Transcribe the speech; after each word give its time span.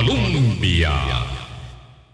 Colombia. 0.00 0.92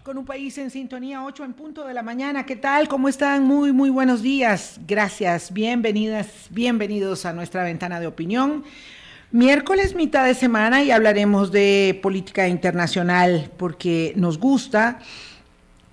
Con 0.03 0.17
un 0.17 0.25
país 0.25 0.57
en 0.57 0.69
sintonía, 0.69 1.23
8 1.23 1.45
en 1.45 1.53
punto 1.53 1.87
de 1.87 1.93
la 1.93 2.03
mañana. 2.03 2.45
¿Qué 2.45 2.57
tal? 2.57 2.89
¿Cómo 2.89 3.07
están? 3.07 3.45
Muy, 3.45 3.71
muy 3.71 3.89
buenos 3.89 4.21
días. 4.21 4.77
Gracias. 4.85 5.53
Bienvenidas, 5.53 6.27
bienvenidos 6.49 7.25
a 7.25 7.31
nuestra 7.31 7.63
ventana 7.63 8.01
de 8.01 8.07
opinión. 8.07 8.65
Miércoles, 9.31 9.95
mitad 9.95 10.25
de 10.25 10.33
semana, 10.33 10.83
y 10.83 10.91
hablaremos 10.91 11.53
de 11.53 11.97
política 12.03 12.49
internacional 12.49 13.51
porque 13.55 14.11
nos 14.17 14.37
gusta 14.37 14.99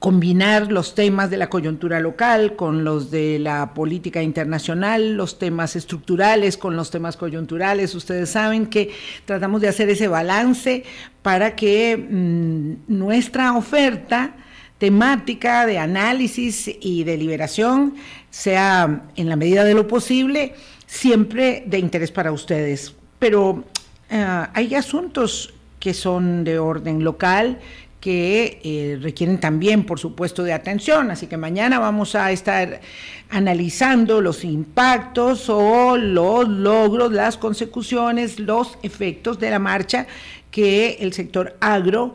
combinar 0.04 0.70
los 0.70 0.94
temas 0.94 1.30
de 1.30 1.38
la 1.38 1.48
coyuntura 1.48 1.98
local 1.98 2.56
con 2.56 2.84
los 2.84 3.10
de 3.10 3.38
la 3.38 3.72
política 3.72 4.22
internacional, 4.22 5.14
los 5.14 5.38
temas 5.38 5.76
estructurales 5.76 6.58
con 6.58 6.76
los 6.76 6.90
temas 6.90 7.16
coyunturales. 7.16 7.94
Ustedes 7.94 8.28
saben 8.28 8.66
que 8.66 8.90
tratamos 9.24 9.62
de 9.62 9.68
hacer 9.68 9.88
ese 9.88 10.06
balance 10.06 10.84
para 11.22 11.56
que 11.56 11.96
mm, 11.96 12.98
nuestra 12.98 13.56
oferta 13.56 14.34
temática 14.76 15.64
de 15.64 15.78
análisis 15.78 16.70
y 16.82 17.04
deliberación 17.04 17.94
sea, 18.28 19.04
en 19.16 19.30
la 19.30 19.36
medida 19.36 19.64
de 19.64 19.72
lo 19.72 19.88
posible, 19.88 20.52
siempre 20.84 21.64
de 21.66 21.78
interés 21.78 22.12
para 22.12 22.30
ustedes. 22.30 22.94
Pero 23.18 23.64
eh, 24.10 24.46
hay 24.52 24.74
asuntos 24.74 25.54
que 25.80 25.92
son 25.92 26.44
de 26.44 26.58
orden 26.58 27.04
local, 27.04 27.58
que 28.04 28.60
eh, 28.62 28.98
requieren 29.00 29.40
también, 29.40 29.86
por 29.86 29.98
supuesto, 29.98 30.42
de 30.42 30.52
atención. 30.52 31.10
Así 31.10 31.26
que 31.26 31.38
mañana 31.38 31.78
vamos 31.78 32.14
a 32.14 32.32
estar 32.32 32.82
analizando 33.30 34.20
los 34.20 34.44
impactos 34.44 35.48
o 35.48 35.96
los 35.96 36.46
logros, 36.46 37.12
las 37.12 37.38
consecuciones, 37.38 38.38
los 38.38 38.76
efectos 38.82 39.40
de 39.40 39.48
la 39.48 39.58
marcha 39.58 40.06
que 40.50 40.98
el 41.00 41.14
sector 41.14 41.56
agro 41.60 42.12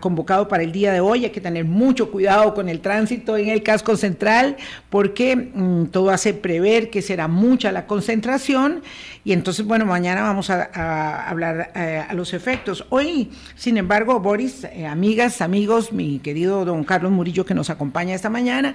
convocado 0.00 0.48
para 0.48 0.62
el 0.62 0.72
día 0.72 0.92
de 0.92 1.00
hoy. 1.00 1.24
Hay 1.24 1.30
que 1.30 1.40
tener 1.40 1.64
mucho 1.64 2.10
cuidado 2.10 2.54
con 2.54 2.68
el 2.68 2.80
tránsito 2.80 3.36
en 3.36 3.48
el 3.48 3.62
casco 3.62 3.96
central 3.96 4.56
porque 4.88 5.36
mm, 5.36 5.86
todo 5.86 6.10
hace 6.10 6.34
prever 6.34 6.90
que 6.90 7.02
será 7.02 7.28
mucha 7.28 7.72
la 7.72 7.86
concentración 7.86 8.82
y 9.22 9.32
entonces, 9.32 9.66
bueno, 9.66 9.84
mañana 9.84 10.22
vamos 10.22 10.48
a, 10.48 11.28
hablar 11.28 11.72
eh, 11.74 12.02
a 12.08 12.14
los 12.14 12.32
efectos. 12.32 12.86
Hoy, 12.88 13.30
sin 13.54 13.76
embargo, 13.76 14.18
Boris, 14.18 14.64
eh, 14.64 14.86
amigas, 14.86 15.42
amigos, 15.42 15.92
mi 15.92 16.20
querido 16.20 16.64
don 16.64 16.84
Carlos 16.84 17.12
Murillo 17.12 17.44
que 17.44 17.52
nos 17.52 17.68
acompaña 17.68 18.14
esta 18.14 18.30
mañana, 18.30 18.74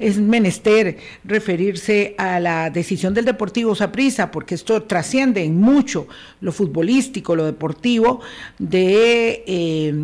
es 0.00 0.18
menester 0.18 0.98
referirse 1.22 2.16
a 2.18 2.40
la 2.40 2.70
decisión 2.70 3.14
del 3.14 3.24
Deportivo 3.24 3.76
Saprissa, 3.76 4.32
porque 4.32 4.56
esto 4.56 4.82
trasciende 4.82 5.44
en 5.44 5.60
mucho 5.60 6.08
lo 6.40 6.50
futbolístico, 6.50 7.36
lo 7.36 7.44
deportivo, 7.44 8.20
de 8.58 9.44
eh, 9.46 9.94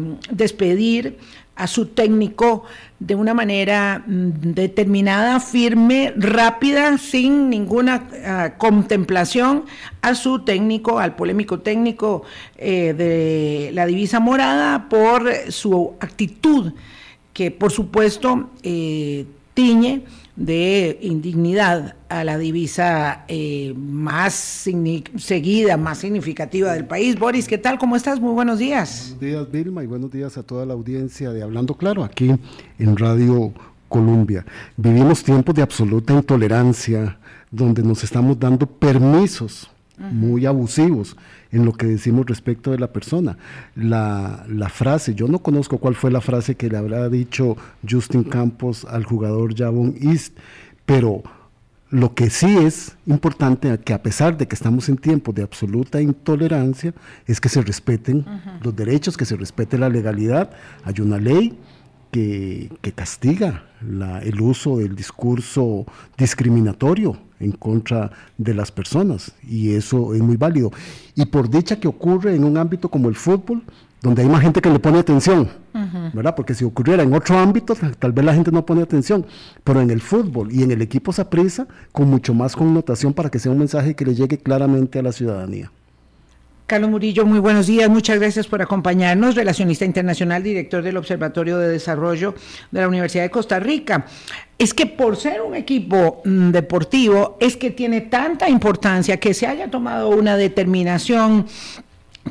despedir 0.45 1.19
a 1.57 1.67
su 1.67 1.87
técnico 1.87 2.65
de 2.99 3.15
una 3.15 3.35
manera 3.35 4.03
mm, 4.07 4.53
determinada, 4.55 5.41
firme, 5.41 6.13
rápida, 6.17 6.97
sin 6.99 7.51
ninguna 7.51 8.09
ah, 8.25 8.55
contemplación 8.57 9.67
a 10.01 10.15
su 10.15 10.41
técnico, 10.41 10.99
al 10.99 11.17
polémico 11.17 11.61
técnico 11.61 12.23
eh, 12.57 12.95
de 12.95 13.71
la 13.75 13.87
divisa 13.87 14.21
morada 14.21 14.89
por 14.89 15.31
su 15.51 15.95
actitud 16.01 16.73
que 17.33 17.51
por 17.51 17.71
supuesto 17.73 18.51
eh, 18.63 19.27
tiñe 19.55 20.03
de 20.37 20.99
indignidad 21.03 21.97
a 22.09 22.25
la 22.25 22.39
divisa 22.39 23.25
eh, 23.29 23.75
más 23.77 24.35
seguida, 24.35 25.77
más 25.77 25.99
significativa 25.99 26.73
del 26.73 26.87
país. 26.87 27.19
Boris, 27.19 27.47
¿qué 27.47 27.59
tal? 27.59 27.79
¿Cómo 27.79 27.97
estás? 27.97 28.21
Muy 28.21 28.33
buenos 28.33 28.59
días. 28.59 29.17
Buenos 29.19 29.21
días, 29.21 29.53
Vilma, 29.53 29.83
y 29.83 29.87
buenos 29.87 30.11
días 30.11 30.37
a 30.39 30.43
toda 30.43 30.65
la 30.67 30.75
audiencia 30.75 31.31
de 31.31 31.43
Hablando 31.43 31.75
Claro, 31.75 32.05
aquí 32.05 32.35
en 32.79 32.97
Radio 32.97 33.53
Colombia. 33.89 34.45
Vivimos 34.77 35.23
tiempos 35.23 35.55
de 35.55 35.63
absoluta 35.63 36.13
intolerancia, 36.13 37.19
donde 37.51 37.83
nos 37.83 38.05
estamos 38.05 38.39
dando 38.39 38.67
permisos 38.67 39.71
muy 40.01 40.47
abusivos 40.47 41.17
en 41.53 41.65
lo 41.65 41.73
que 41.73 41.87
decimos 41.87 42.27
respecto 42.27 42.71
de 42.71 42.79
la 42.79 42.93
persona. 42.93 43.37
La, 43.77 44.69
frase, 44.73 45.15
yo 45.15 45.29
no 45.29 45.41
conozco 45.41 45.79
cuál 45.79 45.95
fue 45.95 46.11
la 46.11 46.21
frase 46.21 46.55
que 46.55 46.69
le 46.69 46.77
habrá 46.77 47.09
dicho 47.09 47.57
Justin 47.89 48.25
Campos 48.25 48.85
al 48.85 49.05
jugador 49.05 49.57
Javon 49.57 49.95
East, 50.01 50.37
pero 50.87 51.23
lo 51.91 52.15
que 52.15 52.31
sí 52.31 52.57
es 52.59 52.97
importante, 53.07 53.77
que 53.79 53.93
a 53.93 54.03
pesar 54.03 54.39
de 54.39 54.47
que 54.47 54.55
estamos 54.55 54.89
en 54.89 54.97
tiempos 54.97 55.35
de 55.35 55.43
absoluta 55.43 56.01
intolerancia, 56.01 56.95
es 57.27 57.41
que 57.41 57.49
se 57.49 57.63
respeten 57.63 58.25
los 58.63 58.75
derechos, 58.75 59.17
que 59.17 59.25
se 59.25 59.37
respete 59.37 59.77
la 59.77 59.89
legalidad. 59.89 60.51
Hay 60.85 61.01
una 61.01 61.19
ley 61.19 61.59
que, 62.11 62.71
castiga 62.95 63.65
el 64.23 64.41
uso 64.41 64.79
del 64.79 64.95
discurso 64.95 65.87
discriminatorio 66.19 67.17
en 67.39 67.53
contra 67.53 68.11
de 68.37 68.53
las 68.53 68.71
personas 68.71 69.33
y 69.49 69.75
eso 69.75 70.15
es 70.15 70.21
muy 70.21 70.37
válido. 70.37 70.71
Y 71.15 71.27
por 71.27 71.49
dicha 71.49 71.81
que 71.81 71.89
ocurre 71.89 72.35
en 72.35 72.45
un 72.45 72.59
ámbito 72.59 72.89
como 72.89 73.09
el 73.09 73.15
fútbol, 73.15 73.63
donde 74.03 74.23
hay 74.23 74.29
más 74.29 74.43
gente 74.43 74.61
que 74.61 74.71
le 74.71 74.79
pone 74.79 74.99
atención, 74.99 75.49
¿verdad? 76.15 76.35
Porque 76.35 76.55
si 76.55 76.65
ocurriera 76.65 77.03
en 77.03 77.13
otro 77.13 77.39
ámbito, 77.39 77.75
tal 77.99 78.13
vez 78.13 78.25
la 78.25 78.35
gente 78.35 78.51
no 78.51 78.65
pone 78.65 78.83
atención, 78.83 79.27
pero 79.63 79.81
en 79.81 79.91
el 79.91 80.01
fútbol 80.01 80.51
y 80.53 80.63
en 80.63 80.71
el 80.71 80.83
equipo 80.83 81.13
se 81.13 81.23
apresa 81.23 81.67
con 81.93 82.09
mucho 82.09 82.33
más 82.33 82.57
connotación 82.57 83.13
para 83.13 83.31
que 83.31 83.39
sea 83.39 83.53
un 83.53 83.59
mensaje 83.59 83.95
que 83.95 84.05
le 84.07 84.15
llegue 84.15 84.39
claramente 84.39 84.99
a 84.99 85.03
la 85.03 85.13
ciudadanía. 85.13 85.71
Carlos 86.71 86.89
Murillo, 86.89 87.27
muy 87.27 87.41
buenos 87.41 87.67
días, 87.67 87.91
muchas 87.91 88.21
gracias 88.21 88.47
por 88.47 88.63
acompañarnos, 88.63 89.35
relacionista 89.35 89.85
internacional, 89.85 90.41
director 90.41 90.85
del 90.85 90.99
Observatorio 90.99 91.59
de 91.59 91.67
Desarrollo 91.67 92.37
de 92.71 92.81
la 92.81 92.87
Universidad 92.87 93.25
de 93.25 93.31
Costa 93.31 93.59
Rica. 93.59 94.07
Es 94.57 94.73
que 94.73 94.87
por 94.87 95.17
ser 95.17 95.43
un 95.43 95.57
equipo 95.57 96.23
mm, 96.25 96.51
deportivo, 96.51 97.37
es 97.41 97.57
que 97.57 97.73
tiene 97.73 98.03
tanta 98.03 98.49
importancia 98.49 99.17
que 99.17 99.35
se 99.35 99.49
haya 99.49 99.69
tomado 99.69 100.11
una 100.11 100.37
determinación 100.37 101.45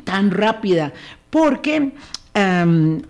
tan 0.04 0.30
rápida, 0.30 0.94
porque 1.28 1.92
em, 2.32 3.02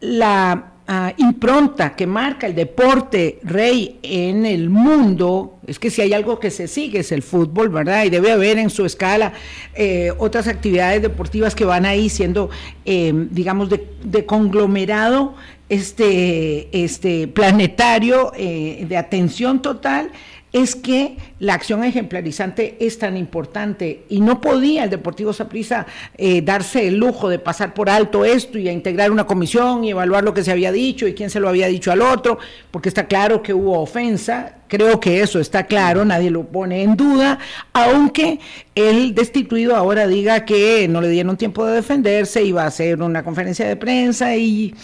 la 0.00 0.72
impronta 1.18 1.94
que 1.94 2.04
marca 2.04 2.48
el 2.48 2.54
deporte 2.56 3.38
rey 3.44 4.00
en 4.02 4.44
el 4.44 4.70
mundo, 4.70 5.60
es 5.66 5.78
que 5.78 5.88
si 5.88 6.02
hay 6.02 6.12
algo 6.12 6.40
que 6.40 6.50
se 6.50 6.66
sigue 6.66 6.98
es 6.98 7.12
el 7.12 7.22
fútbol, 7.22 7.68
¿verdad? 7.68 8.04
Y 8.04 8.10
debe 8.10 8.32
haber 8.32 8.58
en 8.58 8.70
su 8.70 8.84
escala 8.84 9.32
eh, 9.74 10.12
otras 10.18 10.48
actividades 10.48 11.00
deportivas 11.00 11.54
que 11.54 11.64
van 11.64 11.86
ahí 11.86 12.08
siendo, 12.08 12.50
eh, 12.84 13.12
digamos, 13.30 13.68
de, 13.70 14.26
conglomerado 14.26 15.34
este, 15.68 16.68
este 16.72 17.28
planetario 17.28 18.32
eh, 18.36 18.84
de 18.88 18.96
atención 18.96 19.62
total 19.62 20.10
es 20.52 20.74
que 20.74 21.16
la 21.38 21.54
acción 21.54 21.84
ejemplarizante 21.84 22.76
es 22.80 22.98
tan 22.98 23.16
importante 23.16 24.04
y 24.08 24.20
no 24.20 24.40
podía 24.40 24.84
el 24.84 24.90
Deportivo 24.90 25.32
Saprissa 25.32 25.86
eh, 26.16 26.42
darse 26.42 26.88
el 26.88 26.96
lujo 26.96 27.28
de 27.28 27.38
pasar 27.38 27.72
por 27.72 27.88
alto 27.88 28.24
esto 28.24 28.58
y 28.58 28.68
a 28.68 28.72
integrar 28.72 29.12
una 29.12 29.26
comisión 29.26 29.84
y 29.84 29.90
evaluar 29.90 30.24
lo 30.24 30.34
que 30.34 30.42
se 30.42 30.50
había 30.50 30.72
dicho 30.72 31.06
y 31.06 31.14
quién 31.14 31.30
se 31.30 31.40
lo 31.40 31.48
había 31.48 31.68
dicho 31.68 31.92
al 31.92 32.02
otro, 32.02 32.38
porque 32.70 32.88
está 32.88 33.06
claro 33.06 33.42
que 33.42 33.54
hubo 33.54 33.80
ofensa, 33.80 34.56
creo 34.66 34.98
que 34.98 35.20
eso 35.20 35.38
está 35.38 35.64
claro, 35.64 36.04
nadie 36.04 36.30
lo 36.30 36.44
pone 36.44 36.82
en 36.82 36.96
duda, 36.96 37.38
aunque 37.72 38.40
el 38.74 39.14
destituido 39.14 39.76
ahora 39.76 40.06
diga 40.06 40.44
que 40.44 40.88
no 40.88 41.00
le 41.00 41.08
dieron 41.08 41.36
tiempo 41.36 41.64
de 41.64 41.76
defenderse, 41.76 42.42
iba 42.42 42.64
a 42.64 42.66
hacer 42.66 43.00
una 43.02 43.22
conferencia 43.22 43.66
de 43.66 43.76
prensa 43.76 44.36
y 44.36 44.74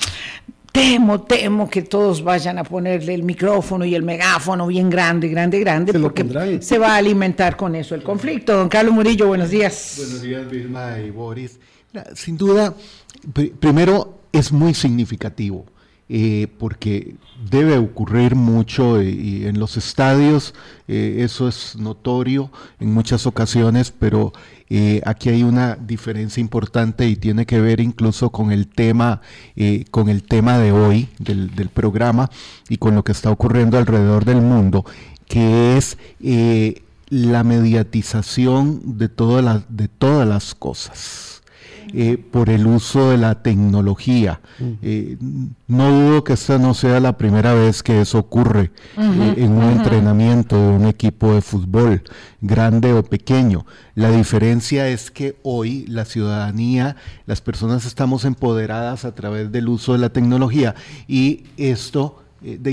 temo, 0.76 1.22
temo 1.22 1.70
que 1.70 1.82
todos 1.82 2.22
vayan 2.22 2.58
a 2.58 2.64
ponerle 2.64 3.14
el 3.14 3.22
micrófono 3.22 3.84
y 3.84 3.94
el 3.94 4.02
megáfono 4.02 4.66
bien 4.66 4.90
grande, 4.90 5.28
grande, 5.28 5.60
grande, 5.60 5.98
porque 5.98 6.58
se 6.60 6.78
va 6.78 6.94
a 6.94 6.96
alimentar 6.96 7.56
con 7.56 7.74
eso 7.74 7.94
el 7.94 8.02
conflicto. 8.02 8.56
Don 8.56 8.68
Carlos 8.68 8.94
Murillo, 8.94 9.26
buenos 9.26 9.50
días. 9.50 9.94
Buenos 9.96 10.22
días, 10.22 10.50
Vilma 10.50 10.98
y 10.98 11.10
Boris. 11.10 11.58
Sin 12.14 12.36
duda, 12.36 12.74
primero 13.58 14.18
es 14.32 14.52
muy 14.52 14.74
significativo. 14.74 15.64
Eh, 16.08 16.46
porque 16.58 17.16
debe 17.50 17.78
ocurrir 17.78 18.36
mucho 18.36 19.02
y, 19.02 19.44
en 19.44 19.58
los 19.58 19.76
estadios 19.76 20.54
eh, 20.86 21.16
eso 21.22 21.48
es 21.48 21.74
notorio 21.74 22.52
en 22.78 22.94
muchas 22.94 23.26
ocasiones, 23.26 23.90
pero 23.90 24.32
eh, 24.68 25.00
aquí 25.04 25.28
hay 25.28 25.44
una 25.44 25.76
diferencia 25.76 26.40
importante 26.40 27.06
y 27.08 27.16
tiene 27.16 27.46
que 27.46 27.60
ver 27.60 27.80
incluso 27.80 28.30
con 28.30 28.50
el 28.50 28.66
tema, 28.66 29.20
eh, 29.54 29.84
con 29.90 30.08
el 30.08 30.24
tema 30.24 30.58
de 30.58 30.72
hoy 30.72 31.08
del, 31.18 31.50
programa 31.72 32.30
y 32.68 32.78
con 32.78 32.94
lo 32.94 33.04
que 33.04 33.12
está 33.12 33.30
ocurriendo 33.30 33.78
alrededor 33.78 34.24
del 34.24 34.40
mundo, 34.40 34.84
que 35.28 35.76
es 35.76 35.98
eh, 36.20 36.82
la 37.08 37.44
mediatización 37.44 38.98
de, 38.98 39.08
todas 39.08 39.44
las, 39.44 39.62
de 39.68 39.88
todas 39.88 40.26
las 40.26 40.54
cosas. 40.54 41.35
Eh, 41.98 42.18
por 42.18 42.50
el 42.50 42.66
uso 42.66 43.08
de 43.08 43.16
la 43.16 43.42
tecnología. 43.42 44.42
Eh, 44.82 45.16
no 45.66 45.90
dudo 45.90 46.24
que 46.24 46.34
esta 46.34 46.58
no 46.58 46.74
sea 46.74 47.00
la 47.00 47.16
primera 47.16 47.54
vez 47.54 47.82
que 47.82 48.02
eso 48.02 48.18
ocurre 48.18 48.70
eh, 48.98 49.34
en 49.38 49.52
un 49.52 49.62
entrenamiento 49.70 50.56
de 50.56 50.76
un 50.76 50.84
equipo 50.84 51.32
de 51.32 51.40
fútbol, 51.40 52.02
grande 52.42 52.92
o 52.92 53.02
pequeño. 53.02 53.64
La 53.94 54.10
diferencia 54.10 54.90
es 54.90 55.10
que 55.10 55.38
hoy 55.42 55.86
la 55.86 56.04
ciudadanía, 56.04 56.96
las 57.24 57.40
personas 57.40 57.86
estamos 57.86 58.26
empoderadas 58.26 59.06
a 59.06 59.14
través 59.14 59.50
del 59.50 59.66
uso 59.66 59.94
de 59.94 59.98
la 60.00 60.10
tecnología 60.10 60.74
y 61.08 61.44
esto 61.56 62.22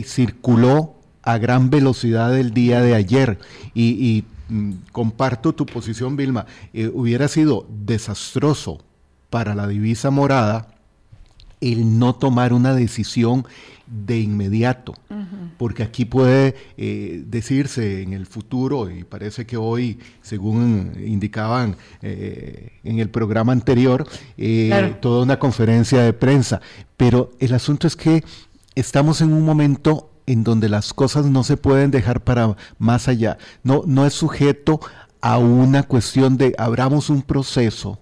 circuló 0.03 0.95
a 1.21 1.37
gran 1.37 1.69
velocidad 1.69 2.37
el 2.37 2.53
día 2.53 2.81
de 2.81 2.93
ayer 2.93 3.39
y, 3.73 4.25
mm, 4.49 4.71
comparto 4.91 5.53
tu 5.53 5.65
posición, 5.65 6.17
Vilma, 6.17 6.45
eh, 6.73 6.91
hubiera 6.93 7.29
sido 7.29 7.65
desastroso 7.69 8.79
para 9.33 9.55
la 9.55 9.65
divisa 9.65 10.11
morada 10.11 10.67
el 11.59 11.97
no 11.97 12.13
tomar 12.13 12.53
una 12.53 12.75
decisión 12.75 13.47
de 13.87 14.19
inmediato, 14.19 14.93
porque 15.57 15.81
aquí 15.81 16.05
puede 16.05 16.53
eh, 16.77 17.23
decirse 17.25 18.03
en 18.03 18.13
el 18.13 18.27
futuro, 18.27 18.91
y 18.91 19.03
parece 19.03 19.47
que 19.47 19.57
hoy, 19.57 19.97
según 20.21 20.93
indicaban 21.03 21.77
eh, 22.03 22.73
en 22.83 22.99
el 22.99 23.09
programa 23.09 23.53
anterior, 23.53 24.07
toda 25.01 25.23
una 25.23 25.39
conferencia 25.39 26.03
de 26.03 26.13
prensa, 26.13 26.61
pero 26.95 27.31
el 27.39 27.55
asunto 27.55 27.87
es 27.87 27.95
que 27.95 28.23
estamos 28.75 29.19
en 29.21 29.33
un 29.33 29.43
momento 29.43 30.11
en 30.27 30.43
donde 30.43 30.69
las 30.69 30.93
cosas 30.93 31.25
no 31.25 31.43
se 31.43 31.57
pueden 31.57 31.89
dejar 31.89 32.21
para 32.23 32.55
más 32.77 33.07
allá. 33.07 33.39
No, 33.63 33.81
no 33.87 34.05
es 34.05 34.13
sujeto 34.13 34.79
a 35.21 35.39
una 35.39 35.81
cuestión 35.81 36.37
de 36.37 36.53
abramos 36.55 37.09
un 37.09 37.23
proceso. 37.23 37.97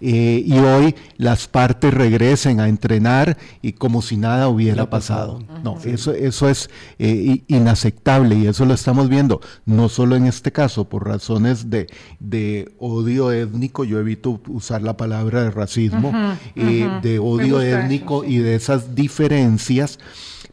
Eh, 0.00 0.44
y 0.46 0.58
hoy 0.58 0.94
las 1.16 1.48
partes 1.48 1.92
regresen 1.92 2.60
a 2.60 2.68
entrenar 2.68 3.36
y 3.62 3.72
como 3.72 4.00
si 4.00 4.16
nada 4.16 4.48
hubiera 4.48 4.88
pasado. 4.90 5.42
No, 5.64 5.78
eso, 5.84 6.12
eso 6.12 6.48
es 6.48 6.70
eh, 6.98 7.42
inaceptable 7.48 8.36
y 8.36 8.46
eso 8.46 8.64
lo 8.64 8.74
estamos 8.74 9.08
viendo, 9.08 9.40
no 9.66 9.88
solo 9.88 10.14
en 10.14 10.26
este 10.26 10.52
caso, 10.52 10.88
por 10.88 11.06
razones 11.06 11.68
de, 11.70 11.88
de 12.20 12.72
odio 12.78 13.32
étnico, 13.32 13.84
yo 13.84 13.98
evito 13.98 14.40
usar 14.48 14.82
la 14.82 14.96
palabra 14.96 15.42
de 15.42 15.50
racismo, 15.50 16.12
eh, 16.54 16.88
de 17.02 17.18
odio 17.18 17.60
étnico 17.60 18.24
y 18.24 18.38
de 18.38 18.54
esas 18.54 18.94
diferencias 18.94 19.98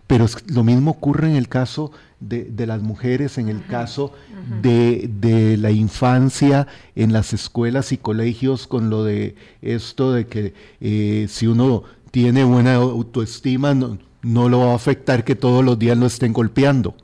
pero 0.07 0.27
lo 0.47 0.63
mismo 0.63 0.92
ocurre 0.92 1.30
en 1.30 1.36
el 1.36 1.47
caso 1.47 1.92
de, 2.20 2.66
las 2.66 2.82
mujeres, 2.82 3.38
en 3.38 3.50
el 3.50 3.66
caso 3.66 4.14
de, 4.62 5.58
la 5.60 5.72
infancia, 5.72 6.68
en 6.96 7.14
las 7.14 7.34
escuelas 7.34 7.92
y 7.92 7.98
colegios, 7.98 8.68
con 8.68 8.90
lo 8.90 9.04
de 9.04 9.36
esto 9.62 10.12
de 10.12 10.28
que 10.28 10.54
eh, 10.82 11.28
si 11.30 11.48
uno 11.48 11.84
tiene 12.12 12.44
buena 12.44 12.76
autoestima, 12.76 13.74
no, 13.74 13.98
no, 14.22 14.50
lo 14.50 14.60
va 14.60 14.72
a 14.72 14.76
afectar 14.76 15.24
que 15.24 15.36
todos 15.36 15.64
los 15.64 15.78
días 15.78 15.98
lo 15.98 16.06
estén 16.06 16.34
golpeando. 16.34 16.96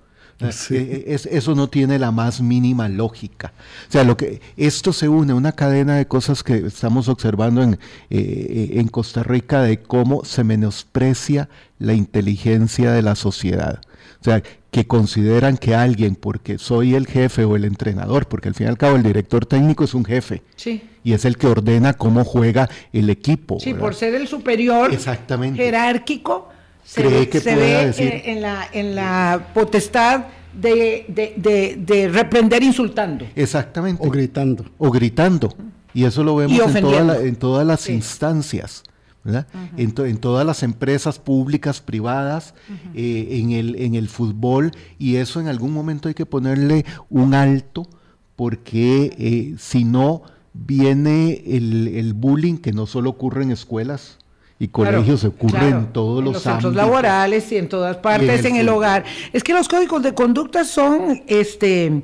Eh, 0.42 1.04
eh, 1.08 1.20
eso 1.32 1.56
no 1.56 1.70
tiene 1.70 2.00
la 2.00 2.12
más 2.12 2.42
mínima 2.42 2.90
lógica. 2.90 3.54
O 3.88 3.92
sea, 3.92 4.04
lo 4.04 4.18
que 4.18 4.42
esto 4.58 4.94
se 4.94 5.08
une 5.08 5.34
a 5.34 5.36
una 5.36 5.52
cadena 5.52 5.96
de 5.96 6.08
cosas 6.08 6.44
que 6.44 6.66
estamos 6.66 7.08
observando 7.08 7.62
en, 7.62 7.80
eh, 8.10 8.72
en 8.74 8.88
Costa 8.88 9.24
Rica 9.24 9.62
de 9.62 9.82
cómo 9.82 10.26
se 10.26 10.44
menosprecia 10.44 11.50
la 11.80 11.94
inteligencia 11.94 12.92
de 12.92 13.02
la 13.02 13.16
sociedad. 13.16 13.82
O 14.20 14.24
sea, 14.24 14.44
que 14.72 14.88
consideran 14.88 15.58
que 15.58 15.76
alguien, 15.76 16.16
porque 16.16 16.58
soy 16.58 16.96
el 16.96 17.06
jefe 17.06 17.44
o 17.44 17.58
el 17.58 17.66
entrenador, 17.66 18.28
porque 18.28 18.48
al 18.48 18.56
fin 18.56 18.68
y 18.68 18.70
al 18.70 18.78
cabo 18.78 18.96
el 18.96 19.04
director 19.04 19.46
técnico 19.46 19.84
es 19.84 19.94
un 19.94 20.06
jefe. 20.06 20.42
Sí. 20.56 20.82
Y 21.04 21.12
es 21.12 21.26
el 21.26 21.38
que 21.38 21.48
ordena 21.48 21.94
cómo 21.94 22.24
juega 22.24 22.70
el 22.94 23.10
equipo. 23.10 23.60
Sí, 23.60 23.74
por 23.74 23.94
ser 23.96 24.16
el 24.16 24.28
superior 24.28 24.94
Exactamente. 24.94 25.62
jerárquico 25.62 26.50
se 26.86 27.04
ve, 27.04 27.30
que 27.30 27.40
decir? 27.40 28.22
En, 28.26 28.42
la, 28.42 28.68
en 28.72 28.96
la 28.96 29.50
potestad 29.54 30.26
de, 30.54 31.06
de, 31.08 32.10
reprender 32.10 32.64
insultando. 32.64 33.26
Exactamente. 33.36 34.06
O 34.06 34.10
gritando. 34.10 34.66
O 34.78 34.90
gritando. 34.90 35.54
Y 35.94 36.06
eso 36.06 36.24
lo 36.24 36.36
vemos 36.36 36.76
en, 36.76 37.10
en, 37.28 37.36
todas 37.36 37.68
las 37.68 37.90
instancias. 37.90 38.84
En, 39.26 39.94
en, 39.98 40.18
todas 40.18 40.46
las 40.46 40.64
empresas 40.64 41.20
públicas, 41.20 41.82
privadas, 41.82 42.54
eh, 42.96 43.28
en, 43.32 43.52
el, 43.52 43.76
en 43.76 43.96
el 43.96 44.10
fútbol, 44.10 44.72
y 44.98 45.18
eso 45.18 45.40
en 45.40 45.48
algún 45.48 45.72
momento 45.74 46.08
hay 46.08 46.14
que 46.14 46.26
ponerle 46.26 46.86
un 47.10 47.34
alto, 47.34 47.88
porque 48.36 49.16
eh, 49.18 49.56
si 49.60 49.84
no 49.84 50.24
viene 50.54 51.44
el, 51.46 51.88
el, 51.90 52.14
bullying 52.14 52.58
que 52.58 52.74
no 52.74 52.86
solo 52.86 53.12
ocurre 53.12 53.44
en 53.44 53.52
escuelas, 53.52 54.18
y 54.62 54.68
colegios 54.68 55.22
se 55.22 55.28
ocurre 55.28 55.70
en 55.70 55.92
todos 55.92 56.24
los, 56.24 56.44
centros 56.44 56.76
laborales 56.76 57.52
y 57.52 57.58
en 57.58 57.68
todas 57.68 57.98
partes, 57.98 58.46
en 58.46 58.58
el, 58.58 58.70
hogar. 58.70 59.04
Es 59.34 59.44
que 59.44 59.54
los 59.54 59.68
códigos 59.68 60.04
de 60.04 60.14
conducta 60.14 60.64
son 60.66 61.24
este 61.26 62.04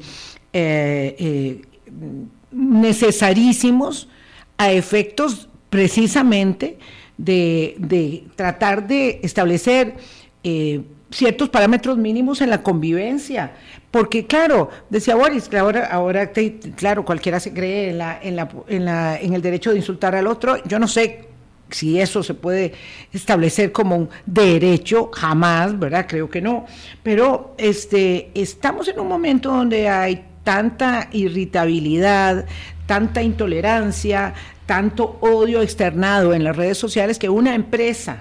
eh, 0.53 1.15
eh, 1.19 1.61
necesarísimos 2.51 4.09
a 4.57 4.71
efectos 4.71 5.49
precisamente 5.69 6.79
de, 7.17 8.25
tratar 8.35 8.87
de 8.87 9.19
establecer 9.23 9.95
eh, 10.43 10.81
ciertos 11.09 11.49
parámetros 11.49 11.97
mínimos 11.97 12.41
en 12.41 12.49
la 12.49 12.63
convivencia. 12.63 13.53
Porque 13.91 14.25
claro, 14.25 14.69
decía 14.89 15.15
Boris, 15.15 15.53
ahora, 15.53 15.85
ahora 15.85 16.31
claro, 16.75 17.05
cualquiera 17.05 17.39
se 17.39 17.53
cree 17.53 17.89
en, 17.89 17.97
la, 17.97 18.19
en, 18.21 18.35
la, 18.35 18.49
en, 18.67 18.85
la, 18.85 19.19
en 19.19 19.33
el 19.33 19.41
derecho 19.41 19.71
de 19.71 19.77
insultar 19.77 20.15
al 20.15 20.27
otro. 20.27 20.61
Yo 20.65 20.77
no 20.77 20.87
sé 20.87 21.27
si 21.69 21.99
eso 21.99 22.23
se 22.23 22.33
puede 22.33 22.73
establecer 23.11 23.71
como 23.71 23.95
un 23.95 24.09
derecho, 24.25 25.09
jamás, 25.13 25.77
¿verdad? 25.77 26.05
Creo 26.07 26.29
que 26.29 26.41
no. 26.41 26.65
Pero 27.03 27.55
este, 27.57 28.31
estamos 28.33 28.87
en 28.87 28.99
un 28.99 29.07
momento 29.07 29.51
donde 29.51 29.87
hay 29.89 30.25
tanta 30.43 31.09
irritabilidad, 31.11 32.45
tanta 32.85 33.21
intolerancia, 33.21 34.33
tanto 34.67 35.17
odio 35.21 35.63
externado 35.63 36.35
en 36.35 36.43
las 36.43 36.55
redes 36.55 36.77
sociales 36.77 37.17
que 37.17 37.29
una 37.29 37.55
empresa 37.55 38.19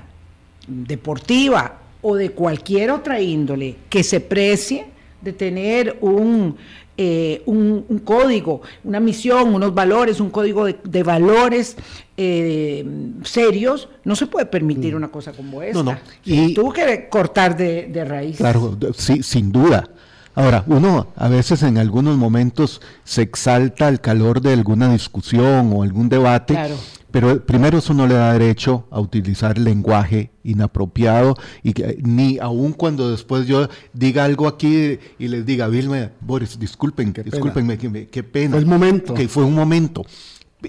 deportiva 0.66 1.80
o 2.00 2.16
de 2.16 2.30
cualquier 2.30 2.90
otra 2.90 3.20
índole 3.20 3.76
que 3.90 4.02
se 4.02 4.20
precie 4.20 4.86
de 5.20 5.34
tener 5.34 5.98
un 6.00 6.56
eh, 6.98 7.42
un, 7.44 8.00
código, 8.04 8.62
una 8.82 9.00
misión, 9.00 9.54
unos 9.54 9.74
valores, 9.74 10.18
un 10.18 10.30
código 10.30 10.64
de, 10.64 11.02
valores 11.02 11.76
eh, 12.16 12.86
serios, 13.22 13.90
no 14.02 14.16
se 14.16 14.26
puede 14.26 14.46
permitir 14.46 14.94
mm. 14.94 14.96
una 14.96 15.08
cosa 15.08 15.32
como 15.32 15.60
esta. 15.60 15.82
No, 15.82 15.92
no. 15.92 15.98
Y 16.24 16.54
tuvo 16.54 16.72
que 16.72 17.06
cortar 17.10 17.54
de, 17.54 17.88
de 17.92 18.02
raíz. 18.02 18.38
Claro, 18.38 18.78
sí, 18.96 19.22
sin 19.22 19.52
duda. 19.52 19.86
Ahora, 20.36 20.62
uno 20.68 21.08
a 21.16 21.28
veces 21.28 21.62
en 21.62 21.78
algunos 21.78 22.16
momentos 22.16 22.80
se 23.04 23.22
exalta 23.22 23.88
al 23.88 24.00
calor 24.00 24.40
de 24.40 24.52
alguna 24.52 24.92
discusión 24.92 25.72
o 25.74 25.82
algún 25.82 26.08
debate, 26.08 26.54
claro. 26.54 26.76
Pero 27.16 27.46
primero 27.46 27.78
eso 27.78 27.94
no 27.94 28.06
le 28.06 28.12
da 28.12 28.34
derecho 28.34 28.86
a 28.90 29.00
utilizar 29.00 29.56
lenguaje 29.56 30.32
inapropiado 30.44 31.34
y 31.62 31.72
ni 32.02 32.36
aun 32.38 32.74
cuando 32.74 33.10
después 33.10 33.46
yo 33.46 33.70
diga 33.94 34.24
algo 34.24 34.46
aquí 34.46 34.98
y 35.18 35.28
les 35.28 35.46
diga, 35.46 35.66
Vilma, 35.68 36.10
Boris, 36.20 36.58
disculpen, 36.58 37.14
qué 37.14 37.22
discúlpenme, 37.22 37.78
qué, 37.78 38.22
pena. 38.22 38.50
Fue 38.50 38.58
el 38.58 38.66
momento. 38.66 39.14
Que 39.14 39.28
fue 39.28 39.44
un 39.44 39.54
momento. 39.54 40.04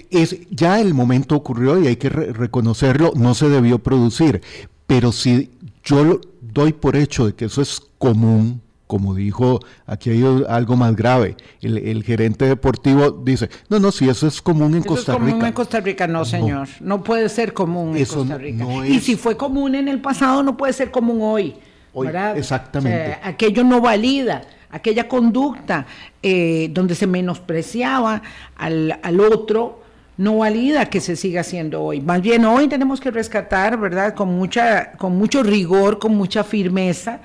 Es, 0.08 0.38
ya 0.50 0.80
el 0.80 0.94
momento 0.94 1.34
ocurrió 1.36 1.78
y 1.82 1.86
hay 1.86 1.96
que 1.96 2.08
reconocerlo, 2.08 3.12
no 3.14 3.34
se 3.34 3.50
debió 3.50 3.80
producir. 3.80 4.40
Pero 4.86 5.12
si 5.12 5.50
yo 5.84 6.18
doy 6.40 6.72
por 6.72 6.96
hecho 6.96 7.26
de 7.26 7.34
que 7.34 7.44
eso 7.44 7.60
es 7.60 7.78
común, 7.98 8.62
como 8.88 9.14
dijo, 9.14 9.60
aquí 9.86 10.10
hay 10.10 10.24
algo 10.48 10.74
más 10.74 10.96
grave. 10.96 11.36
El, 11.60 12.02
gerente 12.02 12.46
deportivo 12.46 13.10
dice, 13.10 13.48
no, 13.68 13.78
no, 13.78 13.92
si 13.92 14.08
eso 14.08 14.26
es 14.26 14.42
común 14.42 14.74
en 14.74 14.82
Costa 14.82 15.12
Rica. 15.12 15.26
Es 15.26 15.32
común 15.32 15.46
en 15.46 15.52
Costa 15.52 15.80
Rica, 15.80 16.06
no, 16.08 16.24
señor. 16.24 16.68
No, 16.80 17.04
puede 17.04 17.28
ser 17.28 17.52
común 17.52 17.96
en 17.96 18.06
Costa 18.06 18.38
Rica. 18.38 18.64
Y 18.86 18.98
si 19.00 19.14
fue 19.14 19.36
común 19.36 19.74
en 19.74 19.88
el 19.88 20.00
pasado, 20.00 20.42
no 20.42 20.56
puede 20.56 20.72
ser 20.72 20.90
común 20.90 21.18
hoy. 21.20 21.54
hoy 21.92 22.08
exactamente. 22.34 23.18
aquello 23.22 23.62
no 23.62 23.80
valida. 23.80 24.42
Aquella 24.70 25.08
conducta 25.08 25.86
eh, 26.22 26.68
donde 26.72 26.94
se 26.94 27.06
menospreciaba 27.06 28.20
al, 28.56 28.98
al 29.02 29.20
otro, 29.20 29.82
no 30.18 30.38
valida 30.38 30.86
que 30.86 31.00
se 31.00 31.16
siga 31.16 31.42
haciendo 31.42 31.82
hoy. 31.82 32.00
Más 32.00 32.20
bien 32.20 32.44
hoy 32.44 32.68
tenemos 32.68 33.00
que 33.00 33.10
rescatar, 33.10 33.78
¿verdad? 33.78 34.14
Con 34.14 34.36
mucha, 34.36 34.92
con 34.92 35.16
mucho 35.16 35.42
rigor, 35.42 35.98
con 35.98 36.16
mucha 36.16 36.44
firmeza, 36.44 37.20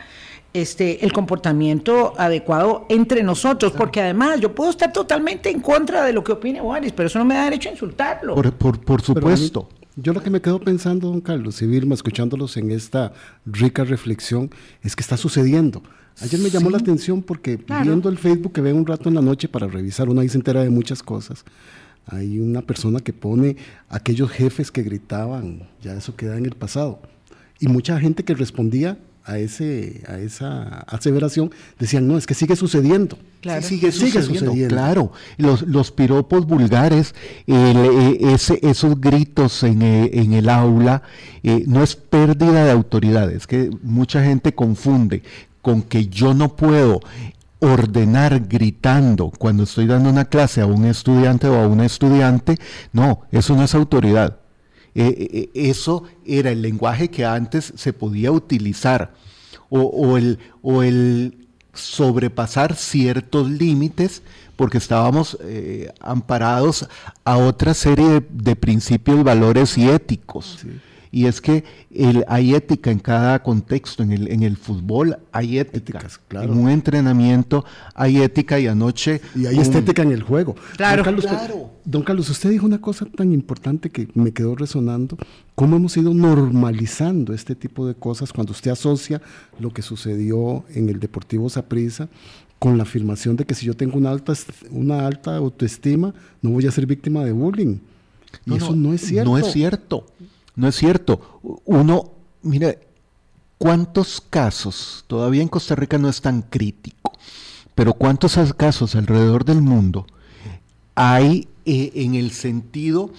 este, 0.53 1.03
el 1.03 1.11
comportamiento 1.11 2.13
adecuado 2.17 2.85
entre 2.89 3.23
nosotros, 3.23 3.73
porque 3.75 4.01
además 4.01 4.39
yo 4.39 4.53
puedo 4.53 4.69
estar 4.69 4.93
totalmente 4.93 5.49
en 5.49 5.59
contra 5.59 6.05
de 6.05 6.13
lo 6.13 6.23
que 6.23 6.31
opine 6.31 6.61
Boris, 6.61 6.91
pero 6.91 7.07
eso 7.07 7.19
no 7.19 7.25
me 7.25 7.33
da 7.33 7.45
derecho 7.45 7.69
a 7.69 7.71
insultarlo. 7.71 8.35
Por, 8.35 9.01
supuesto. 9.01 9.67
yo 9.95 10.13
lo 10.13 10.21
que 10.21 10.29
me 10.29 10.41
quedo 10.41 10.59
pensando, 10.59 11.07
don 11.07 11.21
Carlos 11.21 11.61
y 11.63 11.65
Vilma, 11.65 11.95
escuchándolos 11.95 12.55
en 12.57 12.69
esta 12.69 13.13
rica 13.45 13.83
reflexión, 13.83 14.51
es 14.83 14.95
que 14.95 15.01
está 15.01 15.17
sucediendo. 15.17 15.81
Ayer 16.21 16.39
me 16.39 16.51
llamó 16.51 16.69
la 16.69 16.77
atención 16.77 17.23
porque 17.23 17.59
viendo 17.81 18.07
el 18.09 18.19
Facebook 18.19 18.53
que 18.53 18.61
ve 18.61 18.71
un 18.71 18.85
rato 18.85 19.09
en 19.09 19.15
la 19.15 19.21
noche 19.21 19.47
para 19.47 19.67
revisar, 19.67 20.07
uno 20.07 20.21
ahí 20.21 20.29
se 20.29 20.37
entera 20.37 20.61
de 20.61 20.69
muchas 20.69 21.01
cosas. 21.01 21.43
hay 22.05 22.37
una 22.37 22.61
persona 22.61 22.99
que 22.99 23.13
pone 23.13 23.55
aquellos 23.89 24.29
jefes 24.29 24.69
que 24.69 24.83
gritaban, 24.83 25.67
ya 25.81 25.95
eso 25.95 26.15
queda 26.15 26.37
en 26.37 26.45
el 26.45 26.53
pasado. 26.53 26.99
Y 27.59 27.67
mucha 27.69 27.99
gente 27.99 28.23
que 28.23 28.35
respondía 28.35 28.99
a, 29.25 29.37
ese, 29.37 30.03
a 30.07 30.17
esa 30.19 30.79
aseveración 30.87 31.51
decían, 31.79 32.07
no, 32.07 32.17
es 32.17 32.27
que 32.27 32.33
sigue 32.33 32.55
sucediendo. 32.55 33.17
Claro. 33.41 33.61
sigue, 33.61 33.91
sucediendo, 33.91 34.53
Claro, 34.69 35.11
los, 35.37 35.63
los 35.63 35.91
piropos 35.91 36.45
vulgares, 36.45 37.13
eh, 37.45 38.37
esos 38.61 39.01
gritos 39.01 39.63
en, 39.63 39.81
eh, 39.81 40.11
en 40.13 40.33
el 40.33 40.47
aula, 40.47 41.03
eh, 41.43 41.63
no 41.67 41.83
es 41.83 41.95
pérdida 41.95 42.63
de 42.63 42.71
autoridad, 42.71 43.29
es 43.29 43.45
que 43.45 43.69
mucha 43.81 44.23
gente 44.23 44.53
confunde 44.53 45.23
con 45.61 45.81
que 45.81 46.07
yo 46.07 46.33
no 46.33 46.55
puedo 46.55 47.01
ordenar 47.59 48.47
gritando 48.47 49.31
cuando 49.37 49.63
estoy 49.63 49.87
dando 49.87 50.09
una 50.09 50.25
clase 50.25 50.61
a 50.61 50.65
un 50.65 50.85
estudiante 50.85 51.47
o 51.47 51.55
a 51.55 51.67
una 51.67 51.85
estudiante, 51.85 52.57
no, 52.91 53.21
eso 53.31 53.55
no 53.55 53.63
es 53.63 53.75
autoridad. 53.75 54.37
Eh, 54.95 55.49
eh, 55.55 55.69
eso 55.69 56.03
era 56.25 56.51
el 56.51 56.61
lenguaje 56.61 57.09
que 57.09 57.25
antes 57.25 57.73
se 57.75 57.93
podía 57.93 58.31
utilizar. 58.31 59.13
O, 59.75 60.17
el, 60.17 60.37
o 60.61 60.83
el, 60.83 61.47
sobrepasar 61.73 62.75
ciertos 62.75 63.49
límites 63.49 64.21
porque 64.55 64.77
estábamos 64.77 65.35
eh, 65.41 65.91
amparados 65.99 66.87
a 67.25 67.37
otra 67.37 67.73
serie 67.73 68.23
de, 68.29 68.55
principios, 68.55 69.23
valores 69.23 69.75
y 69.79 69.89
éticos 69.89 70.59
y 71.13 71.27
es 71.27 71.41
que 71.41 71.63
el, 71.91 72.25
hay 72.27 72.55
ética 72.55 72.89
en 72.89 72.97
cada 72.97 73.43
contexto, 73.43 74.01
en 74.01 74.11
el, 74.11 74.27
en 74.29 74.41
el 74.41 74.57
fútbol 74.57 75.19
hay 75.31 75.59
ética, 75.59 75.99
en 76.31 76.49
un 76.49 76.69
entrenamiento 76.71 77.63
hay 77.93 78.19
ética 78.19 78.59
y 78.59 78.65
anoche... 78.65 79.21
Y 79.35 79.45
hay 79.45 79.59
estética 79.59 80.01
en 80.01 80.11
el 80.11 80.23
juego. 80.23 80.55
Claro, 80.75 81.03
don 81.03 81.05
Carlos, 81.05 81.25
claro. 81.27 81.71
Don 81.85 82.01
Carlos, 82.01 82.29
usted 82.31 82.49
dijo 82.49 82.65
una 82.65 82.81
cosa 82.81 83.05
tan 83.05 83.31
importante 83.31 83.91
que 83.91 84.07
me 84.15 84.31
quedó 84.31 84.55
resonando, 84.55 85.15
cómo 85.53 85.75
hemos 85.75 85.95
ido 85.97 86.15
normalizando 86.15 87.31
este 87.35 87.53
tipo 87.53 87.85
de 87.85 87.93
cosas 87.93 88.33
cuando 88.33 88.51
usted 88.51 88.71
asocia 88.71 89.21
lo 89.59 89.69
que 89.69 89.83
sucedió 89.83 90.65
en 90.73 90.89
el 90.89 90.99
Deportivo 90.99 91.47
Saprissa 91.47 92.09
con 92.57 92.75
la 92.75 92.83
afirmación 92.83 93.35
de 93.35 93.45
que 93.45 93.53
si 93.53 93.67
yo 93.67 93.75
tengo 93.75 93.99
una 93.99 94.09
alta, 94.09 94.33
una 94.71 95.05
alta 95.05 95.35
autoestima, 95.35 96.11
no 96.41 96.49
voy 96.49 96.65
a 96.65 96.71
ser 96.71 96.87
víctima 96.87 97.23
de 97.23 97.33
bullying. 97.33 97.77
Y 98.47 98.55
eso 98.55 98.75
no 98.75 98.95
es 98.95 99.01
cierto. 99.01 99.29
No 99.29 99.37
es 99.37 99.51
cierto. 99.51 100.07
No 100.55 100.67
es 100.67 100.75
cierto. 100.75 101.39
Uno, 101.65 102.11
mire, 102.41 102.87
¿cuántos 103.57 104.21
casos, 104.21 105.03
todavía 105.07 105.41
en 105.41 105.47
Costa 105.47 105.75
Rica 105.75 105.97
no 105.97 106.09
es 106.09 106.21
tan 106.21 106.41
crítico, 106.41 107.11
pero 107.75 107.93
cuántos 107.93 108.37
casos 108.53 108.95
alrededor 108.95 109.45
del 109.45 109.61
mundo 109.61 110.05
hay 110.95 111.47
eh, 111.65 111.91
en 111.95 112.15
el 112.15 112.31
sentido 112.31 113.11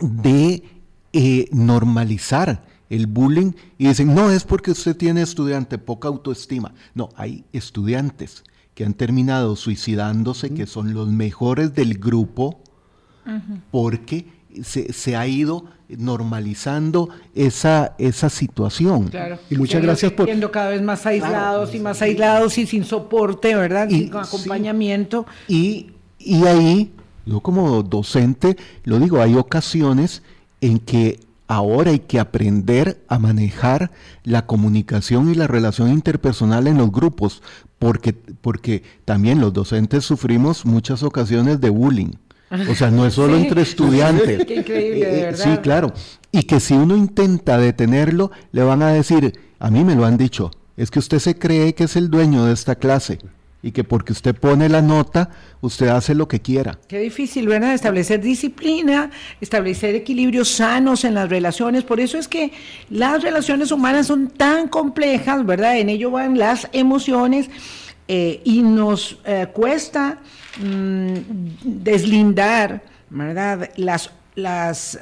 de 0.00 0.62
eh, 1.12 1.48
normalizar 1.52 2.64
el 2.88 3.06
bullying 3.06 3.52
y 3.78 3.88
dicen, 3.88 4.14
no, 4.14 4.30
es 4.30 4.44
porque 4.44 4.72
usted 4.72 4.96
tiene 4.96 5.22
estudiante, 5.22 5.78
poca 5.78 6.08
autoestima. 6.08 6.74
No, 6.94 7.10
hay 7.16 7.44
estudiantes 7.52 8.44
que 8.74 8.84
han 8.84 8.94
terminado 8.94 9.56
suicidándose, 9.56 10.54
que 10.54 10.66
son 10.66 10.94
los 10.94 11.08
mejores 11.08 11.74
del 11.74 11.98
grupo, 11.98 12.60
porque 13.70 14.26
se, 14.62 14.92
se 14.92 15.16
ha 15.16 15.26
ido 15.26 15.64
normalizando 15.88 17.08
esa, 17.34 17.94
esa 17.98 18.30
situación. 18.30 19.08
Claro. 19.08 19.38
Y 19.50 19.56
muchas 19.56 19.82
gracias 19.82 20.12
por... 20.12 20.26
Siendo 20.26 20.50
cada 20.50 20.70
vez 20.70 20.82
más 20.82 21.04
aislados 21.06 21.74
y 21.74 21.80
más 21.80 22.00
aislados 22.02 22.58
y 22.58 22.66
sin 22.66 22.84
soporte, 22.84 23.54
¿verdad? 23.54 23.88
Y, 23.88 24.04
sin 24.04 24.16
acompañamiento. 24.16 25.26
Y, 25.48 25.90
y 26.18 26.44
ahí, 26.46 26.92
yo 27.26 27.40
como 27.40 27.82
docente, 27.82 28.56
lo 28.84 28.98
digo, 28.98 29.20
hay 29.20 29.34
ocasiones 29.34 30.22
en 30.60 30.78
que 30.78 31.18
ahora 31.48 31.90
hay 31.90 31.98
que 31.98 32.20
aprender 32.20 33.02
a 33.08 33.18
manejar 33.18 33.90
la 34.22 34.46
comunicación 34.46 35.30
y 35.30 35.34
la 35.34 35.48
relación 35.48 35.90
interpersonal 35.90 36.68
en 36.68 36.78
los 36.78 36.92
grupos, 36.92 37.42
porque, 37.78 38.12
porque 38.12 38.84
también 39.04 39.40
los 39.40 39.52
docentes 39.52 40.04
sufrimos 40.04 40.64
muchas 40.64 41.02
ocasiones 41.02 41.60
de 41.60 41.70
bullying. 41.70 42.12
O 42.68 42.74
sea, 42.74 42.90
no 42.90 43.06
es 43.06 43.14
solo 43.14 43.36
entre 43.38 43.62
estudiantes. 43.62 44.44
Qué 44.44 44.56
increíble, 44.56 45.06
de 45.06 45.20
eh, 45.20 45.24
verdad. 45.26 45.44
Sí, 45.44 45.58
claro. 45.62 45.92
Y 46.32 46.42
que 46.44 46.60
si 46.60 46.74
uno 46.74 46.96
intenta 46.96 47.58
detenerlo, 47.58 48.30
le 48.52 48.62
van 48.62 48.82
a 48.82 48.92
decir, 48.92 49.38
a 49.58 49.70
mí 49.70 49.84
me 49.84 49.94
lo 49.94 50.04
han 50.04 50.16
dicho, 50.16 50.50
es 50.76 50.90
que 50.90 50.98
usted 50.98 51.18
se 51.18 51.38
cree 51.38 51.74
que 51.74 51.84
es 51.84 51.96
el 51.96 52.10
dueño 52.10 52.44
de 52.44 52.52
esta 52.52 52.74
clase 52.74 53.18
y 53.62 53.72
que 53.72 53.84
porque 53.84 54.12
usted 54.12 54.34
pone 54.34 54.68
la 54.68 54.80
nota, 54.80 55.30
usted 55.60 55.88
hace 55.88 56.14
lo 56.14 56.28
que 56.28 56.40
quiera. 56.40 56.78
Qué 56.88 56.98
difícil, 56.98 57.46
¿verdad? 57.46 57.74
Establecer 57.74 58.20
disciplina, 58.20 59.10
establecer 59.40 59.94
equilibrios 59.94 60.48
sanos 60.48 61.04
en 61.04 61.14
las 61.14 61.28
relaciones. 61.28 61.84
Por 61.84 62.00
eso 62.00 62.18
es 62.18 62.26
que 62.26 62.52
las 62.88 63.22
relaciones 63.22 63.70
humanas 63.70 64.06
son 64.06 64.28
tan 64.28 64.68
complejas, 64.68 65.44
¿verdad? 65.44 65.78
En 65.78 65.90
ello 65.90 66.10
van 66.10 66.38
las 66.38 66.68
emociones 66.72 67.50
eh, 68.12 68.40
y 68.42 68.60
nos 68.62 69.18
eh, 69.24 69.46
cuesta 69.52 70.18
mm, 70.58 71.14
deslindar, 71.62 72.82
¿verdad? 73.08 73.70
Las, 73.76 74.10
las, 74.34 74.98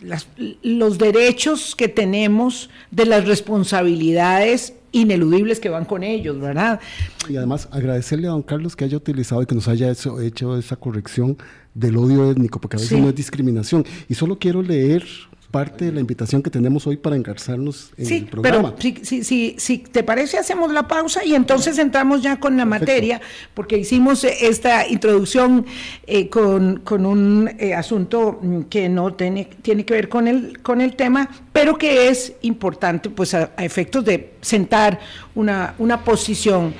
las, 0.00 0.26
los 0.64 0.98
derechos 0.98 1.76
que 1.76 1.86
tenemos 1.86 2.70
de 2.90 3.06
las 3.06 3.24
responsabilidades 3.24 4.74
ineludibles 4.90 5.60
que 5.60 5.68
van 5.68 5.84
con 5.84 6.02
ellos, 6.02 6.40
¿verdad? 6.40 6.80
Y 7.28 7.36
además 7.36 7.68
agradecerle 7.70 8.26
a 8.26 8.30
don 8.30 8.42
Carlos 8.42 8.74
que 8.74 8.84
haya 8.84 8.96
utilizado 8.96 9.40
y 9.40 9.46
que 9.46 9.54
nos 9.54 9.68
haya 9.68 9.92
hecho, 9.92 10.20
hecho 10.20 10.58
esa 10.58 10.74
corrección 10.74 11.38
del 11.72 11.96
odio 11.98 12.28
étnico, 12.32 12.60
porque 12.60 12.78
a 12.78 12.80
veces 12.80 12.98
no 12.98 13.10
es 13.10 13.14
discriminación. 13.14 13.84
Y 14.08 14.14
solo 14.14 14.40
quiero 14.40 14.60
leer 14.60 15.04
parte 15.50 15.86
de 15.86 15.92
la 15.92 16.00
invitación 16.00 16.42
que 16.42 16.50
tenemos 16.50 16.86
hoy 16.86 16.96
para 16.96 17.16
engarzarnos 17.16 17.92
en 17.96 18.12
el 18.12 18.26
programa. 18.26 18.74
Pero 18.76 19.04
si, 19.04 19.24
si, 19.24 19.56
si, 19.58 19.78
te 19.78 20.02
parece, 20.02 20.38
hacemos 20.38 20.72
la 20.72 20.86
pausa 20.86 21.24
y 21.24 21.34
entonces 21.34 21.78
entramos 21.78 22.22
ya 22.22 22.38
con 22.38 22.56
la 22.56 22.64
materia, 22.64 23.20
porque 23.54 23.76
hicimos 23.76 24.22
esta 24.24 24.86
introducción 24.86 25.66
eh, 26.06 26.28
con, 26.28 26.80
un 26.88 27.50
eh, 27.58 27.74
asunto 27.74 28.40
que 28.68 28.88
no 28.88 29.14
tiene, 29.14 29.48
tiene 29.62 29.84
que 29.84 29.94
ver 29.94 30.08
con 30.08 30.28
el, 30.28 30.60
con 30.62 30.80
el 30.80 30.94
tema, 30.94 31.28
pero 31.52 31.76
que 31.76 32.08
es 32.08 32.34
importante 32.42 33.10
pues 33.10 33.34
a, 33.34 33.52
efectos 33.58 34.04
de 34.04 34.34
sentar 34.40 35.00
una, 35.34 35.74
una 35.78 36.04
posición. 36.04 36.74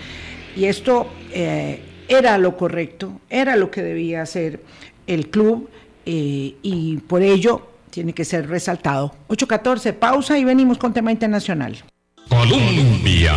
Y 0.56 0.66
esto 0.66 1.08
eh, 1.32 1.80
era 2.08 2.38
lo 2.38 2.56
correcto, 2.56 3.20
era 3.28 3.56
lo 3.56 3.70
que 3.70 3.82
debía 3.82 4.22
hacer 4.22 4.60
el 5.06 5.28
club. 5.28 5.68
y 6.04 6.96
por 7.06 7.22
ello 7.22 7.69
tiene 7.90 8.12
que 8.12 8.24
ser 8.24 8.48
resaltado. 8.48 9.14
8.14, 9.28 9.92
pausa 9.94 10.38
y 10.38 10.44
venimos 10.44 10.78
con 10.78 10.92
tema 10.92 11.12
internacional. 11.12 11.76
Colombia. 12.28 13.34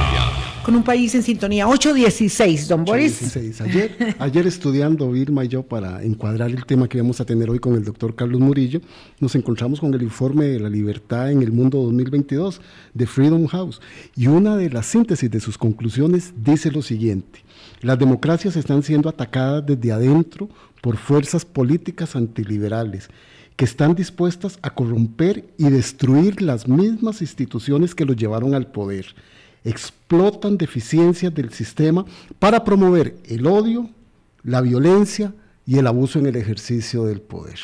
Con 0.64 0.76
un 0.76 0.84
país 0.84 1.14
en 1.16 1.24
sintonía. 1.24 1.66
8.16, 1.68 2.68
don 2.68 2.86
Boris. 2.86 3.36
Ayer, 3.60 4.16
ayer 4.20 4.48
estudiando 4.48 5.14
Irma 5.16 5.44
y 5.44 5.50
yo 5.50 5.64
para 5.64 6.02
encuadrar 6.04 6.52
el 6.52 6.66
tema 6.66 6.88
que 6.88 7.00
vamos 7.00 7.20
a 7.20 7.26
tener 7.26 7.50
hoy 7.50 7.60
con 7.60 7.76
el 7.76 7.84
doctor 7.84 8.16
Carlos 8.16 8.40
Murillo, 8.40 8.80
nos 9.20 9.36
encontramos 9.36 9.82
con 9.82 9.94
el 9.94 10.02
informe 10.04 10.46
de 10.46 10.60
la 10.60 10.70
libertad 10.70 11.32
en 11.32 11.42
el 11.42 11.52
mundo 11.52 11.80
2022 11.80 12.62
de 12.94 13.06
Freedom 13.08 13.46
House. 13.48 13.82
Y 14.16 14.28
una 14.28 14.56
de 14.56 14.70
las 14.70 14.86
síntesis 14.86 15.30
de 15.30 15.42
sus 15.42 15.58
conclusiones 15.58 16.34
dice 16.38 16.72
lo 16.72 16.82
siguiente. 16.82 17.40
Las 17.82 18.00
democracias 18.00 18.56
están 18.56 18.84
siendo 18.84 19.10
atacadas 19.10 19.66
desde 19.66 19.92
adentro 19.92 20.48
por 20.82 20.96
fuerzas 20.98 21.44
políticas 21.44 22.16
antiliberales 22.16 23.10
que 23.56 23.66
están 23.66 23.96
dispuestas 23.96 24.58
a 24.62 24.72
corromper 24.72 25.54
y 25.58 25.70
destruir 25.70 26.42
las 26.42 26.68
mismas 26.68 27.22
instituciones 27.22 27.94
que 27.94 28.06
los 28.06 28.16
llevaron 28.16 28.54
al 28.54 28.68
poder. 28.68 29.16
Explotan 29.64 30.58
deficiencias 30.58 31.34
del 31.34 31.52
sistema 31.54 32.06
para 32.40 32.64
promover 32.64 33.18
el 33.26 33.46
odio, 33.48 33.90
la 34.44 34.62
violencia 34.62 35.34
y 35.66 35.78
el 35.78 35.88
abuso 35.88 36.20
en 36.20 36.26
el 36.26 36.36
ejercicio 36.36 37.06
del 37.06 37.22
poder. 37.22 37.60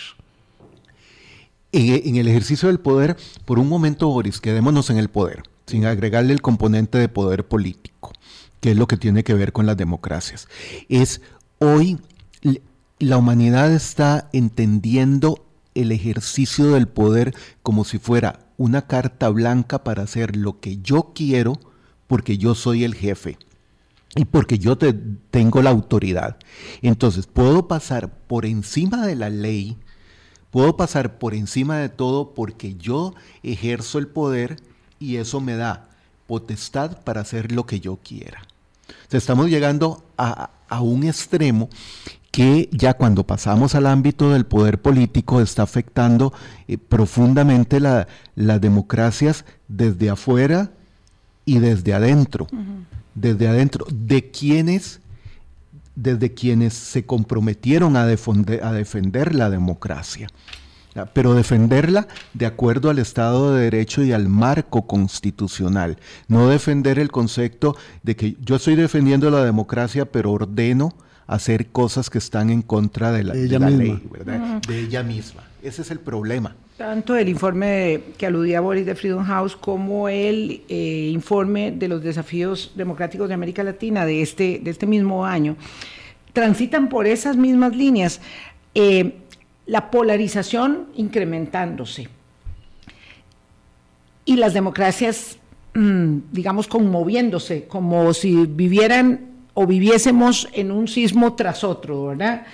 En, 1.72 2.15
el 2.15 2.27
ejercicio 2.27 2.67
del 2.67 2.79
poder, 2.79 3.15
por 3.46 3.60
un 3.60 3.67
momento, 3.67 4.08
Boris, 4.08 4.39
quedémonos 4.39 4.89
en 4.89 4.98
el 4.98 5.10
poder, 5.10 5.43
sin 5.67 5.86
agregarle 5.86 6.34
el 6.34 6.41
componente 6.41 6.98
de 6.98 7.10
poder 7.10 7.48
político, 7.48 8.12
que 8.60 8.72
es 8.72 8.77
lo 8.77 8.88
que 8.88 8.98
tiene 8.98 9.24
que 9.24 9.36
ver 9.36 9.53
con 9.53 9.67
las 9.67 9.77
democracias. 9.77 10.48
Es 10.88 11.22
hoy 11.60 12.00
la 12.98 13.17
humanidad 13.17 13.72
está 13.72 14.29
entendiendo 14.34 15.46
el 15.76 15.92
ejercicio 15.92 16.72
del 16.72 16.88
poder 16.88 17.36
como 17.64 17.86
si 17.86 18.00
fuera 18.00 18.40
una 18.58 18.88
carta 18.88 19.30
blanca 19.30 19.84
para 19.84 20.04
hacer 20.04 20.36
lo 20.36 20.60
que 20.60 20.78
yo 20.78 21.12
quiero 21.16 21.60
porque 22.08 22.38
yo 22.38 22.56
soy 22.56 22.84
el 22.84 22.96
jefe 22.96 23.38
y 24.16 24.26
porque 24.26 24.58
yo 24.58 24.78
te, 24.78 24.94
tengo 24.94 25.62
la 25.62 25.70
autoridad. 25.70 26.38
Entonces, 26.82 27.28
puedo 27.28 27.68
pasar 27.68 28.10
por 28.10 28.46
encima 28.46 29.06
de 29.06 29.16
la 29.16 29.30
ley, 29.30 29.78
puedo 30.52 30.76
pasar 30.76 31.20
por 31.20 31.34
encima 31.34 31.78
de 31.78 31.90
todo 31.90 32.34
porque 32.34 32.76
yo 32.76 33.14
ejerzo 33.44 34.00
el 34.00 34.08
poder 34.08 34.58
y 35.00 35.18
eso 35.18 35.40
me 35.42 35.56
da 35.56 35.90
potestad 36.28 37.02
para 37.04 37.22
hacer 37.22 37.52
lo 37.52 37.66
que 37.66 37.80
yo 37.80 37.98
quiera. 37.98 38.42
estamos 39.12 39.50
llegando 39.50 40.04
a, 40.18 40.52
a 40.70 40.82
un 40.82 41.04
extremo 41.04 41.70
que 42.32 42.70
ya 42.72 42.94
cuando 42.94 43.26
pasamos 43.26 43.76
al 43.76 43.88
ámbito 43.88 44.32
del 44.32 44.46
poder 44.46 44.82
político 44.82 45.42
está 45.42 45.64
afectando 45.64 46.32
eh, 46.68 46.78
profundamente 46.78 47.80
las 47.80 48.62
democracias 48.62 49.46
desde 49.68 50.10
afuera 50.10 50.72
y 51.46 51.60
desde 51.60 51.94
adentro. 51.94 52.48
Desde 53.16 53.48
adentro, 53.48 53.86
de 53.92 54.30
quienes, 54.30 55.02
desde 55.96 56.34
quienes 56.34 56.74
se 56.76 57.06
comprometieron 57.06 57.98
a 57.98 58.04
a 58.04 58.74
defender 58.74 59.36
la 59.36 59.50
democracia 59.50 60.30
pero 61.13 61.34
defenderla 61.34 62.08
de 62.34 62.46
acuerdo 62.46 62.89
al 62.89 63.00
Estado 63.00 63.53
de 63.53 63.63
Derecho 63.63 64.03
y 64.03 64.12
al 64.12 64.27
marco 64.27 64.88
constitucional, 64.88 65.98
no 66.27 66.50
defender 66.50 67.00
el 67.00 67.12
concepto 67.12 67.75
de 68.03 68.15
que 68.15 68.36
yo 68.41 68.55
estoy 68.55 68.75
defendiendo 68.75 69.29
la 69.29 69.43
democracia, 69.43 70.05
pero 70.05 70.31
ordeno 70.31 70.93
hacer 71.27 71.67
cosas 71.67 72.10
que 72.10 72.17
están 72.17 72.50
en 72.50 72.62
contra 72.62 73.12
de 73.12 73.24
la, 73.24 73.34
ley, 73.34 74.01
¿verdad? 74.12 74.62
De 74.67 74.79
ella 74.79 75.03
misma. 75.03 75.43
Ese 75.62 75.84
es 75.84 75.91
el 75.91 76.00
problema. 76.00 76.55
Tanto 76.77 77.15
el 77.15 77.27
informe 77.27 78.01
que 78.17 78.25
aludía 78.25 78.62
Boris 78.62 78.86
de 78.86 78.96
Freedom 78.96 79.24
House 79.25 79.55
como 79.55 80.08
el 80.08 80.63
eh, 80.69 81.10
informe 81.13 81.72
de 81.72 81.89
los 81.89 82.01
desafíos 82.01 82.72
democráticos 82.75 83.27
de 83.27 83.34
América 83.34 83.63
Latina 83.63 84.05
de 84.05 84.22
este, 84.22 84.60
de 84.63 84.72
este 84.72 84.88
mismo 84.88 85.25
año 85.25 85.58
transitan 86.34 86.89
por 86.89 87.05
esas 87.05 87.36
mismas 87.36 87.75
líneas. 87.75 88.22
Eh, 88.75 89.17
la 89.70 89.92
polarización 89.92 90.88
incrementándose 90.96 92.08
y 94.26 94.36
las 94.36 94.56
democracias, 94.56 95.38
mm, 95.76 96.18
digamos, 96.32 96.68
conmoviéndose, 96.68 97.66
como 97.66 98.12
si 98.16 98.48
vivieran 98.48 99.28
o 99.54 99.68
viviésemos 99.68 100.50
en 100.54 100.72
un 100.72 100.88
sismo 100.88 101.36
tras 101.36 101.64
otro, 101.64 102.08
¿verdad? 102.08 102.48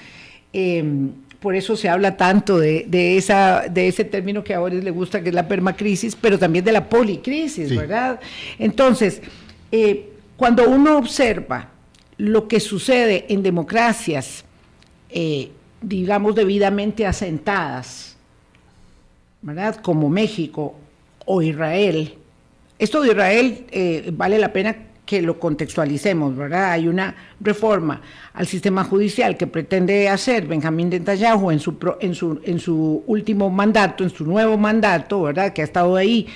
Em, 0.52 1.12
por 1.40 1.56
eso 1.56 1.78
se 1.78 1.88
habla 1.88 2.18
tanto 2.18 2.60
de, 2.60 3.18
esa, 3.18 3.66
de 3.70 3.88
ese 3.88 4.04
término 4.04 4.44
que 4.44 4.54
a 4.54 4.60
Boris 4.60 4.84
le 4.84 4.92
gusta, 4.92 5.24
que 5.24 5.30
es 5.30 5.36
la 5.36 5.48
permacrisis, 5.48 6.18
pero 6.18 6.38
también 6.38 6.66
de 6.66 6.74
la 6.74 6.90
policrisis, 6.90 7.74
¿verdad? 7.74 8.20
Entonces, 8.60 9.22
eh, 9.72 10.10
cuando 10.36 10.68
uno 10.68 10.98
observa 10.98 11.70
lo 12.18 12.50
que 12.50 12.60
sucede 12.60 13.26
en 13.30 13.42
democracias, 13.42 14.44
eh, 15.10 15.52
digamos, 15.82 16.36
debidamente 16.36 17.06
asentadas, 17.06 18.16
¿verdad? 19.42 19.76
Como 19.78 20.10
México 20.10 20.76
o 21.26 21.42
Israel. 21.42 22.16
Esto 22.80 23.02
de 23.02 23.10
Israel 23.10 23.66
eh, 23.72 24.12
vale 24.14 24.40
la 24.40 24.52
pena 24.52 24.76
que 25.06 25.22
lo 25.22 25.40
contextualicemos, 25.40 26.36
¿verdad? 26.36 26.72
Hay 26.72 26.88
una 26.88 27.16
reforma 27.40 28.02
al 28.34 28.48
sistema 28.48 28.84
judicial 28.84 29.38
que 29.38 29.48
pretende 29.48 30.10
hacer 30.10 30.48
Benjamín 30.48 30.90
Netanyahu 30.90 31.52
en 31.52 31.60
su, 31.60 31.78
en 32.00 32.16
su, 32.16 32.42
en 32.44 32.60
su 32.60 33.04
último 33.06 33.50
mandato, 33.50 34.04
en 34.04 34.10
su 34.10 34.26
nuevo 34.26 34.58
mandato, 34.58 35.22
¿verdad? 35.22 35.54
Que 35.54 35.62
ha 35.62 35.66
estado 35.66 35.96
ahí 35.96 36.28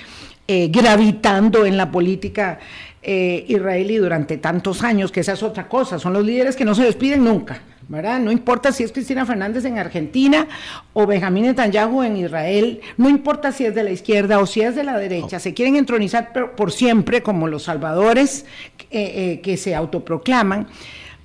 eh, 0.46 0.68
gravitando 0.68 1.66
en 1.66 1.76
la 1.76 1.90
política 1.90 2.58
eh, 3.02 3.44
israelí 3.48 3.96
durante 3.96 4.36
tantos 4.38 4.82
años, 4.82 5.10
que 5.10 5.20
esa 5.20 5.32
es 5.32 5.42
otra 5.42 5.68
cosa, 5.68 5.98
son 5.98 6.12
los 6.12 6.24
líderes 6.24 6.54
que 6.54 6.64
no 6.64 6.74
se 6.74 6.84
despiden 6.84 7.24
nunca, 7.24 7.60
¿verdad? 7.90 8.20
No 8.20 8.30
importa 8.30 8.70
si 8.70 8.84
es 8.84 8.92
Cristina 8.92 9.26
Fernández 9.26 9.64
en 9.64 9.76
Argentina 9.76 10.46
o 10.92 11.06
Benjamín 11.06 11.44
Netanyahu 11.44 12.04
en 12.04 12.16
Israel, 12.16 12.80
no 12.96 13.08
importa 13.08 13.50
si 13.50 13.66
es 13.66 13.74
de 13.74 13.82
la 13.82 13.90
izquierda 13.90 14.38
o 14.38 14.46
si 14.46 14.60
es 14.60 14.76
de 14.76 14.84
la 14.84 14.96
derecha, 14.96 15.40
se 15.40 15.54
quieren 15.54 15.74
entronizar 15.74 16.32
por, 16.32 16.70
siempre 16.70 17.20
como 17.22 17.48
los 17.48 17.64
salvadores 17.64 18.46
eh, 18.78 18.86
eh, 18.92 19.40
que 19.42 19.56
se 19.56 19.74
autoproclaman 19.74 20.68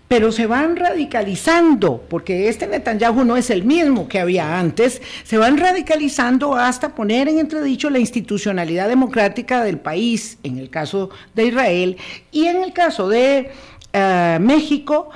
pero 0.07 0.31
se 0.31 0.45
van 0.45 0.75
radicalizando, 0.75 2.03
porque 2.07 2.47
este 2.47 2.67
Netanyahu 2.67 3.25
no 3.25 3.37
es 3.37 3.49
el 3.49 3.63
mismo 3.63 4.07
que 4.07 4.19
había 4.19 4.59
antes, 4.59 5.01
se 5.23 5.39
van 5.39 5.57
radicalizando 5.57 6.53
hasta 6.53 6.93
poner 6.93 7.27
en 7.27 7.39
entredicho 7.39 7.89
la 7.89 7.97
institucionalidad 7.97 8.87
democrática 8.87 9.63
del 9.63 9.79
país, 9.79 10.37
en 10.43 10.59
el 10.59 10.69
caso 10.69 11.09
de 11.33 11.45
Israel, 11.47 11.97
y 12.31 12.45
en 12.45 12.61
el 12.61 12.71
caso 12.71 13.09
de 13.09 13.49
eh, 13.93 14.37
México, 14.39 15.09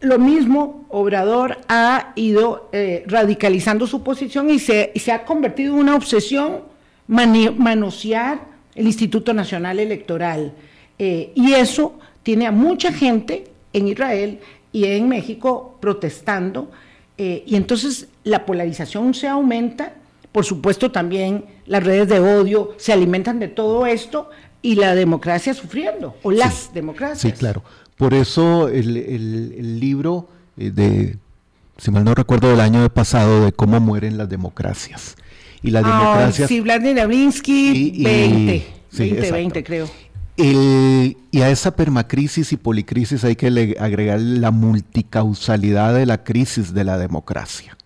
lo 0.00 0.18
mismo, 0.18 0.86
Obrador 0.90 1.58
ha 1.68 2.12
ido 2.14 2.68
eh, 2.72 3.04
radicalizando 3.06 3.86
su 3.86 4.02
posición 4.02 4.48
y 4.50 4.58
se, 4.58 4.92
se, 4.94 5.12
ha 5.12 5.24
convertido 5.24 5.74
en 5.74 5.80
una 5.80 5.96
obsesión 5.96 6.62
manosear 7.08 8.46
el 8.74 8.86
Instituto 8.86 9.34
Nacional 9.34 9.80
Electoral. 9.80 10.52
Eh, 10.98 11.32
y 11.34 11.52
eso 11.54 11.98
tiene 12.22 12.46
a 12.46 12.52
mucha 12.52 12.92
gente 12.92 13.44
en 13.72 13.88
Israel 13.88 14.40
y 14.72 14.84
en 14.84 15.08
México 15.08 15.78
protestando. 15.80 16.70
Eh, 17.16 17.42
y 17.46 17.56
entonces 17.56 18.08
la 18.22 18.46
polarización 18.46 19.14
se 19.14 19.26
aumenta, 19.26 19.94
por 20.30 20.44
supuesto 20.44 20.92
también 20.92 21.44
las 21.66 21.82
redes 21.82 22.08
de 22.08 22.20
odio 22.20 22.74
se 22.76 22.92
alimentan 22.92 23.40
de 23.40 23.48
todo 23.48 23.86
esto 23.86 24.30
y 24.62 24.76
la 24.76 24.94
democracia 24.94 25.54
sufriendo, 25.54 26.16
o 26.22 26.30
las 26.30 26.72
democracias. 26.74 27.32
Sí, 27.32 27.38
claro. 27.38 27.62
Por 27.98 28.14
eso 28.14 28.68
el, 28.68 29.80
libro 29.80 30.28
eh, 30.56 30.70
de, 30.70 31.16
si 31.76 31.90
mal 31.90 32.04
no 32.04 32.14
recuerdo, 32.14 32.48
del 32.48 32.60
año 32.60 32.88
pasado, 32.90 33.44
de 33.44 33.52
cómo 33.52 33.80
mueren 33.80 34.16
las 34.16 34.28
democracias. 34.28 35.16
Y 35.62 35.72
las 35.72 35.84
democracias... 35.84 36.48
Sí, 36.48 36.60
Vladimir 36.60 37.00
Abrinsky, 37.00 38.02
20, 38.04 38.66
20, 39.32 39.64
creo. 39.64 39.90
y 40.36 41.40
a 41.40 41.50
esa 41.50 41.74
permacrisis 41.74 42.52
y 42.52 42.56
policrisis 42.56 43.24
hay 43.24 43.34
que 43.34 43.76
agregar 43.80 44.20
la 44.20 44.52
multicausalidad 44.52 45.92
de 45.92 46.06
la 46.06 46.22
crisis 46.22 46.72
de 46.72 46.84
la 46.84 46.98
democracia, 46.98 47.76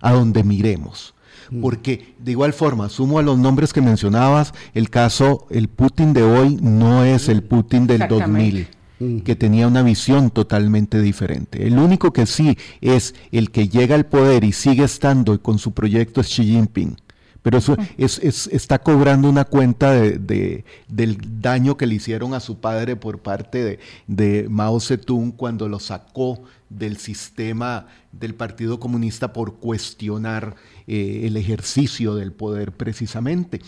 a 0.00 0.12
donde 0.12 0.42
miremos. 0.42 1.14
Mm. 1.50 1.60
Porque 1.60 2.14
de 2.18 2.32
igual 2.32 2.52
forma, 2.52 2.88
sumo 2.88 3.20
a 3.20 3.22
los 3.22 3.38
nombres 3.38 3.72
que 3.72 3.80
mencionabas, 3.80 4.52
el 4.74 4.90
caso, 4.90 5.46
el 5.50 5.68
Putin 5.68 6.12
de 6.12 6.24
hoy 6.24 6.58
no 6.60 7.04
es 7.04 7.28
el 7.28 7.44
Putin 7.44 7.86
del 7.86 8.08
2000 8.08 8.66
Mm. 8.66 8.74
Que 8.98 9.34
tenía 9.34 9.66
una 9.66 9.82
visión 9.82 10.30
totalmente 10.30 11.00
diferente. 11.00 11.66
El 11.66 11.78
único 11.78 12.12
que 12.12 12.26
sí 12.26 12.56
es 12.80 13.14
el 13.32 13.50
que 13.50 13.68
llega 13.68 13.94
al 13.94 14.06
poder 14.06 14.44
y 14.44 14.52
sigue 14.52 14.84
estando 14.84 15.40
con 15.42 15.58
su 15.58 15.72
proyecto 15.72 16.20
es 16.20 16.28
Xi 16.28 16.44
Jinping. 16.44 16.96
Pero 17.44 17.58
eso 17.58 17.76
mm. 17.76 17.84
es, 17.98 18.48
está 18.52 18.78
cobrando 18.78 19.28
una 19.28 19.44
cuenta 19.44 19.92
de, 19.92 20.64
del 20.88 21.42
daño 21.42 21.76
que 21.76 21.86
le 21.86 21.96
hicieron 21.96 22.32
a 22.32 22.40
su 22.40 22.58
padre 22.58 22.96
por 22.96 23.18
parte 23.18 23.78
de, 24.06 24.46
Mao 24.48 24.80
Zedong 24.80 25.32
cuando 25.32 25.68
lo 25.68 25.78
sacó 25.78 26.42
del 26.70 26.96
sistema 26.96 27.86
del 28.12 28.34
Partido 28.34 28.80
Comunista 28.80 29.34
por 29.34 29.56
cuestionar 29.56 30.56
eh, 30.86 31.22
el 31.24 31.36
ejercicio 31.36 32.14
del 32.14 32.32
poder 32.32 32.72
precisamente. 32.72 33.60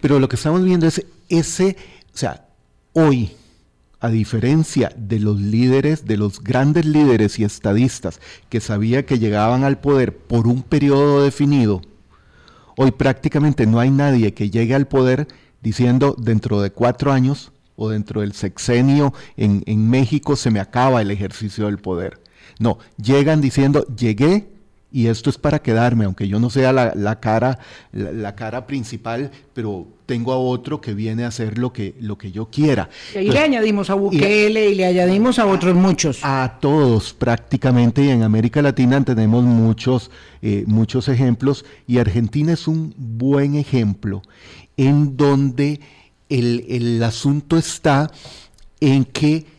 Pero 0.00 0.20
lo 0.20 0.28
que 0.28 0.36
estamos 0.36 0.62
viendo 0.62 0.86
es 0.86 1.04
ese, 1.28 1.76
o 2.14 2.16
sea, 2.16 2.46
hoy 2.92 3.32
a 4.04 4.10
diferencia 4.10 4.92
de 4.98 5.18
los 5.18 5.40
líderes, 5.40 6.04
de 6.04 6.18
los 6.18 6.44
grandes 6.44 6.84
líderes 6.84 7.38
y 7.38 7.44
estadistas 7.44 8.20
que 8.50 8.60
sabía 8.60 9.06
que 9.06 9.18
llegaban 9.18 9.64
al 9.64 9.78
poder 9.78 10.14
por 10.14 10.46
un 10.46 10.62
periodo 10.62 11.24
definido, 11.24 11.80
hoy 12.76 12.90
prácticamente 12.90 13.66
no 13.66 13.80
hay 13.80 13.90
nadie 13.90 14.34
que 14.34 14.50
llegue 14.50 14.74
al 14.74 14.88
poder 14.88 15.26
diciendo 15.62 16.14
dentro 16.18 16.60
de 16.60 16.70
cuatro 16.70 17.12
años 17.12 17.50
o 17.76 17.88
dentro 17.88 18.20
del 18.20 18.34
sexenio 18.34 19.14
en, 19.38 19.62
en 19.64 19.88
México 19.88 20.36
se 20.36 20.50
me 20.50 20.60
acaba 20.60 21.00
el 21.00 21.10
ejercicio 21.10 21.64
del 21.64 21.78
poder. 21.78 22.20
No, 22.58 22.76
llegan 23.02 23.40
diciendo 23.40 23.86
llegué 23.96 24.52
y 24.94 25.08
esto 25.08 25.28
es 25.28 25.38
para 25.38 25.60
quedarme, 25.60 26.04
aunque 26.04 26.28
yo 26.28 26.38
no 26.38 26.50
sea 26.50 26.72
la, 26.72 27.18
cara, 27.18 27.58
la, 27.90 28.36
cara 28.36 28.64
principal, 28.64 29.32
pero 29.52 29.88
tengo 30.06 30.32
a 30.32 30.38
otro 30.38 30.80
que 30.80 30.94
viene 30.94 31.24
a 31.24 31.26
hacer 31.26 31.58
lo 31.58 31.72
que, 31.72 31.96
lo 31.98 32.16
que 32.16 32.30
yo 32.30 32.48
quiera. 32.48 32.88
Y 33.12 33.28
le 33.28 33.40
añadimos 33.40 33.90
a 33.90 33.94
Bukele 33.94 34.70
y, 34.70 34.76
le 34.76 34.86
añadimos 34.86 35.40
a 35.40 35.46
otros 35.46 35.74
muchos. 35.74 36.20
A 36.22 36.58
todos 36.60 37.12
prácticamente, 37.12 38.04
y 38.04 38.10
en 38.10 38.22
América 38.22 38.62
Latina 38.62 39.04
tenemos 39.04 39.42
muchos, 39.42 40.12
eh, 40.42 40.62
muchos 40.68 41.08
ejemplos, 41.08 41.64
y 41.88 41.98
Argentina 41.98 42.52
es 42.52 42.68
un 42.68 42.94
buen 42.96 43.56
ejemplo 43.56 44.22
en 44.76 45.16
donde 45.16 45.80
el, 46.28 46.66
el 46.68 47.02
asunto 47.02 47.58
está 47.58 48.12
en 48.78 49.04
que 49.04 49.53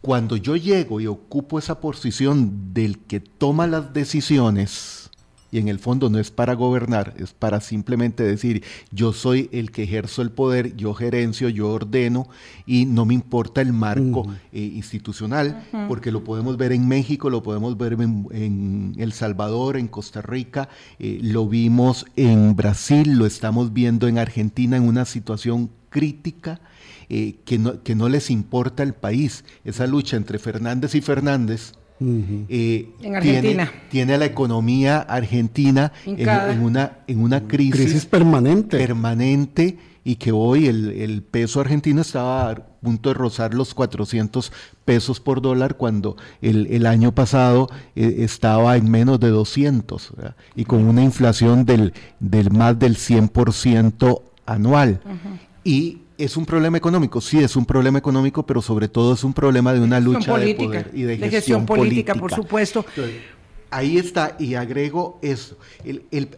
cuando 0.00 0.36
yo 0.36 0.56
llego 0.56 1.00
y 1.00 1.06
ocupo 1.06 1.58
esa 1.58 1.80
posición 1.80 2.72
del 2.72 2.98
que 2.98 3.20
toma 3.20 3.66
las 3.66 3.92
decisiones, 3.92 5.10
y 5.50 5.58
en 5.58 5.68
el 5.68 5.78
fondo 5.78 6.10
no 6.10 6.18
es 6.18 6.30
para 6.30 6.54
gobernar, 6.54 7.14
es 7.16 7.32
para 7.32 7.60
simplemente 7.60 8.22
decir, 8.22 8.62
yo 8.90 9.12
soy 9.12 9.48
el 9.52 9.70
que 9.70 9.84
ejerzo 9.84 10.20
el 10.22 10.30
poder, 10.30 10.76
yo 10.76 10.92
gerencio, 10.94 11.48
yo 11.48 11.70
ordeno 11.70 12.28
y 12.66 12.84
no 12.84 13.06
me 13.06 13.14
importa 13.14 13.62
el 13.62 13.72
marco 13.72 14.26
eh, 14.52 14.60
institucional, 14.60 15.66
porque 15.88 16.12
lo 16.12 16.22
podemos 16.22 16.56
ver 16.58 16.72
en 16.72 16.86
México, 16.86 17.30
lo 17.30 17.42
podemos 17.42 17.78
ver 17.78 17.94
en, 17.94 18.94
El 18.98 19.12
Salvador, 19.12 19.78
en 19.78 19.88
Costa 19.88 20.20
Rica, 20.20 20.68
eh, 20.98 21.18
lo 21.22 21.48
vimos 21.48 22.04
en 22.16 22.54
Brasil, 22.54 23.16
lo 23.16 23.24
estamos 23.24 23.72
viendo 23.72 24.06
en 24.06 24.18
Argentina 24.18 24.76
en 24.76 24.86
una 24.86 25.06
situación 25.06 25.70
crítica 25.88 26.60
eh, 27.08 27.36
que, 27.44 27.58
no, 27.58 27.82
que 27.82 27.94
no 27.94 28.08
les 28.08 28.30
importa 28.30 28.82
el 28.82 28.94
país. 28.94 29.44
Esa 29.64 29.86
lucha 29.86 30.16
entre 30.16 30.38
Fernández 30.38 30.94
y 30.94 31.00
Fernández 31.00 31.72
Eh, 32.00 32.90
en 33.02 33.16
Argentina. 33.16 33.72
Tiene, 33.90 34.18
la 34.18 34.24
economía 34.24 34.98
argentina 35.00 35.92
en, 36.06 36.62
una, 36.62 36.98
en 37.06 37.20
una 37.20 37.48
crisis, 37.48 38.06
permanente. 38.06 38.78
permanente 38.78 39.78
y 40.04 40.16
que 40.16 40.30
hoy 40.30 40.68
el, 40.68 41.22
peso 41.28 41.60
argentino 41.60 42.00
estaba 42.00 42.50
a 42.50 42.54
punto 42.54 43.10
de 43.10 43.14
rozar 43.14 43.52
los 43.52 43.74
400 43.74 44.52
pesos 44.84 45.18
por 45.18 45.42
dólar 45.42 45.76
cuando 45.76 46.16
el, 46.40 46.86
año 46.86 47.12
pasado 47.14 47.68
eh, 47.96 48.16
estaba 48.20 48.76
en 48.76 48.90
menos 48.90 49.18
de 49.18 49.28
200 49.28 50.12
y 50.54 50.64
con 50.64 50.84
una 50.84 51.02
inflación 51.02 51.64
del, 51.64 51.92
del 52.20 52.52
más 52.52 52.78
del 52.78 52.96
100% 52.96 54.22
anual. 54.46 55.00
Y 55.68 55.98
es 56.16 56.34
un 56.38 56.46
problema 56.46 56.78
económico, 56.78 57.20
sí 57.20 57.40
es 57.40 57.54
un 57.54 57.66
problema 57.66 57.98
económico, 57.98 58.46
pero 58.46 58.62
sobre 58.62 58.88
todo 58.88 59.12
es 59.12 59.22
un 59.22 59.34
problema 59.34 59.74
de 59.74 59.80
una 59.80 60.00
lucha 60.00 60.38
de 60.38 60.54
poder 60.54 60.90
y 60.94 61.02
de, 61.02 61.18
gestión, 61.18 61.66
política, 61.66 62.14
por 62.14 62.32
supuesto. 62.32 62.86
ahí 63.70 63.98
está, 63.98 64.34
y 64.38 64.54
agrego 64.54 65.18
eso. 65.20 65.58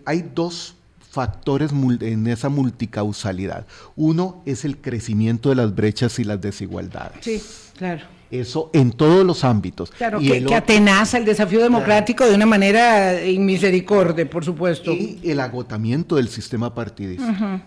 hay 0.04 0.24
dos 0.34 0.74
factores 1.10 1.70
en 2.00 2.26
esa 2.26 2.48
multicausalidad. 2.48 3.68
Uno 3.94 4.42
es 4.46 4.64
el 4.64 4.78
crecimiento 4.78 5.50
de 5.50 5.54
las 5.54 5.76
brechas 5.76 6.18
y 6.18 6.24
las 6.24 6.40
desigualdades. 6.40 7.18
Sí, 7.20 7.40
claro. 7.78 8.02
Eso 8.32 8.70
en 8.72 8.90
todos 8.90 9.24
los 9.24 9.44
ámbitos. 9.44 9.92
Claro, 9.92 10.18
que, 10.18 10.44
atenaza 10.52 11.18
el 11.18 11.24
desafío 11.24 11.62
democrático 11.62 12.26
de 12.26 12.34
una 12.34 12.46
manera 12.46 13.24
inmisericordia, 13.24 14.28
por 14.28 14.44
supuesto. 14.44 14.92
Y 14.92 15.20
el 15.22 15.38
agotamiento 15.38 16.16
del 16.16 16.28
sistema 16.28 16.74
partidista. 16.74 17.62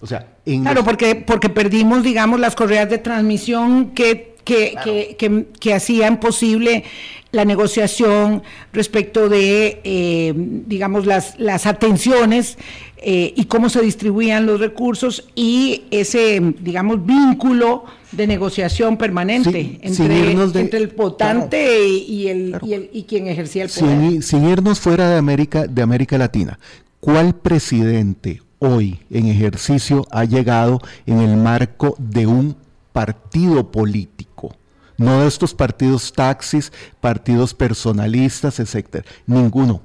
O 0.00 0.06
sea, 0.06 0.26
claro, 0.44 0.82
porque, 0.84 1.14
porque 1.14 1.50
perdimos, 1.50 2.02
digamos, 2.02 2.40
las 2.40 2.54
correas 2.54 2.88
de 2.88 2.98
transmisión 2.98 3.90
que, 3.90 4.34
que, 4.44 5.74
hacían 5.74 6.20
posible 6.20 6.84
la 7.32 7.44
negociación 7.44 8.42
respecto 8.72 9.28
de, 9.28 9.80
eh, 9.84 10.32
digamos, 10.34 11.06
las, 11.06 11.38
las 11.38 11.66
atenciones 11.66 12.56
eh, 12.96 13.32
y 13.36 13.44
cómo 13.44 13.68
se 13.68 13.82
distribuían 13.82 14.46
los 14.46 14.58
recursos 14.58 15.28
y 15.34 15.84
ese, 15.90 16.40
digamos, 16.60 17.04
vínculo 17.04 17.84
de 18.10 18.26
negociación 18.26 18.96
permanente 18.96 19.78
entre, 19.82 20.32
entre, 20.32 20.78
el 20.78 20.88
votante 20.88 21.88
y, 21.88 22.28
el, 22.28 22.88
y, 22.92 23.04
quien 23.04 23.28
ejercía 23.28 23.64
el 23.64 23.70
poder. 23.70 23.98
Sin, 23.98 24.22
sin 24.22 24.48
irnos 24.48 24.80
fuera 24.80 25.08
de 25.08 25.18
América, 25.18 25.66
de 25.66 25.82
América 25.82 26.18
Latina, 26.18 26.58
¿cuál 26.98 27.34
presidente 27.34 28.42
hoy 28.60 29.00
en 29.10 29.26
ejercicio 29.26 30.06
ha 30.10 30.24
llegado 30.24 30.80
en 31.06 31.18
el 31.18 31.36
marco 31.36 31.96
de 31.98 32.26
un 32.26 32.56
partido 32.92 33.72
político, 33.72 34.54
no 34.96 35.22
de 35.22 35.26
estos 35.26 35.54
partidos 35.54 36.12
taxis, 36.12 36.72
partidos 37.00 37.54
personalistas, 37.54 38.60
etcétera, 38.60 39.04
ninguno. 39.26 39.80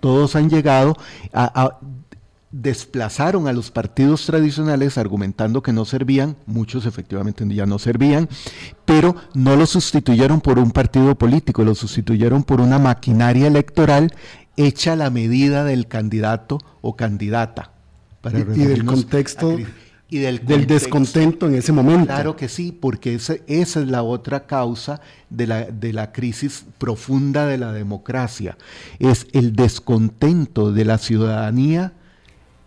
Todos 0.00 0.36
han 0.36 0.50
llegado 0.50 0.96
a, 1.32 1.78
desplazaron 2.50 3.46
a 3.46 3.52
los 3.52 3.70
partidos 3.70 4.26
tradicionales 4.26 4.98
argumentando 4.98 5.62
que 5.62 5.72
no 5.72 5.84
servían, 5.84 6.36
muchos 6.46 6.86
efectivamente 6.86 7.46
ya 7.48 7.66
no 7.66 7.78
servían, 7.78 8.28
pero 8.84 9.14
no 9.34 9.54
lo 9.54 9.66
sustituyeron 9.66 10.40
por 10.40 10.58
un 10.58 10.72
partido 10.72 11.14
político, 11.16 11.62
lo 11.62 11.74
sustituyeron 11.74 12.42
por 12.42 12.60
una 12.60 12.78
maquinaria 12.78 13.46
electoral 13.46 14.12
hecha 14.56 14.94
a 14.94 14.96
la 14.96 15.10
medida 15.10 15.62
del 15.62 15.86
candidato 15.86 16.58
o 16.80 16.96
candidata 16.96 17.77
y, 18.24 18.64
del 18.64 18.84
contexto 18.84 19.58
y 20.10 20.18
del, 20.18 20.66
descontento 20.66 21.46
en 21.46 21.54
ese 21.54 21.72
momento. 21.72 22.06
Claro 22.06 22.34
que 22.34 22.48
sí, 22.48 22.72
porque 22.72 23.14
esa, 23.14 23.34
esa 23.46 23.80
es 23.80 23.88
la 23.88 24.02
otra 24.02 24.46
causa 24.46 25.00
de 25.28 25.46
la, 25.46 25.64
de 25.64 25.92
la 25.92 26.12
crisis 26.12 26.64
profunda 26.78 27.46
de 27.46 27.58
la 27.58 27.72
democracia. 27.72 28.56
Es 28.98 29.26
el 29.32 29.54
descontento 29.54 30.72
de 30.72 30.84
la 30.86 30.98
ciudadanía 30.98 31.92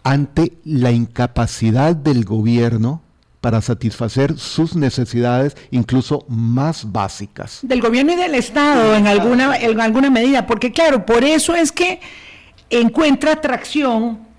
ante 0.03 0.53
la 0.63 0.91
incapacidad 0.91 1.95
del 1.95 2.25
gobierno 2.25 3.01
para 3.39 3.59
satisfacer 3.61 4.37
sus 4.37 4.75
necesidades 4.75 5.57
incluso 5.71 6.25
más 6.27 6.91
básicas. 6.91 7.59
Del 7.63 7.81
gobierno 7.81 8.13
y 8.13 8.17
del 8.17 8.35
Estado 8.35 8.95
en 8.95 9.07
alguna, 9.07 9.57
en 9.57 9.81
alguna 9.81 10.11
medida, 10.11 10.45
porque 10.45 10.71
claro, 10.71 11.07
por 11.07 11.23
eso 11.23 11.55
es 11.55 11.71
que 11.71 11.99
encuentra 12.69 13.33
atracción 13.33 14.30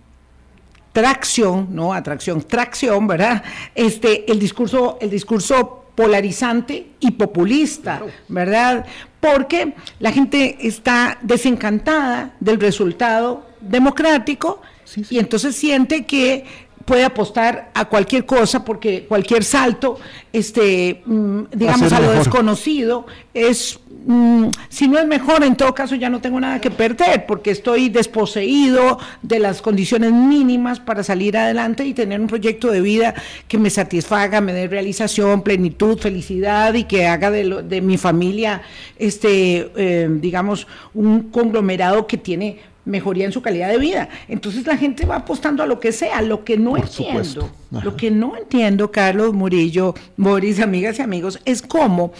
tracción, 0.93 1.69
no 1.71 1.93
atracción, 1.93 2.43
tracción, 2.43 3.07
¿verdad? 3.07 3.43
Este, 3.75 4.31
el 4.31 4.39
discurso, 4.39 4.99
el 5.01 5.11
discurso 5.11 5.85
polarizante 5.95 6.89
y 7.01 7.13
populista, 7.13 8.03
¿verdad? 8.29 8.87
Porque 9.21 9.75
la 9.99 10.13
gente 10.13 10.57
está 10.61 11.19
desencantada 11.23 12.35
del 12.41 12.61
resultado 12.61 13.47
democrático 13.61 14.63
y 15.11 15.19
entonces 15.19 15.55
siente 15.57 16.05
que 16.05 16.45
puede 16.85 17.05
apostar 17.05 17.71
a 17.75 17.85
cualquier 17.87 18.27
cosa 18.27 18.65
porque 18.65 19.07
cualquier 19.07 19.45
salto, 19.45 19.99
este, 20.33 21.03
mm, 21.05 21.43
digamos, 21.53 21.93
a 21.93 22.01
lo 22.01 22.13
desconocido 22.13 23.07
es 23.35 23.79
Mm, 24.05 24.49
si 24.69 24.89
no 24.89 24.99
es 24.99 25.07
mejor, 25.07 25.45
en 25.45 25.55
todo 25.55 25.75
caso 25.75 25.95
ya 25.95 26.11
no 26.11 26.21
tengo 26.21 26.41
nada 26.41 26.61
que 26.61 26.71
perder, 26.71 27.25
porque 27.27 27.51
estoy 27.51 27.89
desposeído 27.89 28.99
de 29.23 29.39
las 29.39 29.63
condiciones 29.63 30.13
mínimas 30.13 30.81
para 30.81 31.05
salir 31.05 31.37
adelante 31.37 31.85
y 31.85 31.95
tener 31.95 32.21
un 32.21 32.27
proyecto 32.27 32.71
de 32.71 32.81
vida 32.81 33.15
que 33.47 33.59
me 33.59 33.71
satisfaga, 33.71 34.41
me 34.41 34.53
dé 34.53 34.67
realización, 34.67 35.43
plenitud, 35.43 35.99
felicidad 35.99 36.75
y 36.75 36.85
que 36.85 37.07
haga 37.07 37.31
de, 37.31 37.63
de 37.63 37.81
mi 37.81 37.97
familia, 37.97 38.63
este, 38.99 39.71
eh, 39.77 40.09
digamos, 40.11 40.67
un 40.95 41.31
conglomerado 41.31 42.07
que 42.07 42.17
tiene 42.17 42.59
mejoría 42.85 43.25
en 43.25 43.33
su 43.33 43.43
calidad 43.43 43.69
de 43.69 43.79
vida. 43.79 44.09
Entonces 44.29 44.67
la 44.67 44.77
gente 44.77 45.07
va 45.07 45.17
apostando 45.17 45.63
a 45.63 45.67
lo 45.67 45.79
que 45.81 45.93
sea, 45.93 46.23
lo 46.23 46.45
que 46.45 46.57
no 46.57 46.77
entiendo, 46.77 47.51
lo 47.71 47.97
que 47.97 48.11
no 48.11 48.37
entiendo, 48.37 48.91
Carlos 48.91 49.33
Murillo, 49.33 49.95
Boris, 50.17 50.61
amigas 50.61 50.99
y 50.99 51.03
amigos, 51.03 51.41
es 51.45 51.63
cómo 51.63 52.13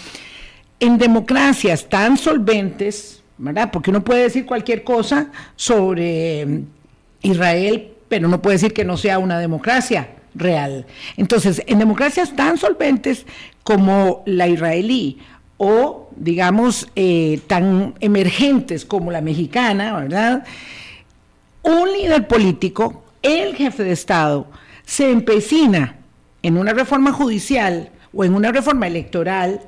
en 0.81 0.99
democracias 0.99 1.89
tan 1.89 2.17
solventes, 2.17 3.23
¿verdad? 3.39 3.71
Porque 3.71 3.91
uno 3.91 4.03
puede 4.03 4.25
decir 4.25 4.47
cualquier 4.47 4.83
cosa 4.83 5.31
sobre 5.55 6.45
mm, 6.45 6.65
Israel, 7.23 7.93
pero 8.09 8.29
no 8.29 8.43
puede 8.43 8.57
decir 8.57 8.73
que 8.73 8.85
no 8.85 8.97
sea 8.97 9.19
una 9.19 9.39
democracia 9.39 10.09
real. 10.35 10.87
Entonces, 11.17 11.63
en 11.67 11.79
democracias 11.79 12.35
tan 12.35 12.59
solventes 12.59 13.27
como 13.63 14.23
la 14.27 14.49
israelí 14.49 15.19
o, 15.65 16.11
digamos, 16.17 16.89
eh, 16.97 17.41
tan 17.47 17.95
emergentes 18.01 18.85
como 18.85 19.13
la 19.13 19.21
mexicana, 19.21 19.95
¿verdad? 19.95 20.45
Un 21.63 21.93
líder 21.93 22.27
político, 22.27 23.05
el 23.23 23.55
jefe 23.55 23.85
de 23.85 23.93
Estado, 23.93 24.49
se 24.85 25.13
empecina 25.13 25.95
en 26.43 26.57
una 26.57 26.73
reforma 26.73 27.13
judicial 27.13 27.91
o 28.13 28.25
en 28.25 28.35
una 28.35 28.51
reforma 28.51 28.89
electoral 28.89 29.61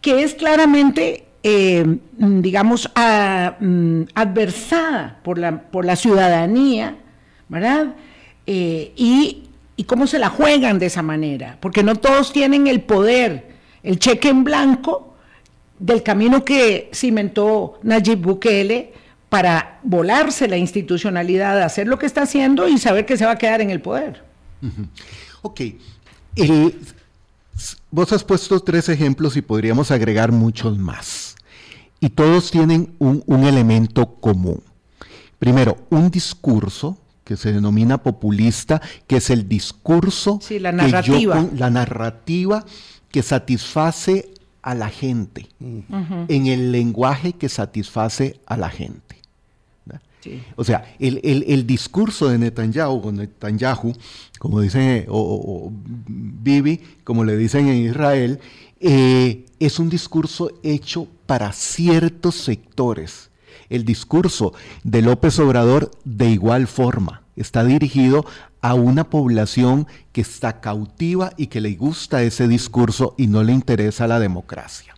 que 0.00 0.24
es 0.24 0.34
claramente, 0.34 1.26
eh, 1.44 1.98
digamos, 2.16 2.90
mm, 3.60 4.02
adversada 4.16 5.20
por 5.22 5.38
la, 5.38 5.62
por 5.62 5.84
la 5.84 5.94
ciudadanía, 5.94 6.96
¿verdad? 7.48 7.94
Eh, 8.48 8.92
y, 8.96 9.44
cómo 9.86 10.08
se 10.08 10.18
la 10.18 10.28
juegan 10.28 10.80
de 10.80 10.86
esa 10.86 11.02
manera, 11.02 11.56
porque 11.60 11.84
no 11.84 11.94
todos 11.94 12.32
tienen 12.32 12.66
el 12.66 12.80
poder, 12.80 13.47
el 13.88 13.98
cheque 13.98 14.28
en 14.28 14.44
blanco 14.44 15.14
del 15.78 16.02
camino 16.02 16.44
que 16.44 16.90
cimentó 16.92 17.80
Nayib 17.82 18.18
Bukele 18.18 18.92
para 19.30 19.80
volarse 19.82 20.46
la 20.46 20.58
institucionalidad, 20.58 21.62
hacer 21.62 21.86
lo 21.86 21.98
que 21.98 22.04
está 22.04 22.22
haciendo 22.22 22.68
y 22.68 22.76
saber 22.76 23.06
que 23.06 23.16
se 23.16 23.24
va 23.24 23.32
a 23.32 23.38
quedar 23.38 23.62
en 23.62 23.70
el 23.70 23.80
poder. 23.80 24.22
Ok. 25.40 25.60
El, 26.36 26.74
Vos 27.90 28.12
has 28.12 28.24
puesto 28.24 28.60
tres 28.60 28.90
ejemplos 28.90 29.38
y 29.38 29.42
podríamos 29.42 29.90
agregar 29.90 30.32
muchos 30.32 30.76
más. 30.76 31.36
Y 31.98 32.10
todos 32.10 32.50
tienen 32.50 32.94
un, 32.98 33.22
elemento 33.44 34.16
común. 34.20 34.62
Primero, 35.38 35.78
un 35.88 36.10
discurso 36.10 36.98
que 37.24 37.38
se 37.38 37.54
denomina 37.54 38.02
populista, 38.02 38.82
que 39.06 39.16
es 39.16 39.30
el 39.30 39.48
discurso, 39.48 40.40
la 40.50 40.72
narrativa. 40.72 41.46
la 41.56 41.70
narrativa 41.70 42.66
que 43.10 43.22
satisface 43.22 44.30
a 44.62 44.74
la 44.74 44.88
gente, 44.88 45.48
en 45.60 46.46
el 46.46 46.72
lenguaje 46.72 47.32
que 47.32 47.48
satisface 47.48 48.40
a 48.46 48.56
la 48.56 48.68
gente. 48.68 49.18
O 50.56 50.64
sea, 50.64 50.84
el, 50.98 51.66
discurso 51.66 52.28
de 52.28 52.38
Netanyahu, 52.38 53.00
o 53.02 53.12
Netanyahu, 53.12 53.94
como 54.38 54.60
dicen, 54.60 55.06
o, 55.08 55.72
Bibi, 56.06 56.80
como 57.04 57.24
le 57.24 57.36
dicen 57.36 57.68
en 57.68 57.86
Israel, 57.86 58.40
eh, 58.80 59.46
es 59.58 59.78
un 59.78 59.88
discurso 59.88 60.50
hecho 60.62 61.08
para 61.26 61.52
ciertos 61.52 62.36
sectores. 62.36 63.30
El 63.70 63.84
discurso 63.84 64.54
de 64.82 65.02
López 65.02 65.38
Obrador, 65.38 65.90
de 66.04 66.30
igual 66.30 66.66
forma, 66.66 67.22
está 67.36 67.64
dirigido 67.64 68.24
a 68.60 68.74
una 68.74 69.04
población 69.04 69.86
que 70.12 70.20
está 70.20 70.60
cautiva 70.60 71.32
y 71.36 71.46
que 71.46 71.60
le 71.60 71.74
gusta 71.74 72.22
ese 72.22 72.48
discurso 72.48 73.14
y 73.16 73.26
no 73.26 73.42
le 73.42 73.52
interesa 73.52 74.06
la 74.06 74.18
democracia. 74.18 74.94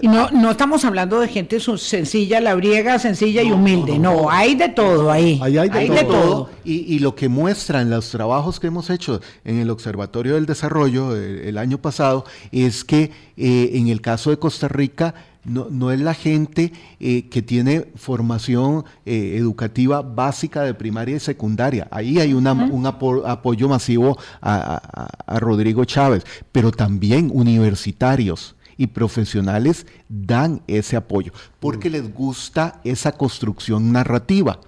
y 0.00 0.06
no, 0.06 0.30
no 0.30 0.52
estamos 0.52 0.84
hablando 0.84 1.18
de 1.18 1.26
gente 1.26 1.58
sencilla, 1.58 2.40
labriega, 2.40 2.98
sencilla 3.00 3.42
y 3.42 3.50
humilde. 3.50 3.98
No, 3.98 4.30
hay 4.30 4.54
de 4.54 4.68
todo 4.68 5.10
ahí. 5.10 5.40
hay 5.42 5.88
de, 5.88 6.04
todo. 6.04 6.50
Y, 6.64 7.00
lo 7.00 7.16
que 7.16 7.28
muestran 7.28 7.90
los 7.90 8.10
trabajos 8.10 8.60
que 8.60 8.68
hemos 8.68 8.90
hecho 8.90 9.20
en 9.44 9.58
el 9.58 9.70
Observatorio 9.70 10.34
del 10.34 10.46
Desarrollo 10.46 11.16
eh, 11.16 11.48
el, 11.48 11.58
año 11.58 11.78
pasado 11.78 12.24
es 12.52 12.84
que 12.84 13.10
eh, 13.36 13.70
en 13.74 13.88
el 13.88 14.00
caso 14.00 14.30
de 14.30 14.38
Costa 14.38 14.68
Rica, 14.68 15.14
no, 15.44 15.90
es 15.90 16.00
la 16.00 16.14
gente 16.14 16.72
eh, 16.98 17.28
que 17.28 17.42
tiene 17.42 17.88
formación 17.94 18.84
eh, 19.06 19.36
educativa 19.36 20.02
básica 20.02 20.62
de 20.62 20.74
primaria 20.74 21.16
y 21.16 21.20
secundaria. 21.20 21.88
Ahí 21.90 22.18
hay 22.18 22.34
un 22.34 22.46
apoyo 22.46 23.68
masivo 23.68 24.18
a, 24.42 25.08
Rodrigo 25.38 25.84
Chávez, 25.84 26.24
pero 26.52 26.70
también 26.70 27.30
universitarios 27.32 28.56
y 28.76 28.86
profesionales 28.88 29.86
dan 30.08 30.62
ese 30.66 30.96
apoyo 30.96 31.32
porque 31.58 31.88
mm. 31.88 31.92
les 31.92 32.14
gusta 32.14 32.80
esa 32.84 33.12
construcción 33.12 33.92
narrativa. 33.92 34.60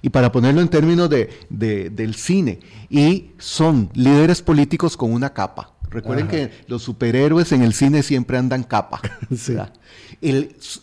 Y 0.00 0.10
para 0.10 0.30
ponerlo 0.30 0.60
en 0.60 0.68
términos 0.68 1.10
de, 1.10 1.90
del 1.90 2.14
cine, 2.14 2.60
y 2.88 3.32
son 3.38 3.90
líderes 3.94 4.42
políticos 4.42 4.96
con 4.96 5.12
una 5.12 5.34
capa 5.34 5.77
Recuerden 5.90 6.28
que 6.28 6.50
los 6.66 6.82
superhéroes 6.82 7.52
en 7.52 7.62
el 7.62 7.72
cine 7.72 8.02
siempre 8.02 8.38
andan 8.38 8.62
capa. 8.62 9.00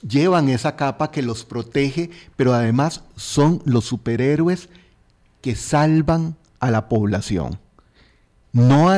llevan 0.07 0.49
esa 0.49 0.75
capa 0.75 1.11
que 1.11 1.21
los 1.21 1.45
protege, 1.45 2.09
pero 2.35 2.53
además 2.53 3.03
son 3.15 3.61
los 3.65 3.85
superhéroes 3.85 4.69
que 5.41 5.55
salvan 5.55 6.35
a 6.59 6.71
la 6.71 6.89
población. 6.89 7.59
No 8.51 8.89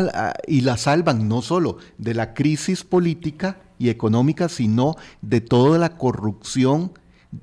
y 0.48 0.62
la 0.62 0.78
salvan 0.78 1.28
no 1.28 1.42
solo 1.42 1.78
de 1.98 2.14
la 2.14 2.34
crisis 2.34 2.84
política 2.84 3.58
y 3.80 3.90
económica, 3.90 4.50
sino 4.50 4.96
de 5.22 5.42
toda 5.42 5.80
la 5.80 5.98
corrupción 5.98 6.92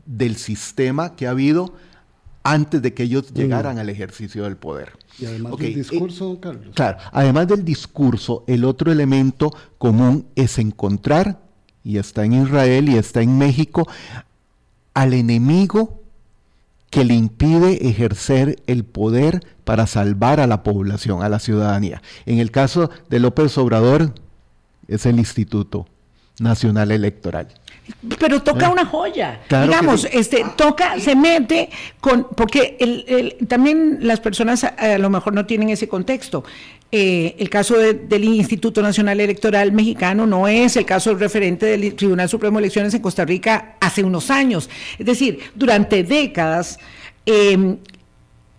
del 0.06 0.36
sistema 0.36 1.16
que 1.16 1.26
ha 1.26 1.30
habido 1.30 1.74
antes 2.44 2.82
de 2.82 2.94
que 2.94 3.02
ellos 3.02 3.32
mm. 3.32 3.34
llegaran 3.34 3.78
al 3.78 3.88
ejercicio 3.88 4.44
del 4.44 4.56
poder. 4.56 4.92
Y 5.18 5.26
además 5.26 5.56
del 5.56 5.74
discurso, 5.74 6.38
Carlos. 6.40 6.74
Claro, 6.74 6.98
además 7.10 7.48
del 7.48 7.64
discurso, 7.64 8.44
el 8.46 8.64
otro 8.64 8.92
elemento 8.92 9.50
común 9.78 10.26
es 10.36 10.58
encontrar, 10.58 11.40
y 11.82 11.98
está 11.98 12.24
en 12.24 12.34
Israel 12.34 12.88
y 12.88 12.96
está 12.96 13.22
en 13.22 13.36
México, 13.38 13.88
al 14.92 15.14
enemigo 15.14 16.02
que 16.90 17.04
le 17.04 17.14
impide 17.14 17.88
ejercer 17.88 18.62
el 18.66 18.84
poder 18.84 19.44
para 19.64 19.86
salvar 19.86 20.38
a 20.38 20.46
la 20.46 20.62
población, 20.62 21.22
a 21.22 21.28
la 21.28 21.40
ciudadanía. 21.40 22.02
En 22.26 22.38
el 22.38 22.50
caso 22.52 22.90
de 23.10 23.18
López 23.18 23.58
Obrador, 23.58 24.14
es 24.86 25.06
el 25.06 25.18
Instituto 25.18 25.86
Nacional 26.38 26.90
Electoral. 26.90 27.48
Pero 28.18 28.42
toca 28.42 28.66
¿Eh? 28.66 28.70
una 28.70 28.86
joya. 28.86 29.40
Digamos, 29.48 30.08
este, 30.10 30.44
toca, 30.56 30.98
se 30.98 31.14
mete 31.14 31.68
con, 32.00 32.28
porque 32.34 32.76
el, 32.80 33.46
también 33.46 33.98
las 34.00 34.20
personas 34.20 34.64
a, 34.64 34.98
lo 34.98 35.10
mejor 35.10 35.34
no 35.34 35.44
tienen 35.46 35.68
ese 35.68 35.86
contexto. 35.86 36.44
Eh, 36.90 37.34
el 37.38 37.50
caso 37.50 37.76
del 37.76 38.24
Instituto 38.24 38.80
Nacional 38.80 39.20
Electoral 39.20 39.72
Mexicano 39.72 40.26
no 40.26 40.46
es 40.46 40.76
el 40.76 40.86
caso 40.86 41.14
referente 41.14 41.66
del 41.66 41.94
Tribunal 41.94 42.28
Supremo 42.28 42.58
de 42.58 42.64
Elecciones 42.64 42.94
en 42.94 43.02
Costa 43.02 43.24
Rica 43.24 43.76
hace 43.80 44.02
unos 44.02 44.30
años. 44.30 44.70
Es 44.98 45.04
decir, 45.04 45.40
durante 45.54 46.04
décadas, 46.04 46.78
eh, 47.26 47.76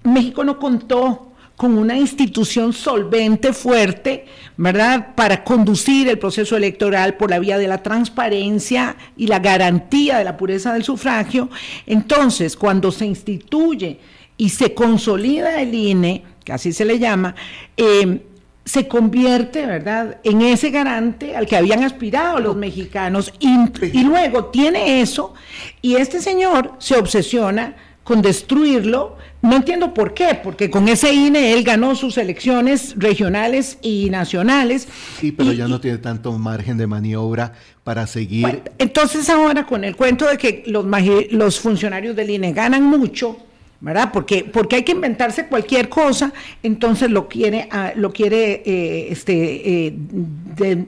México 0.04 0.44
no 0.44 0.60
contó 0.60 1.25
con 1.56 1.78
una 1.78 1.98
institución 1.98 2.74
solvente, 2.74 3.54
fuerte, 3.54 4.26
¿verdad?, 4.58 5.16
para 5.16 5.44
conducir 5.44 6.08
el 6.10 6.20
proceso 6.20 6.58
electoral 6.58 7.16
por 7.16 7.30
la 7.30 7.40
vía 7.40 7.58
de 7.58 7.68
la 7.68 7.82
transparencia 7.82 8.98
y 9.16 9.28
la 9.28 9.40
garantía 9.40 10.18
de 10.18 10.26
la 10.26 10.38
pureza 10.38 10.74
del 10.74 10.84
sufragio. 10.84 11.50
Entonces, 11.86 12.58
cuando 12.58 12.92
se 12.92 13.06
instituye 13.06 14.00
y 14.38 14.50
se 14.50 14.74
consolida 14.74 15.62
el 15.62 15.74
INE, 15.74 16.24
que 16.44 16.52
así 16.52 16.74
se 16.74 16.84
le 16.84 17.00
llama, 17.00 17.36
eh, 17.78 18.22
se 18.66 18.88
convierte, 18.88 19.66
¿verdad?, 19.66 20.18
en 20.24 20.42
ese 20.42 20.72
garante 20.72 21.38
al 21.38 21.46
que 21.46 21.56
habían 21.56 21.84
aspirado 21.84 22.40
los 22.40 22.56
mexicanos 22.56 23.32
y, 23.40 23.56
y 23.94 24.04
luego 24.04 24.46
tiene 24.46 25.02
eso 25.02 25.36
y 25.82 25.96
este 25.96 26.20
señor 26.20 26.74
se 26.80 26.98
obsesiona 26.98 27.76
con 28.06 28.22
destruirlo. 28.22 29.18
No 29.42 29.58
entiendo 29.58 29.94
por 29.94 30.14
qué, 30.14 30.40
porque 30.42 30.70
con 30.70 30.88
ese 30.88 31.14
INE 31.14 31.54
él 31.54 31.64
ganó 31.64 31.96
sus 31.96 32.18
elecciones 32.18 32.94
regionales 32.98 33.78
y 33.82 34.10
nacionales. 34.10 34.88
Sí, 35.20 35.32
pero 35.32 35.52
ya 35.52 35.68
no 35.68 35.82
tiene 35.82 35.98
tanto 35.98 36.32
margen 36.38 36.78
de 36.78 36.88
maniobra 36.88 37.52
para 37.84 38.08
seguir. 38.08 38.62
entonces 38.78 39.30
ahora 39.30 39.66
con 39.66 39.84
el 39.84 39.96
cuento 39.96 40.28
de 40.28 40.38
que 40.38 40.64
los, 40.68 40.86
los 41.32 41.60
funcionarios 41.60 42.16
del 42.16 42.30
INE 42.30 42.54
ganan 42.54 42.84
mucho, 42.84 43.38
¿verdad? 43.82 44.12
Porque, 44.14 44.44
porque 44.52 44.78
hay 44.78 44.84
que 44.84 44.94
inventarse 44.94 45.48
cualquier 45.48 45.90
cosa, 45.90 46.32
entonces 46.64 47.10
lo 47.10 47.28
quiere, 47.28 47.68
ah, 47.72 47.92
lo 47.96 48.14
quiere 48.14 48.64
eh, 48.66 49.08
este, 49.10 49.88
eh, 49.88 49.96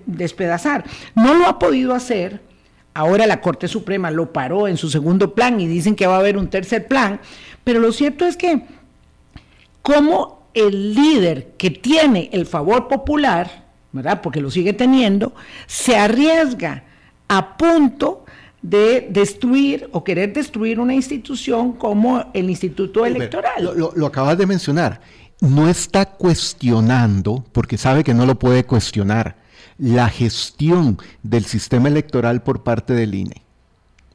despedazar. 0.06 0.84
No 1.16 1.34
lo 1.34 1.48
ha 1.48 1.60
podido 1.60 1.94
hacer 1.94 2.47
Ahora 2.98 3.28
la 3.28 3.42
Corte 3.42 3.68
Suprema 3.68 4.10
lo 4.10 4.34
paró 4.34 4.68
en 4.68 4.76
su 4.76 4.90
segundo 4.90 5.36
plan 5.36 5.62
y 5.62 5.68
dicen 5.68 5.96
que 5.96 6.08
va 6.08 6.16
a 6.16 6.20
haber 6.20 6.36
un 6.36 6.48
tercer 6.48 6.88
plan, 6.88 7.20
pero 7.64 7.80
lo 7.80 7.92
cierto 7.92 8.26
es 8.26 8.36
que 8.36 8.64
como 9.84 10.48
el 10.56 10.96
líder 10.96 11.50
que 11.60 11.70
tiene 11.70 12.28
el 12.34 12.48
favor 12.48 12.88
popular, 12.88 13.66
¿verdad? 13.92 14.22
Porque 14.24 14.42
lo 14.42 14.50
sigue 14.50 14.74
teniendo, 14.74 15.36
se 15.68 15.96
arriesga 15.96 16.86
a 17.28 17.56
punto 17.56 18.26
de 18.64 19.08
destruir 19.12 19.88
o 19.92 20.04
querer 20.04 20.34
destruir 20.34 20.80
una 20.80 20.96
institución 20.96 21.74
como 21.74 22.32
el 22.34 22.50
Instituto 22.50 23.06
Electoral. 23.06 23.64
Lo, 23.76 23.92
lo, 23.96 24.08
acabas 24.08 24.40
de 24.40 24.48
mencionar. 24.48 25.02
No 25.40 25.70
está 25.70 26.08
cuestionando, 26.08 27.46
porque 27.52 27.78
sabe 27.78 28.04
que 28.04 28.16
no 28.16 28.26
lo 28.26 28.40
puede 28.40 28.64
cuestionar 28.64 29.36
la 29.78 30.10
gestión 30.10 30.98
del 31.24 31.46
sistema 31.46 31.88
electoral 31.88 32.44
por 32.44 32.64
parte 32.64 32.94
del 32.94 33.16
INE. 33.16 33.44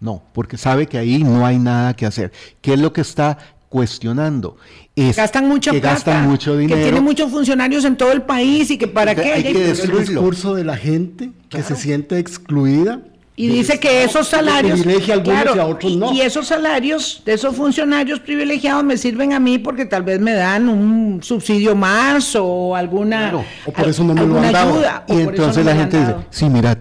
No, 0.00 0.22
porque 0.32 0.58
sabe 0.58 0.86
que 0.86 0.98
ahí 0.98 1.22
no 1.22 1.46
hay 1.46 1.58
nada 1.58 1.94
que 1.94 2.06
hacer. 2.06 2.32
¿Qué 2.60 2.74
es 2.74 2.80
lo 2.80 2.92
que 2.92 3.02
está 3.02 3.38
cuestionando? 3.68 4.56
Es 4.96 5.16
gastan 5.16 5.48
mucha 5.48 5.70
que 5.70 5.80
gastan 5.80 6.28
mucho 6.28 6.56
dinero. 6.56 6.76
Que 6.76 6.82
tiene 6.82 7.00
muchos 7.00 7.30
funcionarios 7.30 7.84
en 7.84 7.96
todo 7.96 8.12
el 8.12 8.22
país 8.22 8.70
y 8.70 8.78
que 8.78 8.88
para 8.88 9.14
qué. 9.14 9.32
Hay 9.32 9.42
que 9.44 9.58
destruirlo. 9.58 10.00
El 10.00 10.06
discurso 10.06 10.54
de 10.54 10.64
la 10.64 10.76
gente 10.76 11.30
que 11.48 11.62
se 11.62 11.76
siente 11.76 12.18
excluida 12.18 13.00
y 13.34 13.48
dice 13.48 13.80
que 13.80 14.04
esos 14.04 14.28
salarios. 14.28 14.80
y, 14.84 16.20
esos 16.20 16.46
salarios 16.46 17.22
de 17.24 17.32
esos 17.32 17.56
funcionarios 17.56 18.20
privilegiados 18.20 18.84
me 18.84 18.96
sirven 18.96 19.32
a 19.32 19.40
mí 19.40 19.58
porque 19.58 19.86
tal 19.86 20.02
vez 20.02 20.20
me 20.20 20.32
dan 20.32 20.68
un 20.68 21.22
subsidio 21.22 21.74
más 21.74 22.36
o 22.36 22.76
alguna. 22.76 23.32
o 23.64 23.72
por 23.72 23.88
eso 23.88 24.04
no 24.04 24.14
me 24.14 24.26
lo 24.26 24.38
han 24.38 24.52
dado. 24.52 24.74
Ayuda, 24.74 25.04
y 25.08 25.20
entonces 25.20 25.64
la 25.64 25.74
gente 25.74 25.98
dice: 25.98 26.14
Sí, 26.30 26.48
mira, 26.50 26.78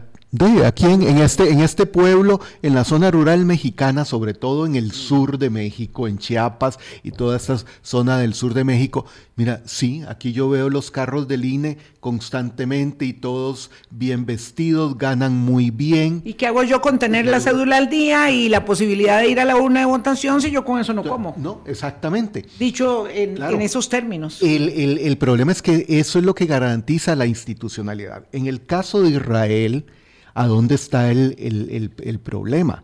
aquí 0.66 0.86
en, 0.86 1.18
este, 1.18 1.50
en 1.50 1.60
este 1.60 1.86
pueblo, 1.86 2.40
en 2.62 2.74
la 2.74 2.84
zona 2.84 3.12
rural 3.12 3.46
mexicana, 3.46 4.06
sobre 4.06 4.34
todo 4.34 4.66
en 4.66 4.76
el 4.76 4.92
sur 4.92 5.38
de 5.38 5.50
México, 5.50 6.08
en 6.08 6.18
Chiapas 6.18 6.80
y 7.04 7.12
toda 7.12 7.38
esta 7.38 7.58
zona 7.82 8.18
del 8.18 8.34
sur 8.34 8.54
de 8.54 8.64
México, 8.64 9.06
mira, 9.36 9.62
sí, 9.66 10.04
aquí 10.08 10.32
yo 10.32 10.50
veo 10.50 10.70
los 10.70 10.90
carros 10.90 11.28
del 11.28 11.44
INE 11.44 11.78
constantemente 12.00 13.06
y 13.06 13.14
todos 13.14 13.72
bien 13.90 14.26
vestidos, 14.26 14.98
ganan 14.98 15.36
muy 15.36 15.70
bien. 15.70 16.22
¿Y 16.24 16.34
qué 16.34 16.48
hago 16.48 16.64
yo 16.64 16.80
con 16.82 16.98
tener 16.98 17.26
la 17.26 17.42
cédula 17.42 17.78
al 17.78 17.90
día 17.90 18.32
y 18.32 18.48
la 18.48 18.64
posibilidad 18.64 19.20
de 19.20 19.28
ir 19.28 19.40
a 19.40 19.46
la 19.46 19.58
urna 19.58 19.82
de 19.82 19.86
votación 19.86 20.42
si 20.42 20.50
yo 20.50 20.64
con 20.64 20.80
eso 20.80 20.94
no 20.94 21.04
como? 21.04 21.36
No, 21.38 21.62
exactamente. 21.66 22.46
Dicho 22.58 23.08
en, 23.10 23.42
esos 23.62 23.90
términos. 23.90 24.42
El, 24.42 24.70
el 24.98 25.18
problema 25.18 25.52
es 25.52 25.62
que 25.62 25.86
eso 25.90 26.20
es 26.20 26.26
lo 26.26 26.34
que 26.34 26.46
garantiza 26.46 27.16
la 27.16 27.26
institucionalidad. 27.26 28.28
En 28.32 28.48
el 28.48 28.66
caso 28.66 29.02
de 29.02 29.10
Israel, 29.10 29.86
a 30.34 30.48
dónde 30.48 30.76
está 30.76 31.12
el, 31.12 32.20
problema. 32.24 32.84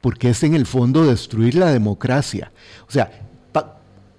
Porque 0.00 0.30
es 0.30 0.42
en 0.42 0.54
el 0.54 0.66
fondo 0.66 1.04
destruir 1.04 1.54
la 1.54 1.72
democracia. 1.72 2.52
O 2.88 2.90
sea, 2.90 3.10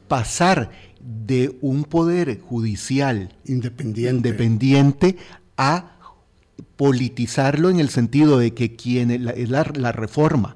pasar 0.08 0.70
de 1.00 1.58
un 1.62 1.84
poder 1.86 2.40
judicial 2.42 3.34
independiente, 3.46 5.18
a 5.58 5.98
politizarlo 6.76 7.70
en 7.70 7.80
el 7.80 7.90
sentido 7.90 8.38
de 8.38 8.54
que 8.54 8.76
quien 8.76 9.12
es 9.12 9.50
la, 9.50 9.64
reforma. 9.92 10.54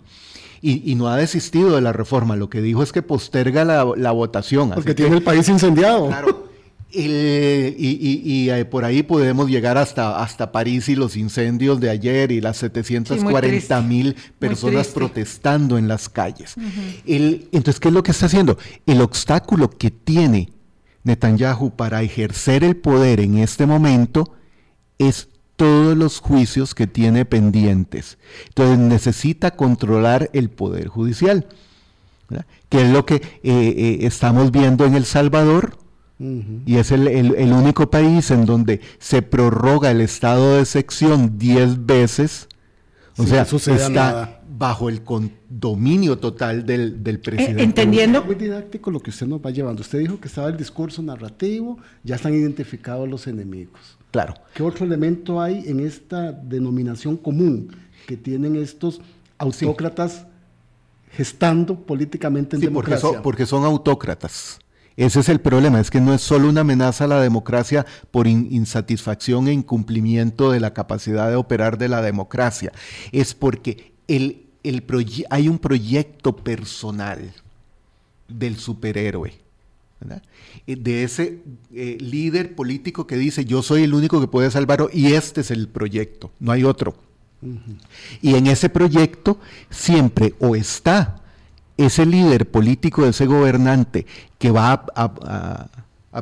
Y, 0.61 0.95
no 0.95 1.07
ha 1.07 1.17
desistido 1.17 1.75
de 1.75 1.81
la 1.81 1.93
reforma, 1.93 2.35
lo 2.35 2.49
que 2.49 2.61
dijo 2.61 2.81
es 2.81 2.91
que 2.91 3.01
posterga 3.01 3.63
la, 3.63 4.11
votación. 4.11 4.71
Porque 4.71 4.95
tiene 4.95 5.15
el 5.15 5.23
país 5.23 5.47
incendiado. 5.47 6.07
Claro, 6.07 6.49
y, 6.91 8.49
eh, 8.49 8.65
por 8.65 8.85
ahí 8.85 9.03
podemos 9.03 9.49
llegar 9.49 9.77
hasta, 9.77 10.21
hasta 10.21 10.51
París 10.51 10.87
y 10.87 10.95
los 10.95 11.17
incendios 11.17 11.79
de 11.79 11.89
ayer 11.89 12.31
y 12.31 12.41
las 12.41 12.57
740 12.57 13.81
mil 13.81 14.15
personas 14.39 14.87
protestando 14.87 15.77
en 15.77 15.87
las 15.87 16.07
calles. 16.09 16.55
entonces, 17.05 17.79
¿qué 17.79 17.89
es 17.89 17.93
lo 17.93 18.03
que 18.03 18.11
está 18.11 18.27
haciendo? 18.27 18.57
El 18.85 19.01
obstáculo 19.01 19.69
que 19.69 19.91
tiene 19.91 20.49
Netanyahu 21.03 21.71
para 21.75 22.01
ejercer 22.01 22.63
el 22.63 22.75
poder 22.77 23.19
en 23.19 23.37
este 23.37 23.65
momento 23.65 24.33
es 24.97 25.29
todos 25.55 25.95
los 25.95 26.19
juicios 26.19 26.75
que 26.75 26.87
tiene 26.87 27.25
pendientes. 27.25 28.17
Entonces 28.47 28.77
necesita 28.77 29.51
controlar 29.51 30.29
el 30.33 30.49
Poder 30.49 30.87
Judicial, 30.87 31.47
que 32.69 32.81
es 32.81 32.89
lo 32.89 33.05
que 33.05 33.15
eh, 33.15 33.21
eh, 33.43 33.97
estamos 34.01 34.51
viendo 34.51 34.85
en 34.85 34.95
El 34.95 35.05
Salvador, 35.05 35.77
y 36.17 36.77
es 36.77 36.91
el, 36.91 37.51
único 37.51 37.89
país 37.89 38.31
en 38.31 38.45
donde 38.45 38.79
se 38.99 39.21
prorroga 39.21 39.91
el 39.91 39.99
estado 40.01 40.57
de 40.57 40.65
sección 40.65 41.37
10 41.37 41.85
veces. 41.85 42.47
O 43.17 43.25
sea, 43.25 43.43
está 43.43 44.41
bajo 44.57 44.89
el 44.89 45.01
dominio 45.49 46.17
total 46.17 46.65
del, 46.65 47.03
del 47.03 47.15
eh, 47.15 47.19
presidente. 47.19 47.63
entendiendo. 47.63 48.23
Muy 48.23 48.35
didáctico 48.35 48.91
lo 48.91 48.99
que 49.01 49.09
usted 49.09 49.27
nos 49.27 49.41
va 49.41 49.51
llevando. 49.51 49.81
Usted 49.81 49.99
dijo 49.99 50.19
que 50.19 50.27
estaba 50.27 50.47
el 50.47 50.57
discurso 50.57 51.01
narrativo, 51.01 51.77
ya 52.03 52.15
están 52.15 52.33
identificados 52.33 53.07
los 53.07 53.27
enemigos. 53.27 53.97
Claro. 54.11 54.33
¿Qué 54.53 54.63
otro 54.63 54.85
elemento 54.85 55.41
hay 55.41 55.63
en 55.67 55.81
esta 55.81 56.31
denominación 56.31 57.17
común 57.17 57.75
que 58.07 58.15
tienen 58.15 58.55
estos 58.55 59.01
autócratas 59.37 60.25
gestando 61.11 61.75
políticamente 61.75 62.55
en 62.55 62.61
democracia? 62.61 63.09
Porque 63.09 63.21
porque 63.21 63.45
son 63.45 63.65
autócratas. 63.65 64.59
Ese 64.97 65.19
es 65.19 65.29
el 65.29 65.41
problema, 65.41 65.81
es 65.81 65.91
que 65.91 65.99
no 65.99 66.13
es 66.13 66.21
solo 66.21 66.47
una 66.47 66.61
amenaza 66.61 67.03
a 67.03 67.07
la 67.07 67.21
democracia 67.21 67.85
por 68.11 68.27
insatisfacción 68.27 69.47
e 69.47 69.53
incumplimiento 69.53 70.51
de 70.51 70.61
la 70.61 70.73
capacidad 70.73 71.29
de 71.29 71.35
operar 71.35 71.77
de 71.77 71.89
la 71.89 72.01
democracia, 72.01 72.71
es 73.11 73.33
porque 73.33 73.91
el, 74.07 74.45
el 74.63 74.83
hay 75.29 75.49
un 75.49 75.59
proyecto 75.59 76.35
personal 76.37 77.33
del 78.29 78.57
superhéroe, 78.57 79.33
eh, 80.65 80.75
de 80.75 81.03
ese 81.03 81.41
eh, 81.73 81.97
líder 81.99 82.55
político 82.55 83.05
que 83.05 83.17
dice 83.17 83.43
yo 83.43 83.63
soy 83.63 83.83
el 83.83 83.93
único 83.93 84.21
que 84.21 84.27
puede 84.27 84.49
salvarlo 84.49 84.89
y 84.93 85.13
este 85.13 85.41
es 85.41 85.51
el 85.51 85.67
proyecto, 85.67 86.31
no 86.39 86.51
hay 86.53 86.63
otro. 86.63 86.95
Y 88.21 88.35
en 88.35 88.47
ese 88.47 88.69
proyecto 88.69 89.39
siempre 89.69 90.33
o 90.39 90.55
está 90.55 91.21
ese 91.77 92.05
líder 92.05 92.49
político, 92.49 93.05
ese 93.05 93.25
gobernante 93.25 94.05
que 94.37 94.51
va 94.51 94.85
a, 94.95 95.67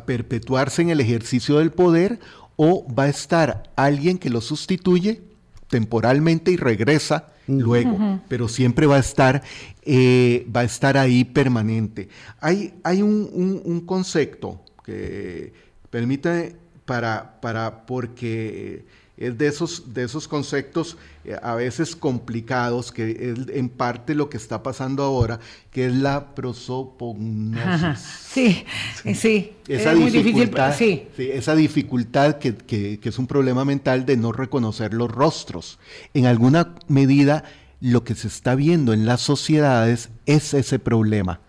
perpetuarse 0.05 0.81
en 0.81 0.89
el 0.89 0.99
ejercicio 0.99 1.59
del 1.59 1.71
poder 1.71 2.19
o 2.55 2.85
va 2.93 3.03
a 3.03 3.09
estar 3.09 3.71
alguien 3.75 4.17
que 4.17 4.31
lo 4.31 4.41
sustituye 4.41 5.21
temporalmente 5.67 6.49
y 6.51 6.57
regresa 6.57 7.27
luego, 7.47 8.21
pero 8.27 8.47
siempre 8.47 8.87
va 8.87 8.95
a 8.95 8.99
estar, 8.99 9.43
eh, 9.83 10.47
va 10.55 10.61
a 10.61 10.63
estar 10.63 10.97
ahí 10.97 11.23
permanente. 11.25 12.09
Hay, 12.39 12.73
hay 12.83 13.03
un, 13.03 13.83
concepto 13.85 14.61
que 14.83 15.53
permite 15.91 16.55
para, 16.85 17.39
para 17.39 17.85
porque 17.85 18.85
es 19.27 19.37
de 19.37 19.47
esos, 19.47 19.93
de 19.93 20.03
esos 20.03 20.27
conceptos 20.27 20.97
eh, 21.23 21.37
a 21.41 21.55
veces 21.55 21.95
complicados, 21.95 22.91
que 22.91 23.11
es 23.11 23.55
en 23.55 23.69
parte 23.69 24.15
lo 24.15 24.29
que 24.29 24.37
está 24.37 24.61
pasando 24.61 25.03
ahora, 25.03 25.39
que 25.71 25.87
es 25.87 25.93
la 25.93 26.35
prosopognosis. 26.35 28.19
Sí, 28.33 28.65
sí, 29.13 29.53
Esa 29.67 29.93
dificultad, 29.93 30.75
sí. 30.75 31.07
esa 31.17 31.55
dificultad 31.55 32.39
que, 32.39 32.55
que, 32.55 32.99
es 33.03 33.19
un 33.19 33.27
problema 33.27 33.63
mental 33.63 34.07
de 34.07 34.17
no 34.17 34.31
reconocer 34.31 34.91
los 34.93 35.11
rostros. 35.11 35.77
En 36.15 36.25
alguna 36.25 36.73
medida, 36.87 37.43
lo 37.79 38.03
que 38.03 38.15
se 38.15 38.27
está 38.27 38.55
viendo 38.55 38.91
en 38.91 39.05
las 39.05 39.21
sociedades 39.21 40.09
es 40.25 40.55
ese 40.55 40.79
problema. 40.79 41.41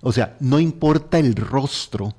O 0.00 0.10
sea, 0.10 0.36
no 0.40 0.58
importa 0.58 1.20
el 1.20 1.36
rostro, 1.36 2.12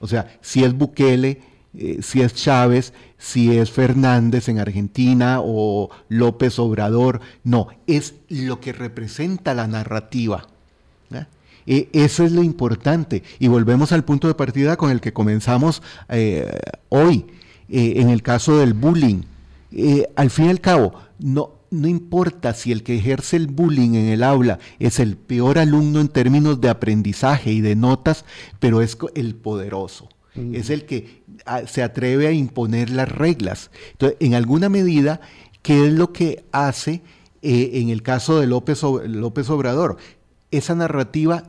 o 0.00 0.08
sea, 0.08 0.36
si 0.40 0.64
es 0.64 0.74
Bukele, 0.74 1.40
eh, 1.78 1.98
si 2.00 2.22
es 2.22 2.34
Chávez, 2.34 2.94
si 3.18 3.56
es 3.58 3.70
Fernández 3.70 4.48
en 4.48 4.58
Argentina 4.58 5.40
o 5.42 5.90
López 6.08 6.58
Obrador, 6.58 7.20
no, 7.44 7.68
es 7.86 8.14
lo 8.28 8.60
que 8.60 8.72
representa 8.72 9.52
la 9.54 9.66
narrativa. 9.66 10.46
E, 11.68 11.88
eso 11.92 12.22
es 12.22 12.30
lo 12.30 12.44
importante. 12.44 13.24
Y 13.40 13.48
volvemos 13.48 13.90
al 13.90 14.04
punto 14.04 14.28
de 14.28 14.34
partida 14.34 14.76
con 14.76 14.92
el 14.92 15.00
que 15.00 15.12
comenzamos 15.12 15.82
eh, 16.08 16.48
hoy, 16.90 17.26
eh, 17.68 17.94
en 17.96 18.08
el 18.08 18.22
caso 18.22 18.58
del 18.58 18.72
bullying. 18.72 19.22
al 20.14 20.30
fin 20.30 20.44
y 20.44 20.50
al 20.50 20.60
cabo, 20.60 20.94
no, 21.18 21.50
no 21.72 21.88
importa 21.88 22.54
si 22.54 22.70
el 22.70 22.84
que 22.84 22.96
ejerce 22.96 23.36
el 23.36 23.48
bullying 23.48 23.94
en 23.94 24.06
el 24.06 24.22
aula 24.22 24.60
es 24.78 25.00
el 25.00 25.16
peor 25.16 25.58
alumno 25.58 26.00
en 26.00 26.06
términos 26.06 26.60
de 26.60 26.68
aprendizaje 26.68 27.50
y 27.50 27.60
de 27.60 27.74
notas, 27.74 28.24
pero 28.60 28.80
es 28.80 28.96
el 29.16 29.34
poderoso 29.34 30.08
es 30.52 30.70
el 30.70 30.84
que 30.84 31.22
se 31.66 31.82
atreve 31.82 32.26
a 32.26 32.32
imponer 32.32 32.90
las 32.90 33.08
reglas. 33.08 33.70
Entonces, 33.92 34.16
en 34.20 34.34
alguna 34.34 34.68
medida, 34.68 35.20
¿qué 35.62 35.86
es 35.86 35.92
lo 35.92 36.12
que 36.12 36.44
hace 36.52 37.02
eh, 37.42 37.70
en 37.74 37.88
el 37.90 38.02
caso 38.02 38.40
de 38.40 38.46
López, 38.46 38.82
López 38.82 39.50
Obrador? 39.50 39.96
Esa 40.50 40.74
narrativa 40.74 41.44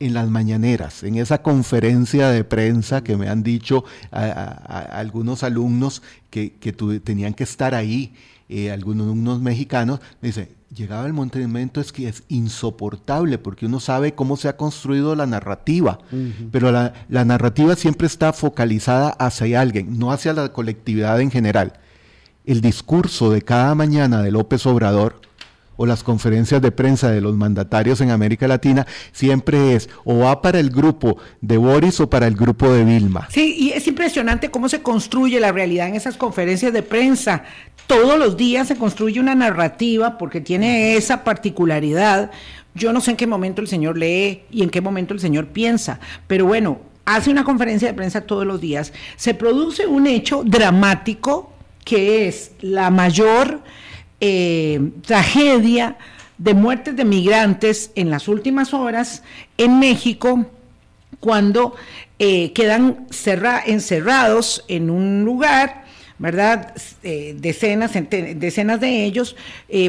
en 0.00 0.14
las 0.14 0.28
mañaneras, 0.30 1.02
en 1.02 1.16
esa 1.16 1.42
conferencia 1.42 2.30
de 2.30 2.42
prensa 2.42 3.04
que 3.04 3.18
me 3.18 3.28
han 3.28 3.42
dicho 3.42 3.84
algunos 4.10 5.42
alumnos 5.42 6.02
que, 6.30 6.50
tenían 7.04 7.34
que 7.34 7.44
estar 7.44 7.74
ahí, 7.74 8.14
eh, 8.48 8.70
algunos 8.70 9.04
alumnos 9.04 9.42
mexicanos, 9.42 10.00
me 10.22 10.28
dice, 10.28 10.59
llegaba 10.74 11.06
el 11.06 11.12
momento 11.12 11.80
es 11.80 11.92
que 11.92 12.08
es 12.08 12.22
insoportable 12.28 13.38
porque 13.38 13.66
uno 13.66 13.80
sabe 13.80 14.14
cómo 14.14 14.36
se 14.36 14.48
ha 14.48 14.56
construido 14.56 15.14
la 15.14 15.26
narrativa, 15.26 15.98
pero 16.52 16.70
la, 16.70 16.92
la, 17.08 17.24
narrativa 17.24 17.74
siempre 17.76 18.06
está 18.06 18.32
focalizada 18.32 19.10
hacia 19.10 19.60
alguien, 19.60 19.98
no 19.98 20.12
hacia 20.12 20.32
la 20.32 20.52
colectividad 20.52 21.20
en 21.20 21.30
general. 21.30 21.74
El 22.44 22.60
discurso 22.60 23.30
de 23.30 23.42
cada 23.42 23.74
mañana 23.74 24.22
de 24.22 24.30
López 24.30 24.64
Obrador 24.66 25.20
o 25.80 25.86
las 25.86 26.04
conferencias 26.04 26.60
de 26.60 26.72
prensa 26.72 27.10
de 27.10 27.22
los 27.22 27.34
mandatarios 27.34 28.02
en 28.02 28.10
América 28.10 28.46
Latina 28.46 28.86
siempre 29.12 29.74
es 29.74 29.88
o 30.04 30.18
va 30.18 30.42
para 30.42 30.60
el 30.60 30.68
grupo 30.68 31.16
de 31.40 31.56
Boris 31.56 32.00
o 32.00 32.10
para 32.10 32.26
el 32.26 32.34
grupo 32.34 32.70
de 32.70 32.84
Vilma. 32.84 33.26
Sí, 33.30 33.56
y 33.58 33.70
es 33.70 33.86
impresionante 33.86 34.50
cómo 34.50 34.68
se 34.68 34.82
construye 34.82 35.40
la 35.40 35.52
realidad 35.52 35.88
en 35.88 35.94
esas 35.94 36.18
conferencias 36.18 36.74
de 36.74 36.82
prensa. 36.82 37.44
Todos 37.90 38.20
los 38.20 38.36
días 38.36 38.68
se 38.68 38.76
construye 38.76 39.18
una 39.18 39.34
narrativa 39.34 40.16
porque 40.16 40.40
tiene 40.40 40.94
esa 40.94 41.24
particularidad. 41.24 42.30
Yo 42.72 42.92
no 42.92 43.00
sé 43.00 43.10
en 43.10 43.16
qué 43.16 43.26
momento 43.26 43.60
el 43.60 43.66
señor 43.66 43.98
lee 43.98 44.42
y 44.48 44.62
en 44.62 44.70
qué 44.70 44.80
momento 44.80 45.12
el 45.12 45.18
señor 45.18 45.48
piensa, 45.48 45.98
pero 46.28 46.46
bueno, 46.46 46.78
hace 47.04 47.30
una 47.30 47.42
conferencia 47.42 47.88
de 47.88 47.94
prensa 47.94 48.20
todos 48.20 48.46
los 48.46 48.60
días. 48.60 48.92
Se 49.16 49.34
produce 49.34 49.88
un 49.88 50.06
hecho 50.06 50.44
dramático 50.44 51.52
que 51.84 52.28
es 52.28 52.52
la 52.60 52.90
mayor 52.90 53.60
eh, 54.20 54.92
tragedia 55.04 55.98
de 56.38 56.54
muertes 56.54 56.94
de 56.94 57.04
migrantes 57.04 57.90
en 57.96 58.08
las 58.08 58.28
últimas 58.28 58.72
horas 58.72 59.24
en 59.58 59.80
México 59.80 60.46
cuando 61.18 61.74
eh, 62.20 62.52
quedan 62.52 63.08
encerrados 63.66 64.64
en 64.68 64.90
un 64.90 65.24
lugar, 65.24 65.89
¿verdad? 66.20 66.74
Eh, 67.02 67.34
decenas, 67.36 67.92
decenas 68.36 68.80
de 68.80 69.04
ellos, 69.04 69.34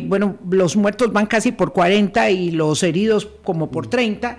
bueno, 0.04 0.38
los 0.50 0.76
muertos 0.76 1.13
van 1.13 1.28
casi 1.28 1.52
por 1.52 1.74
40 1.74 2.32
y 2.32 2.50
los 2.50 2.82
heridos 2.82 3.30
como 3.44 3.70
por 3.70 3.88
30, 3.88 4.38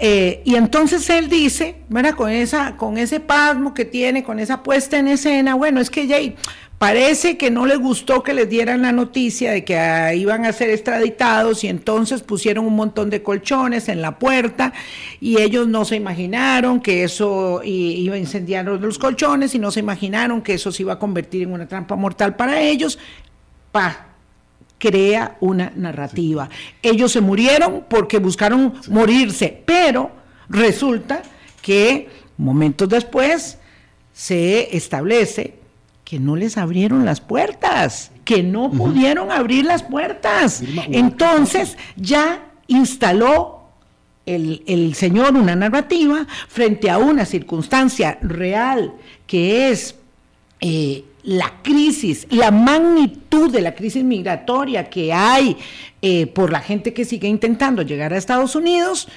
y 0.00 0.54
entonces 0.54 1.10
él 1.10 1.28
dice, 1.28 1.76
¿verdad? 1.90 2.14
Con, 2.14 2.30
esa, 2.30 2.76
con 2.78 2.96
ese 2.96 3.20
pasmo 3.20 3.74
que 3.74 3.84
tiene, 3.84 4.22
con 4.22 4.38
esa 4.38 4.62
puesta 4.62 4.98
en 4.98 5.08
escena, 5.08 5.54
bueno, 5.54 5.80
es 5.80 5.90
que 5.90 6.06
ya 6.06 6.18
Parece 6.82 7.36
que 7.36 7.52
no 7.52 7.64
les 7.64 7.78
gustó 7.78 8.24
que 8.24 8.34
les 8.34 8.50
dieran 8.50 8.82
la 8.82 8.90
noticia 8.90 9.52
de 9.52 9.62
que 9.62 9.78
ah, 9.78 10.16
iban 10.16 10.44
a 10.44 10.52
ser 10.52 10.68
extraditados 10.70 11.62
y 11.62 11.68
entonces 11.68 12.22
pusieron 12.22 12.66
un 12.66 12.74
montón 12.74 13.08
de 13.08 13.22
colchones 13.22 13.88
en 13.88 14.02
la 14.02 14.18
puerta 14.18 14.72
y 15.20 15.40
ellos 15.40 15.68
no 15.68 15.84
se 15.84 15.94
imaginaron 15.94 16.80
que 16.80 17.04
eso 17.04 17.60
iba 17.62 18.16
a 18.16 18.18
incendiar 18.18 18.64
los 18.64 18.98
colchones 18.98 19.54
y 19.54 19.60
no 19.60 19.70
se 19.70 19.78
imaginaron 19.78 20.42
que 20.42 20.54
eso 20.54 20.72
se 20.72 20.82
iba 20.82 20.94
a 20.94 20.98
convertir 20.98 21.42
en 21.42 21.52
una 21.52 21.68
trampa 21.68 21.94
mortal 21.94 22.34
para 22.34 22.60
ellos. 22.60 22.98
Pa, 23.70 24.06
crea 24.76 25.36
una 25.38 25.72
narrativa. 25.76 26.50
Ellos 26.82 27.12
se 27.12 27.20
murieron 27.20 27.84
porque 27.88 28.18
buscaron 28.18 28.74
morirse, 28.88 29.62
pero 29.64 30.10
resulta 30.48 31.22
que 31.62 32.08
momentos 32.36 32.88
después 32.88 33.58
se 34.12 34.76
establece 34.76 35.61
que 36.12 36.20
no 36.20 36.36
les 36.36 36.58
abrieron 36.58 37.06
las 37.06 37.22
puertas, 37.22 38.10
que 38.26 38.42
no 38.42 38.70
pudieron 38.70 39.32
abrir 39.32 39.64
las 39.64 39.82
puertas. 39.82 40.62
Entonces 40.90 41.78
ya 41.96 42.50
instaló 42.66 43.62
el, 44.26 44.94
señor 44.94 45.36
una 45.36 45.56
narrativa 45.56 46.26
frente 46.48 46.90
a 46.90 46.98
una 46.98 47.24
circunstancia 47.24 48.18
real 48.20 48.92
que 49.26 49.70
es 49.70 49.94
eh, 50.60 51.02
la 51.22 51.62
crisis, 51.62 52.26
la 52.28 52.50
magnitud 52.50 53.50
de 53.50 53.62
la 53.62 53.74
crisis 53.74 54.04
migratoria 54.04 54.90
que 54.90 55.14
hay 55.14 55.56
eh, 56.02 56.26
por 56.26 56.52
la 56.52 56.60
gente 56.60 56.92
que 56.92 57.06
sigue 57.06 57.26
intentando 57.26 57.80
llegar 57.80 58.12
a 58.12 58.18
Estados 58.18 58.54
Unidos, 58.54 59.08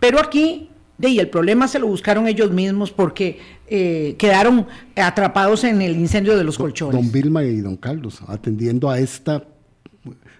pero 0.00 0.18
aquí 0.18 0.69
De 1.00 1.08
ahí 1.08 1.18
el 1.18 1.30
problema 1.30 1.66
se 1.66 1.78
lo 1.78 1.86
buscaron 1.86 2.28
ellos 2.28 2.52
mismos 2.52 2.90
porque 2.90 3.38
eh, 3.66 4.16
quedaron 4.18 4.66
atrapados 4.94 5.64
en 5.64 5.80
el 5.80 5.96
incendio 5.96 6.36
de 6.36 6.44
los 6.44 6.58
colchones. 6.58 6.94
Don 6.94 7.10
Vilma 7.10 7.42
y 7.42 7.56
don 7.62 7.78
Carlos, 7.78 8.20
atendiendo 8.28 8.90
a 8.90 8.98
esta 8.98 9.42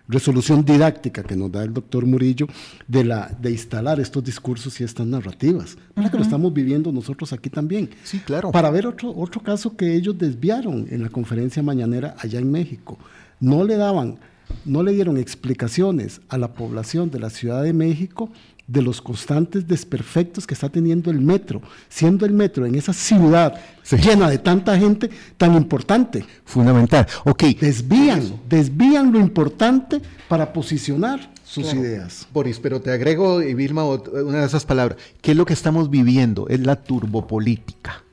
resolución 0.07 0.63
didáctica 0.63 1.23
que 1.23 1.35
nos 1.35 1.51
da 1.51 1.63
el 1.63 1.73
doctor 1.73 2.05
Murillo 2.05 2.47
de, 2.87 3.05
la, 3.05 3.35
de 3.41 3.53
instalar 3.53 4.01
estos 4.01 4.23
discursos 4.23 4.79
y 4.83 4.85
estas 4.85 5.07
narrativas. 5.07 5.79
Para 5.95 6.11
que 6.11 6.19
lo 6.19 6.25
estamos 6.25 6.53
viviendo 6.53 6.93
nosotros 6.93 7.33
aquí 7.33 7.49
también. 7.49 7.89
Sí, 8.05 8.19
claro. 8.19 8.51
Para 8.51 8.71
ver 8.71 8.87
otro, 8.87 9.17
otro 9.17 9.41
caso 9.43 9.75
que 9.79 9.95
ellos 9.95 10.19
desviaron 10.19 10.87
en 10.91 11.03
la 11.03 11.09
conferencia 11.09 11.63
mañanera 11.63 12.17
allá 12.19 12.39
en 12.39 12.51
México. 12.51 12.99
No 13.39 13.65
le 13.65 13.77
daban, 13.77 14.19
no 14.67 14.83
le 14.83 14.93
dieron 14.93 15.17
explicaciones 15.17 16.21
a 16.29 16.37
la 16.37 16.53
población 16.53 17.11
de 17.11 17.21
la 17.21 17.31
Ciudad 17.31 17.63
de 17.63 17.73
México 17.73 18.31
de 18.71 18.83
los 18.83 19.03
constantes 19.03 19.67
desperfectos 19.67 20.47
que 20.47 20.55
está 20.55 20.69
teniendo 20.69 21.11
el 21.11 21.21
metro, 21.21 21.61
siendo 21.89 22.25
el 22.25 22.33
metro 22.33 22.67
en 22.67 22.77
esa 22.77 22.93
ciudad 22.93 23.61
llena 23.97 24.31
de 24.31 24.39
tanta 24.39 24.79
gente 24.79 25.11
tan 25.37 25.57
importante. 25.57 26.25
Fundamental. 26.45 27.07
Ok. 27.25 27.43
Desvían, 27.61 28.41
desvían 28.49 29.13
lo 29.13 29.19
importante 29.19 30.01
para 30.29 30.53
posicionar 30.53 31.33
sus 31.45 31.75
ideas. 31.75 32.29
Boris, 32.33 32.61
pero 32.61 32.81
te 32.81 32.93
agrego, 32.93 33.43
y 33.43 33.55
Vilma, 33.55 33.85
una 33.85 34.41
de 34.41 34.47
esas 34.47 34.65
palabras. 34.65 34.99
¿Qué 35.21 35.33
es 35.33 35.37
lo 35.37 35.45
que 35.45 35.53
estamos 35.55 35.91
viviendo? 35.91 36.47
Es 36.49 36.61
la 36.61 36.77
turbopolítica. 36.77 38.05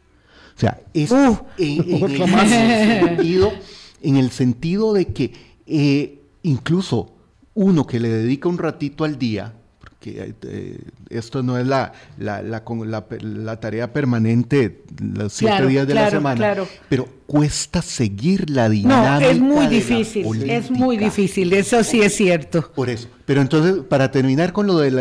O 0.55 0.59
sea, 0.59 0.81
es 0.91 1.11
uh, 1.11 1.37
en, 1.59 2.03
el 2.03 2.17
sentido, 2.17 3.53
en, 4.01 4.15
el 4.15 4.31
sentido, 4.31 4.93
de 4.93 5.05
que 5.05 5.33
eh, 5.67 6.19
incluso 6.41 7.13
uno 7.53 7.85
que 7.85 7.99
le 7.99 8.09
dedica 8.09 8.49
un 8.49 8.57
ratito 8.57 9.03
al 9.03 9.19
día, 9.19 9.53
que 9.99 10.35
eh, 10.43 10.79
esto 11.09 11.41
no 11.41 11.57
es 11.57 11.65
la, 11.65 11.91
la, 12.19 12.41
la, 12.43 13.59
tarea 13.59 13.91
permanente 13.91 14.83
los 15.01 15.33
siete 15.33 15.65
días 15.65 15.87
de 15.87 15.95
la 15.95 16.11
semana, 16.11 16.55
pero 16.87 17.07
cuesta 17.25 17.81
seguir 17.81 18.49
la 18.49 18.69
dinámica. 18.69 19.19
No, 19.19 19.31
es 19.31 19.39
muy 19.39 19.67
difícil, 19.67 20.49
es 20.49 20.69
muy 20.69 20.97
difícil, 20.97 21.51
eso 21.53 21.83
sí 21.83 22.01
es 22.01 22.15
cierto. 22.15 22.71
Por 22.75 22.89
eso. 22.89 23.07
Pero 23.25 23.41
entonces, 23.41 23.83
para 23.89 24.11
terminar 24.11 24.53
con 24.53 24.67
lo 24.67 24.77
de 24.77 24.91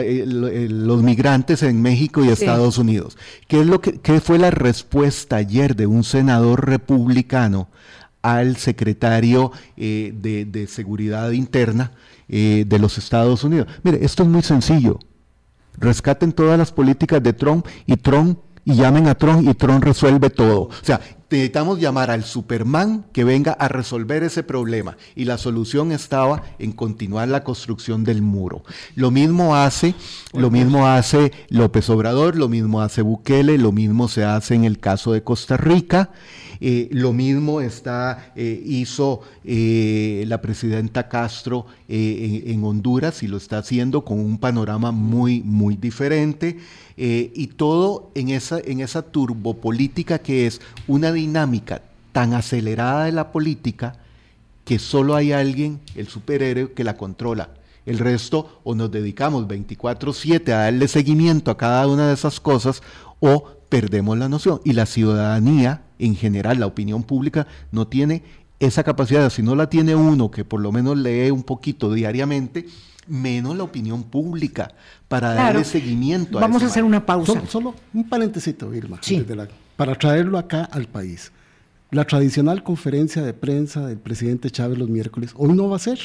los 0.68 1.03
migrantes 1.03 1.62
en 1.62 1.82
México 1.82 2.24
y 2.24 2.28
Estados 2.28 2.78
Unidos, 2.78 3.18
¿qué, 3.49 3.61
es 3.61 3.66
lo 3.66 3.80
que, 3.80 4.01
¿qué 4.01 4.20
fue 4.20 4.38
la 4.38 4.51
respuesta 4.51 5.36
ayer 5.36 5.76
de 5.76 5.86
un 5.86 6.05
senador 6.05 6.68
republicano 6.68 7.68
al 8.35 8.57
secretario 8.57 9.53
eh, 9.77 10.12
de, 10.14 10.45
de 10.45 10.66
Seguridad 10.66 11.31
Interna? 11.31 11.93
Eh, 12.29 12.64
de 12.66 12.81
los 12.81 12.99
Estados 12.99 13.45
Unidos. 13.45 13.68
Mire, 13.85 14.05
esto 14.05 14.24
es 14.24 14.29
muy 14.29 14.43
sencillo. 14.43 14.99
Rescaten 15.79 16.33
todas 16.33 16.59
las 16.59 16.72
políticas 16.72 17.22
de 17.22 17.33
Trump 17.33 17.64
y 17.87 17.97
Trump 17.97 18.41
y 18.64 18.74
llamen 18.74 19.07
a 19.07 19.14
Trump 19.14 19.49
y 19.49 19.55
Trump 19.55 19.85
resuelve 19.85 20.29
todo. 20.29 20.62
O 20.62 20.70
sea, 20.83 21.01
necesitamos 21.31 21.79
llamar 21.79 22.11
al 22.11 22.24
Superman 22.24 23.07
que 23.12 23.22
venga 23.22 23.53
a 23.53 23.68
resolver 23.68 24.24
ese 24.24 24.43
problema. 24.43 24.97
Y 25.14 25.27
la 25.27 25.39
solución 25.39 25.93
estaba 25.93 26.43
en 26.59 26.72
continuar 26.72 27.29
la 27.29 27.45
construcción 27.45 28.03
del 28.03 28.22
muro. 28.22 28.64
Lo 28.97 29.12
mismo 29.12 29.55
hace, 29.55 29.95
lo 30.33 30.51
mismo 30.51 30.89
hace 30.89 31.31
López 31.49 31.89
Obrador, 31.91 32.35
lo 32.35 32.49
mismo 32.49 32.83
hace 32.83 33.03
Bukele, 33.03 33.57
lo 33.57 33.70
mismo 33.70 34.09
se 34.09 34.24
hace 34.24 34.57
en 34.57 34.64
el 34.64 34.81
caso 34.81 35.12
de 35.12 35.22
Costa 35.22 35.57
Rica. 35.57 36.11
Eh, 36.61 36.89
lo 36.93 37.13
mismo 37.13 37.61
está, 37.61 38.33
eh, 38.35 38.63
hizo 38.65 39.23
eh, 39.45 40.25
la 40.27 40.41
presidenta 40.41 41.09
Castro 41.09 41.67
en, 41.89 42.65
Honduras 42.65 43.23
y 43.23 43.29
lo 43.29 43.37
está 43.37 43.59
haciendo 43.59 44.05
con 44.05 44.19
un 44.19 44.39
panorama 44.39 44.93
muy, 44.93 45.43
muy 45.43 45.77
diferente. 45.77 46.59
y 46.97 47.47
todo 47.49 48.11
en 48.15 48.31
esa, 48.31 48.59
en 48.59 48.81
esa 48.81 49.03
turbopolítica 49.03 50.19
que 50.19 50.47
es 50.47 50.63
una 50.89 51.13
dinámica 51.13 51.83
tan 52.13 52.33
acelerada 52.33 53.05
de 53.05 53.13
la 53.13 53.33
política 53.33 53.99
que 54.65 54.79
solo 54.79 55.15
hay 55.15 55.33
alguien, 55.33 55.81
el 55.95 56.09
superhéroe, 56.09 56.73
que 56.73 56.85
la 56.85 56.97
controla. 56.97 57.51
El 57.85 57.99
resto 57.99 58.61
o 58.65 58.75
nos 58.75 58.91
dedicamos 58.91 59.47
24/7 59.47 60.53
a 60.53 60.65
darle 60.65 60.89
seguimiento 60.89 61.51
a 61.51 61.57
cada 61.57 61.87
una 61.87 62.09
de 62.09 62.15
esas 62.15 62.41
cosas 62.41 62.83
o 63.21 63.45
perdemos 63.69 64.19
la 64.19 64.29
noción. 64.29 64.61
Y 64.65 64.73
la 64.73 64.87
ciudadanía 64.87 65.86
en 65.99 66.14
general, 66.14 66.61
la 66.61 66.66
opinión 66.66 67.03
pública, 67.03 67.47
no 67.72 67.86
tiene 67.86 68.22
esa 68.61 68.82
capacidad. 68.82 69.28
Si 69.30 69.42
no 69.42 69.55
la 69.55 69.68
tiene 69.68 69.94
uno 69.94 70.30
que 70.30 70.44
por 70.44 70.61
lo 70.61 70.72
menos 70.72 70.97
lee 70.97 71.30
un 71.30 71.42
poquito 71.42 71.92
diariamente, 71.92 72.66
menos 73.07 73.57
la 73.57 73.64
opinión 73.64 74.03
pública 74.03 74.72
para 75.09 75.34
darle 75.34 75.64
seguimiento. 75.64 76.40
Vamos 76.40 76.62
a, 76.62 76.66
hacer 76.66 76.84
una 76.84 77.05
pausa. 77.05 77.42
Solo, 77.47 77.74
un 77.94 78.09
paréntesis, 78.09 78.55
Irma, 78.74 79.01
para 79.76 79.94
traerlo 79.94 80.38
acá 80.38 80.64
al 80.64 80.86
país. 80.86 81.32
La 81.90 82.05
tradicional 82.05 82.62
conferencia 82.62 83.22
de 83.22 83.32
prensa 83.32 83.86
del 83.86 83.99
presidente 83.99 84.51
Chávez 84.51 84.78
los 84.78 84.88
miércoles, 84.88 85.32
hoy 85.36 85.53
no 85.53 85.68
va 85.68 85.76
a 85.76 85.80
ser. 85.80 86.01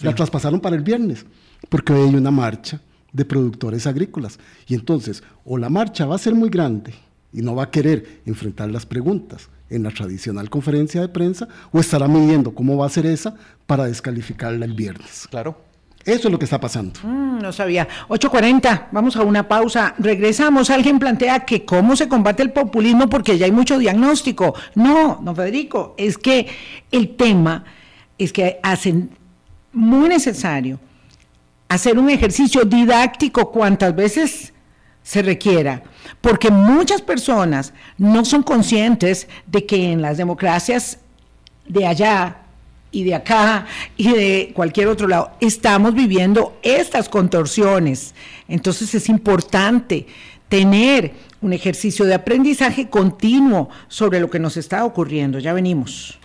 La 0.00 0.14
traspasaron 0.14 0.60
para 0.60 0.76
el 0.76 0.82
viernes, 0.82 1.24
porque 1.68 1.92
hoy 1.92 2.08
hay 2.08 2.14
una 2.14 2.30
marcha 2.30 2.80
de 3.12 3.24
productores 3.24 3.86
agrícolas. 3.86 4.38
Y 4.66 4.74
entonces, 4.74 5.22
o 5.44 5.56
la 5.56 5.70
marcha 5.70 6.06
va 6.06 6.16
a 6.16 6.18
ser 6.18 6.34
muy 6.34 6.50
grande 6.50 6.92
y 7.36 7.42
no 7.42 7.54
va 7.54 7.64
a 7.64 7.70
querer 7.70 8.22
enfrentar 8.24 8.70
las 8.70 8.86
preguntas 8.86 9.50
en 9.68 9.82
la 9.82 9.90
tradicional 9.90 10.48
conferencia 10.48 11.02
de 11.02 11.08
prensa 11.08 11.46
o 11.70 11.78
estará 11.78 12.08
midiendo 12.08 12.54
cómo 12.54 12.78
va 12.78 12.86
a 12.86 12.88
ser 12.88 13.04
esa 13.04 13.34
para 13.66 13.84
descalificarla 13.84 14.64
el 14.64 14.72
viernes. 14.72 15.28
Claro. 15.30 15.60
Eso 16.06 16.28
es 16.28 16.32
lo 16.32 16.38
que 16.38 16.44
está 16.44 16.58
pasando. 16.58 16.98
Mm, 17.02 17.40
no 17.40 17.52
sabía. 17.52 17.86
8.40, 18.08 18.88
vamos 18.92 19.16
a 19.16 19.22
una 19.22 19.46
pausa. 19.46 19.94
Regresamos. 19.98 20.70
Alguien 20.70 20.98
plantea 20.98 21.40
que 21.40 21.64
cómo 21.64 21.94
se 21.94 22.08
combate 22.08 22.42
el 22.42 22.52
populismo 22.52 23.10
porque 23.10 23.36
ya 23.36 23.44
hay 23.44 23.52
mucho 23.52 23.78
diagnóstico. 23.78 24.54
No, 24.74 25.20
don 25.20 25.36
Federico, 25.36 25.94
es 25.98 26.16
que 26.16 26.46
el 26.90 27.16
tema 27.16 27.64
es 28.16 28.32
que 28.32 28.60
hacen 28.62 29.10
muy 29.72 30.08
necesario 30.08 30.80
hacer 31.68 31.98
un 31.98 32.08
ejercicio 32.08 32.64
didáctico 32.64 33.50
cuantas 33.50 33.94
veces 33.94 34.54
se 35.06 35.22
requiera, 35.22 35.84
porque 36.20 36.50
muchas 36.50 37.00
personas 37.00 37.72
no 37.96 38.24
son 38.24 38.42
conscientes 38.42 39.28
de 39.46 39.64
que 39.64 39.92
en 39.92 40.02
las 40.02 40.16
democracias 40.16 40.98
de 41.68 41.86
allá 41.86 42.38
y 42.90 43.04
de 43.04 43.14
acá 43.14 43.66
y 43.96 44.10
de 44.10 44.50
cualquier 44.52 44.88
otro 44.88 45.06
lado 45.06 45.30
estamos 45.40 45.94
viviendo 45.94 46.58
estas 46.60 47.08
contorsiones. 47.08 48.16
Entonces 48.48 48.92
es 48.96 49.08
importante 49.08 50.08
tener 50.48 51.12
un 51.40 51.52
ejercicio 51.52 52.04
de 52.04 52.14
aprendizaje 52.14 52.90
continuo 52.90 53.68
sobre 53.86 54.18
lo 54.18 54.28
que 54.28 54.40
nos 54.40 54.56
está 54.56 54.84
ocurriendo. 54.84 55.38
Ya 55.38 55.52
venimos. 55.52 56.18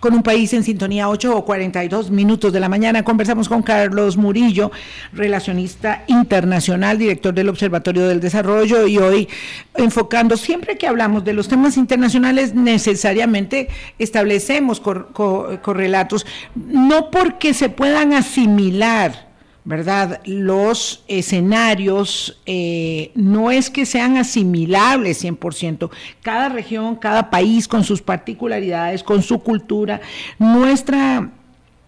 Con 0.00 0.14
un 0.14 0.22
país 0.22 0.52
en 0.54 0.64
sintonía 0.64 1.08
8 1.08 1.36
o 1.36 1.44
42 1.44 2.10
minutos 2.10 2.52
de 2.52 2.58
la 2.58 2.68
mañana. 2.68 3.04
Conversamos 3.04 3.48
con 3.48 3.62
Carlos 3.62 4.16
Murillo, 4.16 4.72
relacionista 5.12 6.04
internacional, 6.08 6.98
director 6.98 7.32
del 7.32 7.50
Observatorio 7.50 8.08
del 8.08 8.20
Desarrollo 8.20 8.86
y 8.86 8.98
hoy 8.98 9.28
enfocando, 9.76 10.36
siempre 10.36 10.76
que 10.76 10.88
hablamos 10.88 11.24
de 11.24 11.34
los 11.34 11.48
temas 11.48 11.76
internacionales, 11.76 12.54
necesariamente 12.54 13.68
establecemos 13.98 14.80
correlatos, 14.80 16.26
no 16.54 17.10
porque 17.10 17.54
se 17.54 17.68
puedan 17.68 18.14
asimilar 18.14 19.29
¿verdad? 19.64 20.20
Los 20.24 21.04
escenarios 21.06 22.40
eh, 22.46 23.12
no 23.14 23.50
es 23.50 23.70
que 23.70 23.86
sean 23.86 24.16
asimilables 24.16 25.24
100%. 25.24 25.90
Cada 26.22 26.48
región, 26.48 26.96
cada 26.96 27.30
país 27.30 27.68
con 27.68 27.84
sus 27.84 28.00
particularidades, 28.00 29.02
con 29.02 29.22
su 29.22 29.40
cultura, 29.40 30.00
nuestra... 30.38 31.30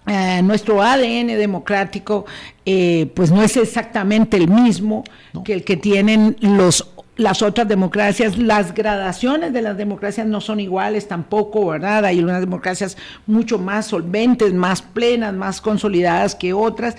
Eh, 0.05 0.43
nuestro 0.43 0.83
ADN 0.83 1.29
democrático 1.29 2.27
eh, 2.67 3.09
pues 3.15 3.31
no 3.31 3.41
es 3.41 3.57
exactamente 3.57 4.37
el 4.37 4.49
mismo 4.49 5.05
que 5.45 5.53
el 5.53 5.63
que 5.63 5.77
tienen 5.77 6.37
los 6.41 6.93
las 7.17 7.43
otras 7.43 7.69
democracias, 7.69 8.39
las 8.39 8.75
gradaciones 8.75 9.53
de 9.53 9.63
las 9.63 9.77
democracias 9.77 10.27
no 10.27 10.41
son 10.41 10.61
iguales 10.61 11.09
tampoco, 11.09 11.67
¿verdad? 11.67 12.05
Hay 12.07 12.21
unas 12.21 12.41
democracias 12.41 12.97
mucho 13.27 13.59
más 13.59 13.87
solventes, 13.87 14.55
más 14.55 14.83
plenas, 14.83 15.35
más 15.35 15.61
consolidadas 15.61 16.35
que 16.35 16.53
otras. 16.53 16.97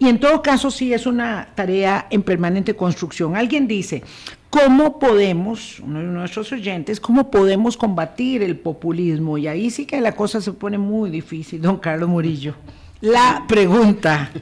Y 0.00 0.08
en 0.08 0.18
todo 0.18 0.40
caso 0.40 0.70
sí 0.70 0.94
es 0.94 1.06
una 1.06 1.48
tarea 1.54 2.06
en 2.08 2.22
permanente 2.22 2.74
construcción. 2.74 3.36
Alguien 3.36 3.68
dice, 3.68 4.02
¿cómo 4.48 4.98
podemos, 4.98 5.78
uno 5.80 5.98
de 5.98 6.06
nuestros 6.06 6.50
oyentes, 6.52 6.98
cómo 6.98 7.30
podemos 7.30 7.76
combatir 7.76 8.42
el 8.42 8.58
populismo? 8.58 9.36
Y 9.36 9.46
ahí 9.46 9.70
sí 9.70 9.84
que 9.84 10.00
la 10.00 10.12
cosa 10.12 10.40
se 10.40 10.54
pone 10.54 10.78
muy 10.78 11.10
difícil, 11.10 11.60
don 11.60 11.76
Carlos 11.76 12.08
Murillo. 12.08 12.54
La 13.00 13.44
pregunta. 13.46 14.30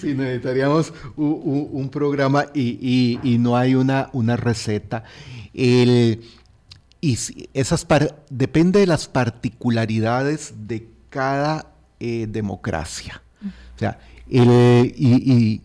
Sí, 0.00 0.14
necesitaríamos 0.14 0.94
un, 1.16 1.90
programa 1.92 2.46
y, 2.54 3.36
no 3.38 3.56
hay 3.56 3.74
una, 3.74 4.08
una 4.12 4.34
receta. 4.34 5.04
y 5.52 6.18
esas 7.52 7.86
depende 8.30 8.80
de 8.80 8.86
las 8.86 9.06
particularidades 9.08 10.54
de 10.66 10.88
cada 11.10 11.74
eh, 12.00 12.26
democracia. 12.28 13.22
O 13.76 13.78
sea, 13.78 13.98
y, 14.28 15.62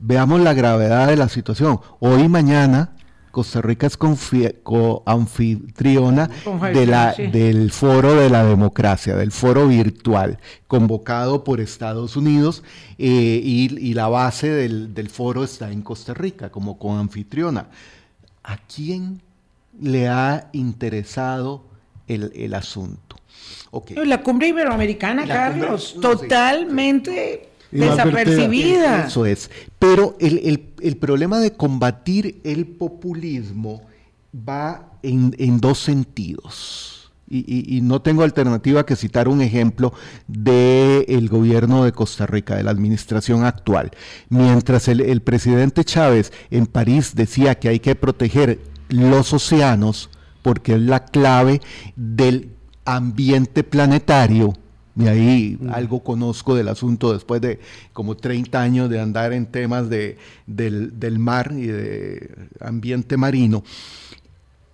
veamos 0.00 0.40
la 0.40 0.54
gravedad 0.54 1.08
de 1.08 1.16
la 1.16 1.28
situación. 1.28 1.80
Hoy 2.00 2.22
y 2.22 2.28
mañana 2.28 2.92
Costa 3.30 3.60
Rica 3.60 3.86
es 3.86 3.96
anfitriona 5.06 6.30
de 6.72 6.86
la, 6.86 7.12
del 7.14 7.70
Foro 7.70 8.14
de 8.14 8.30
la 8.30 8.44
Democracia, 8.44 9.16
del 9.16 9.32
Foro 9.32 9.68
Virtual, 9.68 10.38
convocado 10.66 11.44
por 11.44 11.60
Estados 11.60 12.16
Unidos 12.16 12.62
eh, 12.98 13.40
y, 13.42 13.94
la 13.94 14.08
base 14.08 14.48
del, 14.48 15.08
foro 15.10 15.44
está 15.44 15.70
en 15.70 15.82
Costa 15.82 16.14
Rica 16.14 16.50
como 16.50 16.78
anfitriona. 16.98 17.68
¿A 18.44 18.56
quién 18.56 19.20
le 19.80 20.08
ha 20.08 20.48
interesado 20.52 21.64
el, 22.06 22.54
asunto? 22.54 23.16
La 24.04 24.22
cumbre 24.22 24.48
iberoamericana, 24.48 25.26
Carlos, 25.26 25.96
totalmente 26.00 27.48
desapercibida. 27.70 29.06
Eso 29.06 29.26
es. 29.26 29.50
Pero 29.78 30.16
el, 30.20 30.96
problema 31.00 31.40
de 31.40 31.52
combatir 31.52 32.40
el 32.44 32.66
populismo 32.66 33.82
va 34.36 34.92
en, 35.02 35.60
dos 35.60 35.78
sentidos. 35.78 37.12
Y, 37.30 37.80
no 37.82 38.00
tengo 38.00 38.22
alternativa 38.22 38.86
que 38.86 38.96
citar 38.96 39.28
un 39.28 39.42
ejemplo 39.42 39.92
del 40.26 41.28
gobierno 41.28 41.84
de 41.84 41.92
Costa 41.92 42.26
Rica, 42.26 42.56
de 42.56 42.62
la 42.62 42.70
administración 42.70 43.44
actual. 43.44 43.90
Mientras 44.30 44.88
el, 44.88 45.02
el 45.02 45.20
presidente 45.20 45.84
Chávez 45.84 46.32
en 46.50 46.66
París 46.66 47.14
decía 47.14 47.56
que 47.56 47.68
hay 47.68 47.80
que 47.80 47.94
proteger 47.94 48.60
los 48.88 49.34
océanos, 49.34 50.08
porque 50.40 50.74
es 50.74 50.80
la 50.80 51.04
clave 51.04 51.60
del 51.96 52.52
ambiente 52.86 53.62
planetario, 53.62 54.54
y 54.98 55.06
ahí 55.06 55.58
algo 55.72 56.02
conozco 56.02 56.56
del 56.56 56.68
asunto 56.68 57.12
después 57.12 57.40
de 57.40 57.60
como 57.92 58.16
30 58.16 58.60
años 58.60 58.90
de 58.90 59.00
andar 59.00 59.32
en 59.32 59.46
temas 59.46 59.88
de, 59.88 60.18
del, 60.46 61.18
mar 61.18 61.52
y 61.56 61.66
de 61.68 62.48
ambiente 62.60 63.16
marino. 63.16 63.62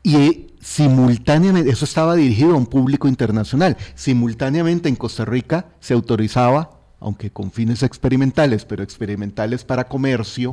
Y 0.02 0.48
simultáneamente, 0.60 1.70
eso 1.70 1.84
estaba 1.84 2.14
dirigido 2.14 2.54
a 2.54 2.56
un 2.56 2.66
público 2.66 3.06
internacional, 3.06 3.76
simultáneamente 3.94 4.88
en 4.88 4.96
Costa 4.96 5.26
Rica 5.26 5.66
se 5.80 5.92
autorizaba, 5.92 6.80
aunque 7.00 7.30
con 7.30 7.50
fines 7.50 7.82
experimentales, 7.82 8.64
pero 8.64 8.82
experimentales 8.82 9.62
para 9.64 9.88
comercio, 9.88 10.52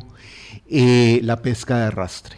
eh, 0.70 1.22
la 1.24 1.42
pesca 1.42 1.78
de 1.78 1.86
arrastre. 1.86 2.38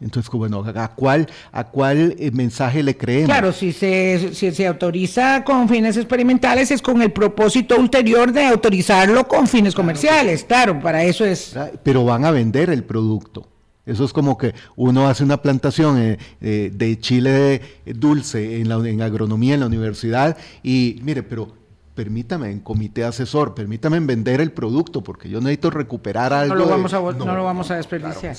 Entonces, 0.00 0.30
bueno, 0.32 0.64
¿a 0.74 0.88
cuál, 0.88 1.28
a 1.52 1.64
cuál 1.64 2.16
eh, 2.18 2.30
mensaje 2.32 2.82
le 2.82 2.96
creemos? 2.96 3.26
Claro, 3.26 3.52
si 3.52 3.72
se, 3.72 4.34
si 4.34 4.50
se 4.50 4.66
autoriza 4.66 5.44
con 5.44 5.68
fines 5.68 5.96
experimentales 5.96 6.70
es 6.70 6.82
con 6.82 7.00
el 7.02 7.12
propósito 7.12 7.76
ulterior 7.78 8.32
de 8.32 8.46
autorizarlo 8.46 9.28
con 9.28 9.46
fines 9.46 9.74
comerciales, 9.74 10.44
claro, 10.44 10.80
para 10.80 11.04
eso 11.04 11.24
es... 11.24 11.56
Pero 11.82 12.04
van 12.04 12.24
a 12.24 12.30
vender 12.30 12.70
el 12.70 12.84
producto. 12.84 13.46
Eso 13.86 14.04
es 14.04 14.12
como 14.12 14.36
que 14.36 14.54
uno 14.76 15.08
hace 15.08 15.24
una 15.24 15.40
plantación 15.40 15.98
eh, 15.98 16.18
eh, 16.40 16.70
de 16.72 16.98
chile 17.00 17.60
dulce 17.86 18.60
en, 18.60 18.68
la, 18.68 18.76
en 18.76 19.02
agronomía 19.02 19.54
en 19.54 19.60
la 19.60 19.66
universidad 19.66 20.36
y 20.62 21.00
mire, 21.02 21.22
pero 21.22 21.59
permítame 22.00 22.50
en 22.50 22.60
comité 22.60 23.04
asesor, 23.04 23.54
permítame 23.54 23.98
en 23.98 24.06
vender 24.06 24.40
el 24.40 24.52
producto, 24.52 25.02
porque 25.02 25.28
yo 25.28 25.38
necesito 25.38 25.68
recuperar 25.68 26.32
algo. 26.32 26.54
No 26.54 26.60
lo 26.60 26.66
vamos, 26.66 26.94
a, 26.94 26.98
no, 26.98 27.36
lo 27.36 27.44
vamos 27.44 27.70
a 27.70 27.76
desperdiciar. 27.76 28.34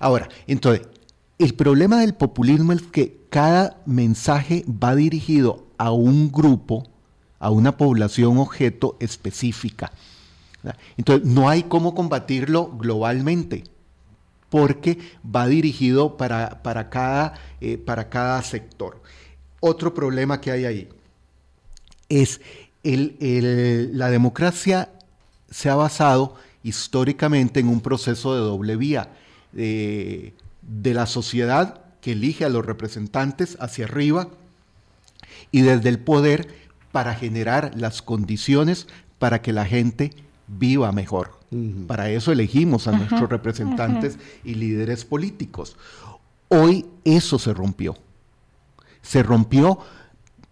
Ahora, 0.00 0.28
entonces, 0.46 0.86
el 1.38 1.54
problema 1.54 2.00
del 2.00 2.12
populismo 2.12 2.74
es 2.74 2.82
que 2.82 3.22
cada 3.30 3.78
mensaje 3.86 4.66
va 4.68 4.94
dirigido 4.94 5.64
a 5.78 5.92
un 5.92 6.30
grupo, 6.30 6.86
a 7.38 7.48
una 7.48 7.78
población 7.78 8.36
objeto 8.36 8.98
específica. 9.00 9.92
Entonces, 10.98 11.26
no 11.26 11.48
hay 11.48 11.62
cómo 11.62 11.94
combatirlo 11.94 12.70
globalmente, 12.76 13.64
porque 14.50 14.98
va 15.24 15.46
dirigido 15.46 16.18
para, 16.18 16.62
para, 16.62 16.90
cada, 16.90 17.32
eh, 17.62 17.78
para 17.78 18.10
cada 18.10 18.42
sector. 18.42 19.00
Otro 19.60 19.94
problema 19.94 20.38
que 20.38 20.50
hay 20.50 20.66
ahí 20.66 20.88
es 22.10 22.40
la 22.86 24.10
democracia 24.10 24.90
se 25.50 25.68
ha 25.68 25.74
basado 25.74 26.36
históricamente 26.62 27.60
en 27.60 27.68
un 27.68 27.80
proceso 27.80 28.34
de 28.34 28.40
doble 28.40 28.76
vía, 28.76 29.10
de 29.52 30.32
la 30.82 31.06
sociedad 31.06 31.80
que 32.00 32.12
elige 32.12 32.44
a 32.44 32.48
los 32.48 32.64
representantes 32.64 33.56
hacia 33.60 33.86
arriba 33.86 34.28
y 35.50 35.62
desde 35.62 35.88
el 35.88 35.98
poder 35.98 36.48
para 36.92 37.14
generar 37.14 37.72
las 37.76 38.02
condiciones 38.02 38.86
para 39.18 39.42
que 39.42 39.52
la 39.52 39.64
gente 39.64 40.12
viva 40.46 40.92
mejor. 40.92 41.36
Para 41.86 42.10
eso 42.10 42.32
elegimos 42.32 42.86
a 42.86 42.92
nuestros 42.92 43.28
representantes 43.28 44.18
y 44.44 44.54
líderes 44.54 45.04
políticos. 45.04 45.76
Hoy 46.48 46.86
eso 47.04 47.38
se 47.38 47.54
rompió. 47.54 47.96
Se 49.02 49.22
rompió 49.22 49.78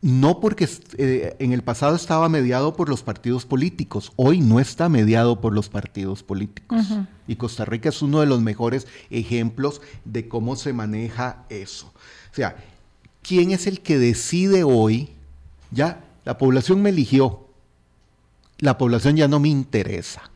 no 0.04 0.38
porque 0.38 0.68
eh, 0.98 1.34
en 1.38 1.54
el 1.54 1.62
pasado 1.62 1.96
estaba 1.96 2.28
mediado 2.28 2.76
por 2.76 2.90
los 2.90 3.02
partidos 3.02 3.46
políticos, 3.46 4.12
hoy 4.16 4.42
no 4.42 4.60
está 4.60 4.90
mediado 4.90 5.40
por 5.40 5.54
los 5.54 5.70
partidos 5.70 6.22
políticos. 6.22 6.84
Y 7.26 7.36
Costa 7.36 7.64
Rica 7.64 7.88
es 7.88 8.02
uno 8.02 8.20
de 8.20 8.26
los 8.26 8.42
mejores 8.42 8.86
ejemplos 9.08 9.80
de 10.04 10.28
cómo 10.28 10.56
se 10.56 10.74
maneja 10.74 11.46
eso. 11.48 11.86
O 11.86 12.34
sea, 12.34 12.54
¿quién 13.22 13.50
es 13.50 13.66
el 13.66 13.80
que 13.80 13.98
decide 13.98 14.62
hoy? 14.62 15.08
Ya, 15.70 16.04
la 16.26 16.36
población 16.36 16.82
me 16.82 16.90
eligió, 16.90 17.48
la 18.58 18.76
población 18.76 19.16
ya 19.16 19.26
no 19.26 19.40
me 19.40 19.48
interesa. 19.48 20.30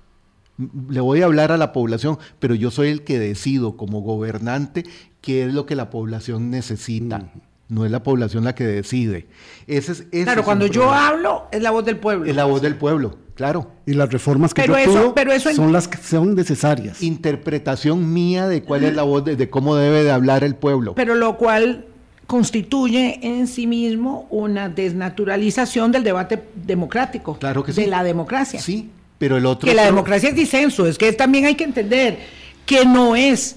Le 0.89 1.01
voy 1.01 1.21
a 1.21 1.27
hablar 1.27 1.53
a 1.53 1.59
la 1.59 1.75
población, 1.75 2.19
pero 2.39 2.55
yo 2.55 2.71
soy 2.71 2.89
el 2.89 3.05
que 3.05 3.19
decido 3.19 3.77
como 3.77 4.01
gobernante 4.01 4.87
qué 5.21 5.45
es 5.45 5.53
lo 5.53 5.67
que 5.67 5.77
la 5.77 5.91
población 5.91 6.51
necesita 6.51 7.31
no 7.69 7.85
es 7.85 7.91
la 7.91 8.03
población 8.03 8.45
la 8.45 8.55
que 8.55 8.65
decide. 8.65 9.27
Ese 9.67 9.93
es, 9.93 10.25
claro, 10.25 10.43
cuando 10.43 10.67
yo 10.67 10.91
hablo 10.91 11.49
es 11.53 11.63
la 11.63 11.71
voz 11.71 11.85
del 11.85 11.99
pueblo. 11.99 12.25
Es 12.25 12.35
la 12.35 12.45
voz 12.45 12.63
del 12.63 12.77
pueblo, 12.77 13.19
claro. 13.35 13.73
Y 13.87 13.93
las 13.93 14.11
reformas 14.11 14.55
que 14.55 14.67
yo 14.67 14.77
eso, 14.77 15.13
pero 15.15 15.33
eso 15.33 15.53
son 15.53 15.73
las 15.73 15.87
que 15.87 15.99
son 15.99 16.35
necesarias. 16.35 17.03
Interpretación 17.03 18.13
mía 18.13 18.49
de 18.49 18.63
cuál 18.63 18.85
es 18.85 18.95
la 18.95 19.03
voz, 19.03 19.25
de, 19.25 19.51
cómo 19.51 19.77
debe 19.77 20.03
de 20.03 20.11
hablar 20.11 20.45
el 20.45 20.55
pueblo. 20.55 20.95
Pero 20.95 21.15
lo 21.15 21.37
cual 21.37 21.85
constituye 22.27 23.21
en 23.23 23.47
sí 23.47 23.67
mismo 23.67 24.27
una 24.31 24.69
desnaturalización 24.69 25.93
del 25.93 26.05
debate 26.05 26.43
democrático. 26.55 27.39
Claro 27.39 27.63
que 27.65 27.73
sí. 27.73 27.83
De 27.83 27.87
la 27.87 28.03
democracia. 28.03 28.61
Sí, 28.61 28.91
pero 29.19 29.37
el 29.37 29.47
otro... 29.47 29.69
Que 29.69 29.75
la 29.75 29.85
democracia 29.85 30.31
es 30.31 30.35
disenso, 30.35 30.87
es 30.87 30.99
que 30.99 31.13
también 31.13 31.47
hay 31.47 31.55
que 31.55 31.65
entender 31.65 32.19
que 32.67 32.85
no 32.85 33.17
es 33.17 33.57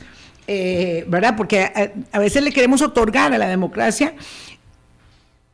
eh, 0.54 1.06
¿verdad? 1.08 1.36
Porque 1.38 1.94
a, 2.12 2.20
veces 2.20 2.44
le 2.44 2.52
queremos 2.52 2.82
otorgar 2.82 3.34
a 3.34 3.38
la 3.38 3.48
democracia 3.48 4.14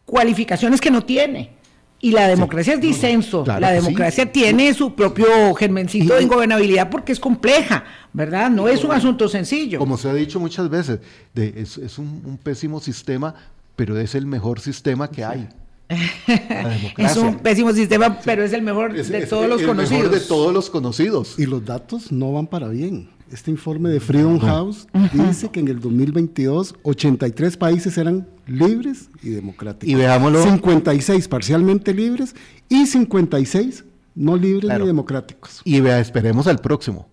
cualificaciones 0.05 0.81
que 0.81 0.89
no 0.89 1.03
tiene. 1.03 1.51
Y 1.99 2.11
la 2.11 2.27
democracia 2.27 2.73
es 2.73 2.81
disenso, 2.81 3.43
la 3.45 3.71
democracia 3.71 4.31
tiene 4.31 4.73
su 4.73 4.93
propio 4.93 5.53
germencito 5.55 6.15
de 6.15 6.23
ingobernabilidad 6.23 6.91
porque 6.91 7.11
es 7.11 7.19
compleja, 7.19 7.83
¿verdad? 8.13 8.51
No 8.51 8.67
es 8.67 8.83
un 8.83 8.91
asunto 8.91 9.27
sencillo. 9.27 9.79
Como 9.79 9.97
se 9.97 10.09
ha 10.09 10.13
dicho 10.13 10.39
muchas 10.39 10.69
veces, 10.69 10.99
es, 11.35 11.97
un, 11.97 12.39
pésimo 12.43 12.79
sistema, 12.79 13.33
pero 13.75 13.99
es 13.99 14.13
el 14.13 14.27
mejor 14.27 14.59
sistema 14.59 15.09
que 15.09 15.25
hay. 15.25 15.47
es 16.97 17.17
un 17.17 17.39
pésimo 17.39 17.71
sistema, 17.73 18.19
pero 18.23 18.43
es 18.43 18.53
el 18.53 18.61
mejor 18.61 18.93
de 18.93 19.25
todos 19.25 19.49
los 19.49 19.61
conocidos. 19.63 20.03
Mejor 20.03 20.19
de 20.19 20.25
todos 20.25 20.53
los 20.53 20.69
conocidos. 20.69 21.39
Y 21.39 21.45
los 21.47 21.65
datos 21.65 22.11
no 22.11 22.31
van 22.31 22.45
para 22.45 22.67
bien. 22.67 23.16
Este 23.31 23.51
informe 23.51 23.89
de 23.89 23.99
Freedom 23.99 24.39
House 24.39 24.87
dice 25.13 25.49
que 25.49 25.59
en 25.59 25.67
el 25.67 25.79
2022 25.79 26.75
83 26.83 27.57
países 27.57 27.97
eran 27.97 28.27
libres 28.45 29.09
y 29.21 29.29
democráticos. 29.29 29.89
Y 29.89 29.95
veámoslo. 29.95 30.41
56 30.43 31.27
parcialmente 31.27 31.93
libres 31.93 32.35
y 32.69 32.85
56 32.85 33.83
no 34.15 34.35
libres 34.35 34.79
ni 34.79 34.85
democráticos. 34.85 35.61
Y 35.63 35.79
vea, 35.81 35.99
esperemos 35.99 36.47
al 36.47 36.59
próximo. 36.59 37.07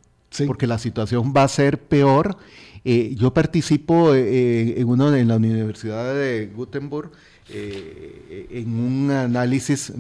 Porque 0.47 0.67
la 0.67 0.79
situación 0.79 1.33
va 1.37 1.45
a 1.45 1.49
ser 1.49 1.79
peor. 1.79 2.37
Eh, 2.85 3.15
yo 3.17 3.33
participo 3.33 4.15
eh, 4.15 4.81
en, 4.81 4.89
uno, 4.89 5.15
en 5.15 5.29
la 5.29 5.37
Universidad 5.37 6.15
de 6.15 6.51
Gutenberg 6.55 7.11
eh, 7.51 8.47
en 8.51 8.73
un 8.79 9.11
análisis 9.11 9.93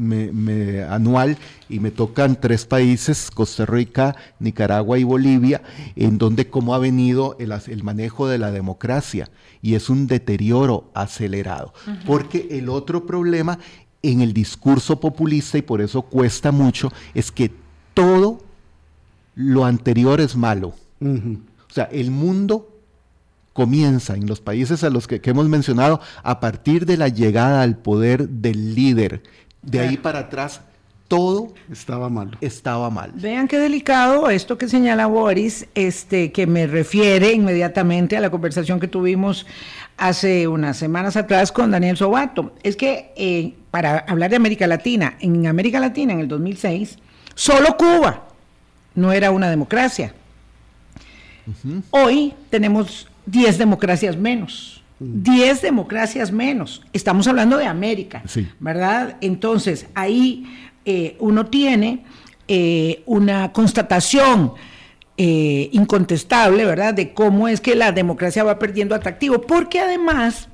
anual 0.88 1.36
y 1.68 1.78
me 1.78 1.90
tocan 1.90 2.40
tres 2.40 2.64
países, 2.64 3.30
Costa 3.30 3.66
Rica, 3.66 4.16
Nicaragua 4.38 4.98
y 4.98 5.04
Bolivia, 5.04 5.62
en 5.94 6.16
donde 6.16 6.48
cómo 6.48 6.74
ha 6.74 6.78
venido 6.78 7.36
el, 7.38 7.82
manejo 7.82 8.28
de 8.28 8.38
la 8.38 8.50
democracia 8.50 9.28
y 9.60 9.74
es 9.74 9.90
un 9.90 10.06
deterioro 10.06 10.90
acelerado. 10.94 11.74
Porque 12.06 12.48
el 12.50 12.70
otro 12.70 13.04
problema 13.04 13.58
en 14.02 14.20
el 14.20 14.32
discurso 14.32 15.00
populista, 15.00 15.58
y 15.58 15.62
por 15.62 15.80
eso 15.80 16.02
cuesta 16.02 16.52
mucho, 16.52 16.92
es 17.14 17.30
que 17.30 17.50
todo 17.94 18.40
lo 19.34 19.64
anterior 19.64 20.20
es 20.20 20.36
malo. 20.36 20.74
O 21.00 21.72
sea, 21.72 21.84
el 21.84 22.10
mundo 22.10 22.73
comienza 23.54 24.14
en 24.14 24.26
los 24.26 24.40
países 24.40 24.84
a 24.84 24.90
los 24.90 25.06
que, 25.06 25.22
hemos 25.24 25.48
mencionado 25.48 26.00
a 26.22 26.40
partir 26.40 26.84
de 26.84 26.98
la 26.98 27.08
llegada 27.08 27.62
al 27.62 27.78
poder 27.78 28.28
del 28.28 28.74
líder. 28.74 29.22
De 29.62 29.80
ahí 29.80 29.96
para 29.96 30.18
atrás 30.18 30.60
todo 31.08 31.54
estaba 31.70 32.08
mal. 32.10 32.36
Estaba 32.40 32.90
mal. 32.90 33.12
Vean 33.14 33.46
qué 33.46 33.58
delicado 33.58 34.28
esto 34.28 34.58
que 34.58 34.68
señala 34.68 35.06
Boris, 35.06 35.66
este, 35.74 36.32
que 36.32 36.46
me 36.46 36.66
refiere 36.66 37.32
inmediatamente 37.32 38.16
a 38.16 38.20
la 38.20 38.30
conversación 38.30 38.80
que 38.80 38.88
tuvimos 38.88 39.46
hace 39.96 40.48
unas 40.48 40.76
semanas 40.76 41.16
atrás 41.16 41.52
con 41.52 41.70
Daniel 41.70 41.96
Sobato. 41.96 42.54
Es 42.64 42.74
que 42.74 43.12
eh, 43.16 43.54
para 43.70 43.98
hablar 43.98 44.30
de 44.30 44.36
América 44.36 44.66
Latina, 44.66 45.16
en 45.20 45.46
América 45.46 45.78
Latina 45.78 46.12
en 46.12 46.20
el 46.20 46.28
2006, 46.28 46.98
solo 47.36 47.76
Cuba 47.76 48.24
no 48.96 49.12
era 49.12 49.30
una 49.30 49.48
democracia. 49.48 50.12
Hoy 51.90 52.32
tenemos 52.50 53.06
10 53.26 53.58
democracias 53.58 54.16
menos. 54.16 54.82
10 55.00 55.62
democracias 55.62 56.30
menos. 56.30 56.82
Estamos 56.92 57.26
hablando 57.26 57.56
de 57.56 57.66
América, 57.66 58.22
¿verdad? 58.60 59.16
Entonces, 59.20 59.86
ahí 59.94 60.46
eh, 60.84 61.16
uno 61.18 61.46
tiene 61.46 62.04
eh, 62.46 63.02
una 63.06 63.52
constatación 63.52 64.52
eh, 65.16 65.68
incontestable, 65.72 66.64
¿verdad?, 66.64 66.94
de 66.94 67.12
cómo 67.12 67.48
es 67.48 67.60
que 67.60 67.74
la 67.74 67.92
democracia 67.92 68.44
va 68.44 68.58
perdiendo 68.58 68.94
atractivo, 68.94 69.40
porque 69.40 69.80
además, 69.80 70.48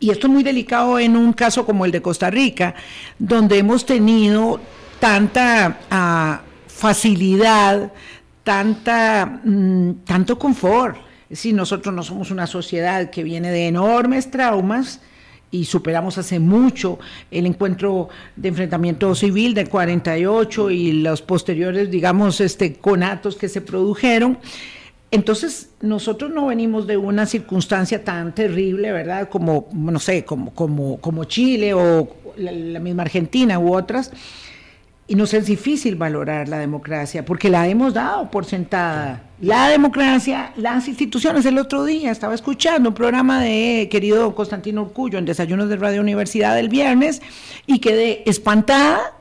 y 0.00 0.10
esto 0.10 0.26
es 0.26 0.32
muy 0.32 0.42
delicado 0.42 0.98
en 0.98 1.16
un 1.16 1.32
caso 1.32 1.66
como 1.66 1.84
el 1.84 1.90
de 1.90 2.02
Costa 2.02 2.30
Rica, 2.30 2.74
donde 3.18 3.58
hemos 3.58 3.86
tenido 3.86 4.60
tanta 5.00 5.78
ah, 5.90 6.42
facilidad, 6.66 7.92
tanta, 8.42 9.40
mm, 9.44 10.04
tanto 10.04 10.38
confort, 10.38 10.96
si 11.30 11.52
nosotros 11.52 11.94
no 11.94 12.02
somos 12.02 12.30
una 12.30 12.46
sociedad 12.46 13.10
que 13.10 13.24
viene 13.24 13.50
de 13.50 13.68
enormes 13.68 14.30
traumas 14.30 15.00
y 15.50 15.64
superamos 15.66 16.18
hace 16.18 16.40
mucho 16.40 16.98
el 17.30 17.46
encuentro 17.46 18.08
de 18.34 18.48
enfrentamiento 18.48 19.14
civil 19.14 19.54
del 19.54 19.68
48 19.68 20.70
y 20.70 20.92
los 20.94 21.22
posteriores, 21.22 21.90
digamos, 21.90 22.40
este, 22.40 22.74
conatos 22.74 23.36
que 23.36 23.48
se 23.48 23.60
produjeron. 23.60 24.38
Entonces, 25.12 25.70
nosotros 25.80 26.32
no 26.32 26.46
venimos 26.46 26.88
de 26.88 26.96
una 26.96 27.24
circunstancia 27.24 28.02
tan 28.02 28.34
terrible, 28.34 28.90
¿verdad? 28.90 29.28
Como, 29.28 29.68
no 29.72 30.00
sé, 30.00 30.24
como, 30.24 30.52
como, 30.52 30.98
como 31.00 31.22
Chile 31.22 31.72
o 31.72 32.08
la 32.36 32.80
misma 32.80 33.02
Argentina 33.02 33.60
u 33.60 33.76
otras, 33.76 34.10
y 35.06 35.16
nos 35.16 35.34
es 35.34 35.46
difícil 35.46 35.96
valorar 35.96 36.48
la 36.48 36.58
democracia 36.58 37.24
porque 37.24 37.50
la 37.50 37.68
hemos 37.68 37.92
dado 37.92 38.30
por 38.30 38.46
sentada. 38.46 39.22
La 39.40 39.68
democracia, 39.68 40.52
las 40.56 40.88
instituciones. 40.88 41.44
El 41.44 41.58
otro 41.58 41.84
día 41.84 42.10
estaba 42.10 42.34
escuchando 42.34 42.88
un 42.88 42.94
programa 42.94 43.40
de 43.40 43.88
querido 43.90 44.34
Constantino 44.34 44.82
Urcullo 44.82 45.18
en 45.18 45.26
Desayunos 45.26 45.68
de 45.68 45.76
Radio 45.76 46.00
Universidad 46.00 46.56
del 46.56 46.70
viernes 46.70 47.20
y 47.66 47.80
quedé 47.80 48.22
espantada 48.28 49.12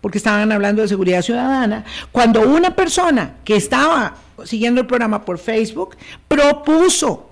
porque 0.00 0.18
estaban 0.18 0.50
hablando 0.50 0.82
de 0.82 0.88
seguridad 0.88 1.22
ciudadana, 1.22 1.84
cuando 2.10 2.42
una 2.42 2.74
persona 2.74 3.36
que 3.44 3.54
estaba 3.54 4.16
siguiendo 4.44 4.80
el 4.80 4.86
programa 4.88 5.24
por 5.24 5.38
Facebook 5.38 5.96
propuso 6.26 7.31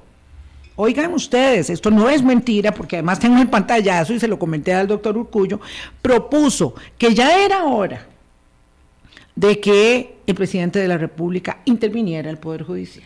Oigan 0.83 1.13
ustedes, 1.13 1.69
esto 1.69 1.91
no 1.91 2.09
es 2.09 2.23
mentira, 2.23 2.73
porque 2.73 2.97
además 2.97 3.19
tengo 3.19 3.39
el 3.39 3.51
pantallazo 3.51 4.15
y 4.15 4.19
se 4.19 4.27
lo 4.27 4.39
comenté 4.39 4.73
al 4.73 4.87
doctor 4.87 5.15
Urcullo, 5.15 5.61
propuso 6.01 6.75
que 6.97 7.15
ya 7.15 7.45
era 7.45 7.65
hora 7.65 8.07
de 9.37 9.61
que 9.61 10.21
el 10.27 10.35
presidente 10.35 10.79
de 10.79 10.89
la 10.89 10.97
República 10.97 11.59
interviniera 11.67 12.31
el 12.31 12.39
Poder 12.39 12.63
Judicial. 12.63 13.05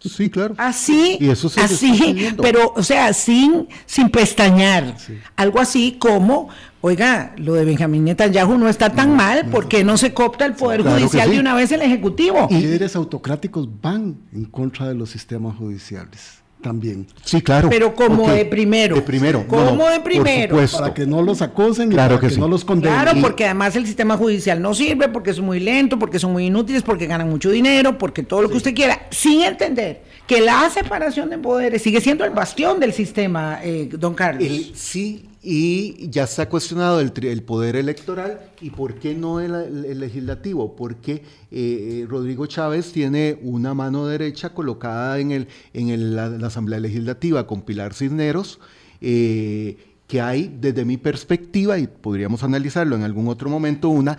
Sí, 0.00 0.30
claro. 0.30 0.54
Así, 0.56 1.18
así, 1.58 2.30
pero, 2.40 2.72
o 2.74 2.82
sea, 2.82 3.12
sin, 3.12 3.68
sin 3.84 4.08
pestañear. 4.08 4.96
Algo 5.36 5.60
así 5.60 5.96
como, 5.98 6.48
oiga, 6.80 7.34
lo 7.36 7.52
de 7.52 7.66
Benjamín 7.66 8.04
Netanyahu 8.04 8.56
no 8.56 8.66
está 8.66 8.94
tan 8.94 9.14
mal, 9.14 9.44
porque 9.50 9.84
no 9.84 9.98
se 9.98 10.14
copta 10.14 10.46
el 10.46 10.54
Poder 10.54 10.82
Judicial 10.82 11.30
de 11.30 11.38
una 11.38 11.52
vez 11.52 11.70
el 11.70 11.82
Ejecutivo? 11.82 12.48
Y 12.50 12.54
líderes 12.54 12.96
autocráticos 12.96 13.68
van 13.82 14.16
en 14.32 14.46
contra 14.46 14.88
de 14.88 14.94
los 14.94 15.10
sistemas 15.10 15.58
judiciales 15.58 16.39
también. 16.60 17.06
Sí, 17.24 17.40
claro. 17.42 17.68
Pero 17.70 17.94
como 17.94 18.30
de 18.30 18.44
primero. 18.44 18.96
De 18.96 19.02
primero. 19.02 19.46
Como 19.46 19.88
de 19.88 20.00
primero. 20.00 20.56
Para 20.70 20.94
que 20.94 21.06
no 21.06 21.22
los 21.22 21.42
acosen 21.42 21.90
claro 21.90 22.16
para 22.16 22.28
que, 22.28 22.36
no 22.36 22.48
los 22.48 22.64
condenen. 22.64 23.00
Claro, 23.00 23.20
porque 23.20 23.44
además 23.44 23.74
el 23.76 23.86
sistema 23.86 24.16
judicial 24.16 24.60
no 24.60 24.74
sirve, 24.74 25.08
porque 25.08 25.30
es 25.30 25.40
muy 25.40 25.60
lento, 25.60 25.98
porque 25.98 26.18
son 26.18 26.32
muy 26.32 26.46
inútiles, 26.46 26.82
porque 26.82 27.06
ganan 27.06 27.28
mucho 27.28 27.50
dinero, 27.50 27.98
porque 27.98 28.22
todo 28.22 28.42
lo 28.42 28.50
que 28.50 28.56
usted 28.56 28.74
quiera, 28.74 29.06
sin 29.10 29.42
entender 29.42 30.02
que 30.26 30.40
la 30.40 30.70
separación 30.70 31.30
de 31.30 31.38
poderes 31.38 31.82
sigue 31.82 32.00
siendo 32.00 32.24
el 32.24 32.30
bastión 32.30 32.78
del 32.78 32.92
sistema, 32.92 33.58
eh, 33.62 33.88
don 33.92 34.14
Carlos. 34.14 34.72
sí, 34.74 35.29
y 35.42 36.10
ya 36.10 36.26
se 36.26 36.42
ha 36.42 36.48
cuestionado 36.48 37.00
el, 37.00 37.42
poder 37.42 37.76
electoral 37.76 38.40
y 38.60 38.70
por 38.70 38.96
qué 38.96 39.14
no 39.14 39.40
el, 39.40 39.98
legislativo, 39.98 40.76
porque 40.76 41.22
eh, 41.50 42.04
Rodrigo 42.08 42.46
Chávez 42.46 42.92
tiene 42.92 43.38
una 43.42 43.72
mano 43.72 44.06
derecha 44.06 44.52
colocada 44.52 45.18
en, 45.18 45.32
el, 45.32 45.48
en 45.72 46.14
la, 46.14 46.26
Asamblea 46.46 46.80
Legislativa 46.80 47.46
con 47.46 47.62
Pilar 47.62 47.94
Cisneros, 47.94 48.60
eh, 49.00 49.78
que 50.06 50.20
hay 50.20 50.54
desde 50.60 50.84
mi 50.84 50.98
perspectiva, 50.98 51.78
y 51.78 51.86
podríamos 51.86 52.42
analizarlo 52.42 52.96
en 52.96 53.02
algún 53.02 53.28
otro 53.28 53.48
momento, 53.48 53.88
una 53.88 54.18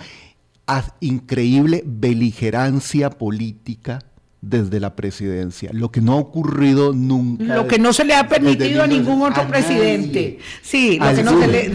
increíble 1.02 1.84
beligerancia 1.86 3.10
política 3.10 4.11
desde 4.42 4.80
la 4.80 4.96
presidencia, 4.96 5.70
lo 5.72 5.92
que 5.92 6.02
no 6.02 6.14
ha 6.14 6.16
ocurrido 6.16 6.94
nunca. 6.94 7.56
Lo 7.56 7.68
que 7.68 7.78
no 7.78 7.94
se 7.94 8.04
le 8.04 8.16
ha 8.16 8.28
permitido 8.28 8.82
a 8.82 8.88
ningún 8.88 9.22
otro 9.22 9.48
presidente. 9.48 10.40
Sí, 10.64 10.98
lo 11.00 11.16
que 11.16 11.24
no 11.24 11.40
se 11.40 11.48
le, 11.48 11.70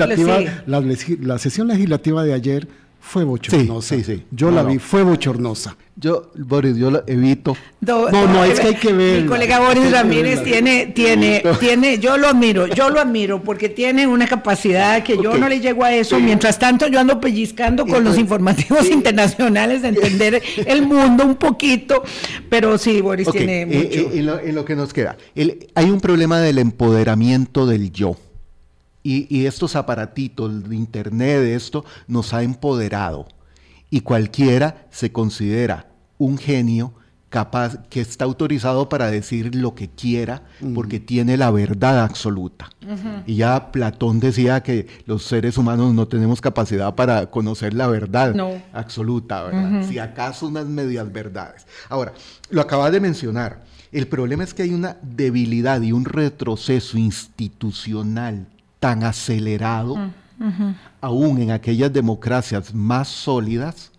la, 0.67 0.83
la, 1.21 1.39
sesión 1.39 1.69
legislativa 1.69 2.25
de 2.25 2.35
ayer 2.35 2.69
fue 3.07 3.23
bochornosa. 3.23 3.95
Sí, 3.95 4.03
sí, 4.03 4.25
Yo 4.33 4.51
la 4.51 4.65
vi, 4.65 4.81
fue 4.81 5.05
bochornosa. 5.05 5.77
Yo, 5.95 6.33
Boris, 6.35 6.77
yo 6.77 6.91
lo 6.91 7.05
evito. 7.07 7.57
No, 7.81 8.11
no, 8.11 8.45
es 8.45 8.59
que 8.59 8.67
hay 8.67 8.75
que 8.75 8.93
ver. 8.93 9.23
Mi 9.23 9.29
colega 9.29 9.61
Boris 9.61 9.93
Ramírez 9.93 10.43
tiene, 10.43 10.87
tiene, 10.87 11.41
tiene, 11.61 11.99
yo 12.01 12.19
lo 12.19 12.27
admiro, 12.27 12.67
yo 12.67 12.91
lo 12.91 13.01
admiro, 13.01 13.43
porque 13.45 13.69
tiene 13.69 14.09
una 14.09 14.27
capacidad 14.27 15.05
que 15.05 15.17
yo 15.23 15.39
no 15.39 15.49
le 15.49 15.61
llego 15.61 15.85
a 15.85 15.95
eso. 15.95 16.19
Mientras 16.19 16.59
tanto, 16.59 16.89
yo 16.89 16.99
ando 16.99 17.21
pellizcando 17.21 17.87
con 17.87 18.03
los 18.03 18.19
informativos 18.19 18.91
internacionales 18.91 19.83
de 19.83 19.89
entender 19.89 20.43
el 20.67 20.83
mundo 20.83 21.25
un 21.25 21.37
poquito. 21.37 22.03
Pero 22.51 22.77
sí, 22.77 23.01
Boris 23.01 23.31
tiene 23.31 23.63
eh, 23.63 23.67
mucho. 23.67 24.01
Eh, 24.01 24.19
en, 24.19 24.55
lo, 24.55 24.65
que 24.65 24.75
nos 24.75 24.93
queda, 24.93 25.17
hay 25.75 25.91
un 25.91 26.01
problema 26.01 26.41
del 26.41 26.59
empoderamiento 26.59 27.67
del 27.67 27.93
yo. 27.93 28.17
Y, 29.09 29.47
estos 29.47 29.77
aparatitos 29.77 30.69
de 30.69 30.75
internet, 30.75 31.41
de 31.41 31.55
esto, 31.55 31.85
nos 32.09 32.35
ha 32.35 32.43
empoderado. 32.43 33.29
Y 33.89 34.01
cualquiera 34.01 34.89
se 34.91 35.13
considera 35.13 35.87
un 36.19 36.37
genio 36.39 36.93
capaz, 37.29 37.79
que 37.89 38.01
está 38.01 38.25
autorizado 38.25 38.89
para 38.89 39.09
decir 39.09 39.55
lo 39.55 39.77
que 39.77 39.89
quiera, 39.89 40.43
porque 40.75 40.99
tiene 40.99 41.37
la 41.37 41.53
verdad 41.53 42.03
absoluta. 42.03 42.69
Y 43.27 43.37
ya 43.37 43.71
Platón 43.71 44.19
decía 44.19 44.65
que 44.65 44.89
los 45.07 45.23
seres 45.23 45.57
humanos 45.57 45.95
no 45.95 46.09
tenemos 46.09 46.41
capacidad 46.41 46.93
para 46.97 47.27
conocer 47.31 47.75
la 47.75 47.87
verdad 47.87 48.35
absoluta, 48.73 49.45
¿verdad? 49.45 49.89
Si 49.89 50.01
acaso 50.01 50.49
unas 50.49 50.67
medias 50.67 51.13
verdades. 51.13 51.65
Ahora, 51.89 52.13
lo 52.51 52.61
acabas 52.61 52.91
de 52.91 52.99
mencionar. 52.99 53.63
El 53.93 54.09
problema 54.09 54.43
es 54.43 54.53
que 54.53 54.65
hay 54.65 54.75
una 54.75 54.97
debilidad 55.01 55.81
y 55.81 55.93
un 55.93 56.05
retroceso 56.05 56.99
institucional 56.99 58.49
tan 58.81 59.03
acelerado, 59.05 59.97
mm, 59.97 60.75
aún 61.01 61.41
en 61.41 61.51
aquellas 61.51 61.93
democracias 61.93 62.75
más 62.75 63.09
sólidas, 63.09 63.93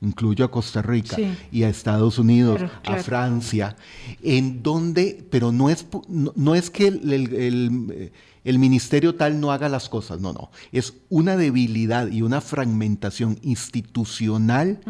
incluyo 0.00 0.44
a 0.44 0.50
Costa 0.50 0.82
Rica 0.82 1.16
y 1.50 1.62
a 1.62 1.68
Estados 1.68 2.18
Unidos, 2.18 2.62
a 2.84 2.96
Francia, 2.96 3.76
en 4.22 4.62
donde, 4.62 5.24
pero 5.30 5.52
no 5.52 5.70
es, 5.70 5.86
no, 6.08 6.54
es 6.54 6.70
que 6.70 6.86
el, 6.88 8.58
ministerio 8.58 9.14
tal 9.14 9.40
no 9.40 9.52
haga 9.52 9.68
las 9.68 9.88
cosas, 9.88 10.20
no, 10.20 10.32
no, 10.32 10.50
es 10.70 10.94
una 11.08 11.36
debilidad 11.36 12.08
y 12.08 12.22
una 12.22 12.40
fragmentación 12.40 13.38
institucional 13.42 14.80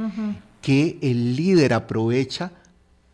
que 0.60 0.98
el 1.00 1.36
líder 1.36 1.72
aprovecha 1.72 2.52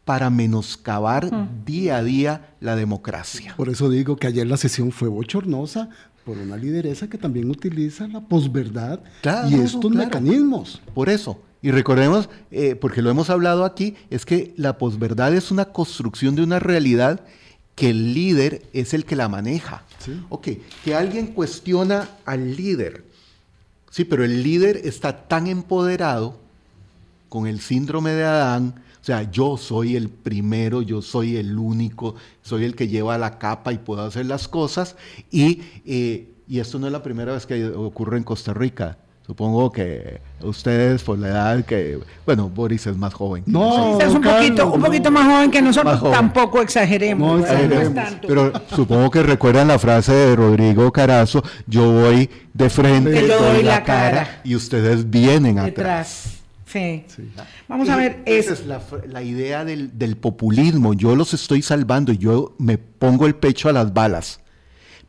para 0.05 0.31
menoscabar 0.31 1.31
día 1.65 1.99
a 1.99 2.03
día 2.03 2.55
la 2.61 2.77
democracia. 2.77 3.55
Por 3.57 3.69
eso 3.69 3.89
digo 3.89 4.17
que 4.17 4.27
ayer 4.27 4.47
la 4.47 4.57
sesión 4.57 4.91
fue 4.91 5.09
bochornosa 5.09 5.91
por 6.25 6.39
una 6.39 6.57
lideresa 6.57 7.09
que 7.09 7.19
también 7.19 7.51
utiliza 7.51 8.07
la 8.09 8.21
posverdad 8.21 9.01
y 9.49 9.55
estos 9.55 9.91
mecanismos. 9.91 10.81
Por 10.95 11.09
eso. 11.09 11.41
Y 11.61 11.71
recordemos, 11.71 12.29
eh, 12.51 12.75
porque 12.75 13.03
lo 13.03 13.11
hemos 13.11 13.31
hablado 13.31 13.65
aquí, 13.65 13.95
es 14.11 14.27
que 14.27 14.53
la 14.57 14.79
posverdad 14.79 15.33
es 15.35 15.53
una 15.53 15.67
construcción 15.67 16.35
de 16.35 16.43
una 16.43 16.59
realidad 16.59 17.21
que 17.77 17.91
el 17.91 18.15
líder 18.15 18.63
es 18.73 18.95
el 18.95 19.05
que 19.05 19.17
la 19.17 19.29
maneja. 19.29 19.85
Ok, 20.29 20.49
que 20.85 20.95
alguien 20.95 21.29
cuestiona 21.29 22.09
al 22.25 22.57
líder. 22.57 23.05
Sí, 23.91 24.05
pero 24.05 24.25
el 24.25 24.43
líder 24.43 24.81
está 24.85 25.29
tan 25.29 25.47
empoderado 25.47 26.41
con 27.29 27.47
el 27.47 27.61
síndrome 27.61 28.11
de 28.11 28.25
Adán, 28.25 28.75
o 29.03 29.05
sea, 29.05 29.29
yo 29.33 29.57
soy 29.57 29.97
el 29.97 30.09
primero, 30.09 30.81
yo 30.81 31.03
soy 31.03 31.37
el 31.37 31.59
único, 31.59 32.15
soy 32.41 32.65
el 32.65 32.77
que 32.77 32.87
lleva 32.87 33.19
la 33.19 33.37
capa 33.37 33.73
y 33.73 33.79
puedo 33.79 34.03
hacer 34.03 34.27
las 34.27 34.47
cosas. 34.47 34.95
Y, 35.29 35.61
eh, 35.85 36.29
y 36.47 36.61
esto 36.61 36.79
no 36.79 36.87
es 36.87 36.93
la 36.93 37.03
primera 37.03 37.33
vez 37.33 37.45
que 37.45 37.67
ocurre 37.67 38.19
en 38.19 38.23
Costa 38.23 38.55
Rica. 38.55 38.99
Supongo 39.27 39.73
que 39.73 40.21
ustedes 40.41 41.03
por 41.03 41.19
la 41.19 41.29
edad 41.29 41.65
que, 41.65 41.99
bueno, 42.25 42.49
Boris 42.49 42.87
es 42.87 42.97
más 42.97 43.13
joven. 43.13 43.43
No, 43.47 44.01
es 44.01 44.15
un 44.15 44.23
poquito, 44.23 44.71
un 44.71 44.81
poquito 44.81 45.11
más 45.11 45.27
joven 45.27 45.51
que 45.51 45.63
nosotros, 45.63 46.01
tampoco 46.13 46.63
exageremos. 46.63 47.41
No 47.41 47.45
exageremos. 47.45 48.05
pero 48.25 48.53
supongo 48.73 49.11
que 49.11 49.25
recuerdan 49.25 49.67
la 49.67 49.81
frase 49.81 50.13
de 50.13 50.37
Rodrigo 50.37 50.93
Carazo, 50.93 51.43
yo 51.67 51.91
voy 51.91 52.31
de 52.55 52.71
frente, 52.71 53.27
doy 53.27 53.65
la, 53.65 53.83
cara, 53.83 54.43
y 54.45 54.55
ustedes 54.55 55.11
vienen 55.11 55.59
atrás. 55.59 56.42
Sí. 56.73 57.05
Vamos 57.69 57.89
a 57.89 57.97
ver. 57.97 58.23
Esa 58.25 58.55
es 58.55 58.65
la, 58.67 59.23
idea 59.23 59.65
del, 59.65 59.99
del, 59.99 60.17
populismo. 60.17 60.95
Yo 60.95 61.15
los 61.15 61.35
estoy 61.35 61.61
salvando, 61.61 62.13
yo 62.13 62.55
me 62.59 62.79
pongo 62.79 63.27
el 63.27 63.35
pecho 63.35 63.69
a 63.69 63.73
las 63.73 63.93
balas. 63.93 64.41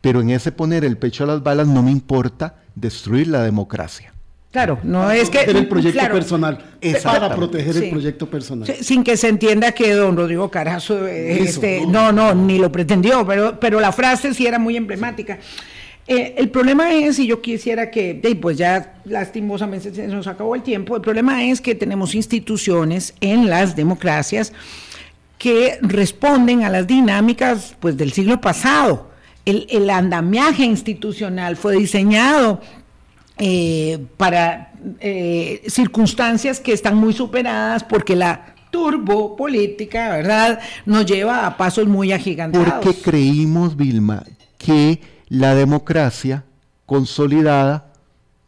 Pero 0.01 0.20
en 0.20 0.32
ese 0.32 0.51
poner 0.51 0.84
el 0.84 0.97
pecho 0.97 1.24
a 1.24 1.28
las 1.28 1.43
balas 1.43 1.68
no 1.68 1.82
me 1.82 1.91
importa 1.91 2.57
destruir 2.76 3.30
la 3.30 3.43
democracia. 3.43 4.14
Claro, 4.53 4.78
no 4.84 5.09
es 5.09 5.32
que... 5.32 5.41
el 5.41 5.68
proyecto 5.68 6.11
personal, 6.11 6.59
para 7.03 7.36
proteger 7.36 7.76
el 7.76 7.89
proyecto 7.89 8.30
personal. 8.30 8.68
Sin 8.82 9.03
que 9.03 9.18
se 9.18 9.28
entienda 9.30 9.72
que 9.72 9.93
don 9.93 10.16
Rodrigo 10.16 10.51
Carazo, 10.51 11.07
eh, 11.07 11.39
este, 11.41 11.88
no, 11.88 12.11
no, 12.11 12.36
ni 12.36 12.59
lo 12.59 12.72
pretendió, 12.72 13.26
pero, 13.26 13.59
pero 13.59 13.80
la 13.80 13.91
frase 13.91 14.32
sí 14.36 14.45
era 14.45 14.59
muy 14.59 14.78
emblemática. 14.78 15.39
Eh, 16.07 16.35
el 16.37 16.49
problema 16.49 16.93
es, 16.93 17.17
y 17.19 17.27
yo 17.27 17.41
quisiera 17.41 17.89
que, 17.89 18.19
pues 18.41 18.57
ya 18.57 18.95
lastimosamente 19.05 19.93
se 19.93 20.07
nos 20.07 20.27
acabó 20.27 20.55
el 20.55 20.61
tiempo, 20.61 20.95
el 20.95 21.01
problema 21.01 21.45
es 21.45 21.61
que 21.61 21.75
tenemos 21.75 22.13
instituciones 22.13 23.13
en 23.21 23.49
las 23.49 23.75
democracias 23.75 24.51
que 25.37 25.77
responden 25.81 26.63
a 26.63 26.69
las 26.69 26.87
dinámicas 26.87 27.75
pues, 27.79 27.95
del 27.95 28.11
siglo 28.11 28.41
pasado. 28.41 29.11
El, 29.45 29.67
el 29.69 29.89
andamiaje 29.89 30.63
institucional 30.63 31.57
fue 31.57 31.75
diseñado 31.75 32.61
eh, 33.37 34.05
para 34.15 34.73
eh, 34.99 35.63
circunstancias 35.67 36.59
que 36.59 36.71
están 36.71 36.95
muy 36.95 37.13
superadas 37.13 37.83
porque 37.83 38.15
la 38.15 38.53
turbo 38.69 39.35
política, 39.35 40.09
¿verdad?, 40.09 40.59
nos 40.85 41.05
lleva 41.05 41.45
a 41.45 41.57
pasos 41.57 41.87
muy 41.87 42.11
agigantados. 42.11 42.83
Porque 42.83 43.01
creímos, 43.01 43.75
Vilma, 43.75 44.23
que 44.64 45.01
la 45.30 45.55
democracia 45.55 46.43
consolidada 46.86 47.91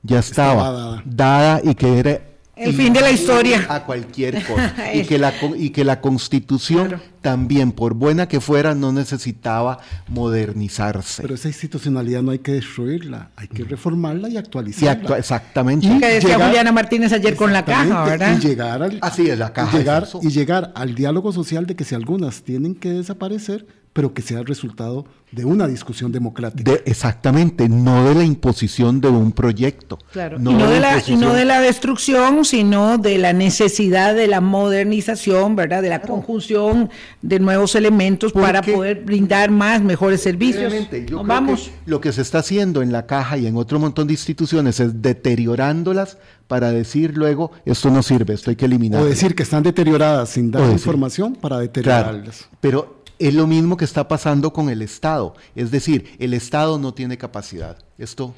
ya 0.03 0.19
estaba, 0.19 1.01
dada. 1.05 1.61
y 1.63 1.73
que 1.75 1.99
era 1.99 2.21
el 2.55 2.73
fin 2.73 2.93
de 2.93 3.01
la 3.01 3.11
historia. 3.11 3.65
A 3.67 3.83
cualquier 3.83 4.41
cosa. 4.47 4.93
y, 4.93 5.03
que 5.03 5.17
la, 5.17 5.33
y 5.57 5.71
que 5.71 5.83
la 5.83 5.99
constitución 5.99 7.01
también, 7.21 7.71
por 7.71 7.95
buena 7.95 8.27
que 8.27 8.39
fuera, 8.39 8.75
no 8.75 8.93
necesitaba 8.93 9.79
modernizarse. 10.07 11.21
Pero 11.21 11.35
esa 11.35 11.49
institucionalidad 11.49 12.21
no 12.21 12.31
hay 12.31 12.39
que 12.39 12.53
destruirla, 12.53 13.31
hay 13.35 13.47
que 13.47 13.63
reformarla 13.63 14.29
y 14.29 14.37
actualizarla. 14.37 15.17
exactamente. 15.17 15.87
Y 15.87 15.99
que 15.99 16.07
decía 16.07 16.39
Juliana 16.39 16.71
Martínez 16.71 17.11
ayer 17.11 17.35
con 17.35 17.51
la 17.51 17.65
caja, 17.65 18.05
¿verdad? 18.05 18.37
Y 18.37 18.47
llegar 18.47 18.83
al, 18.83 18.99
Así 19.01 19.29
es, 19.29 19.37
la 19.37 19.51
caja. 19.51 19.77
llegar, 19.77 20.07
y 20.21 20.29
llegar 20.29 20.71
al 20.75 20.95
diálogo 20.95 21.33
social 21.33 21.65
de 21.65 21.75
que 21.75 21.83
si 21.83 21.95
algunas 21.95 22.43
tienen 22.43 22.75
que 22.75 22.89
desaparecer, 22.91 23.65
pero 23.95 24.13
que 24.13 24.21
sea 24.21 24.39
el 24.39 24.45
resultado 24.45 25.05
de 25.31 25.45
una 25.45 25.67
discusión 25.67 26.11
democrática. 26.11 26.73
exactamente, 26.83 27.69
no 27.69 28.03
de 28.03 28.13
la 28.13 28.25
imposición 28.25 28.99
de 28.99 29.07
un 29.07 29.31
proyecto. 29.31 29.97
Claro, 30.11 30.37
no 30.37 30.51
y, 30.51 30.53
no 30.53 30.69
de 30.69 30.81
la, 30.81 31.01
no 31.17 31.33
de 31.33 31.45
la 31.45 31.61
destrucción, 31.61 32.43
sino 32.43 32.97
de 32.97 33.17
la 33.17 33.31
necesidad 33.31 34.13
de 34.13 34.27
la 34.27 34.41
modernización, 34.41 35.55
¿verdad? 35.55 35.81
De 35.81 35.87
la 35.87 36.01
conjunción 36.01 36.89
de 37.21 37.39
nuevos 37.39 37.73
elementos 37.75 38.33
para 38.33 38.61
poder 38.61 39.05
brindar 39.05 39.49
más, 39.49 39.81
mejores 39.81 40.19
servicios. 40.19 40.73
Yo 41.07 41.23
vamos. 41.23 41.71
lo 41.85 42.01
que 42.01 42.11
se 42.11 42.21
está 42.21 42.39
haciendo 42.39 42.81
en 42.81 42.91
la 42.91 43.05
caja 43.05 43.37
y 43.37 43.47
en 43.47 43.55
otro 43.55 43.79
montón 43.79 44.07
de 44.07 44.13
instituciones 44.13 44.81
es 44.81 45.01
deteriorándolas 45.01 46.17
para 46.47 46.71
decir 46.71 47.15
luego, 47.15 47.51
esto 47.63 47.89
no 47.89 48.03
sirve, 48.03 48.33
esto 48.33 48.49
hay 48.49 48.57
que 48.57 48.65
eliminarlo. 48.65 49.07
O 49.07 49.09
decir 49.09 49.35
que 49.35 49.43
están 49.43 49.63
deterioradas 49.63 50.31
sin 50.31 50.51
dar 50.51 50.69
información 50.69 51.33
para 51.33 51.59
deteriorarlas. 51.59 52.49
pero 52.59 53.04
es 53.19 53.33
lo 53.33 53.47
mismo 53.47 53.77
que 53.77 53.85
está 53.85 54.07
pasando 54.07 54.51
con 54.53 54.69
el 54.69 54.81
Estado. 54.81 55.35
Es 55.55 55.71
decir, 55.71 56.15
el 56.19 56.33
Estado 56.33 56.77
no 56.77 56.93
tiene 56.93 57.17
capacidad. 57.17 57.77
Esto 57.97 58.35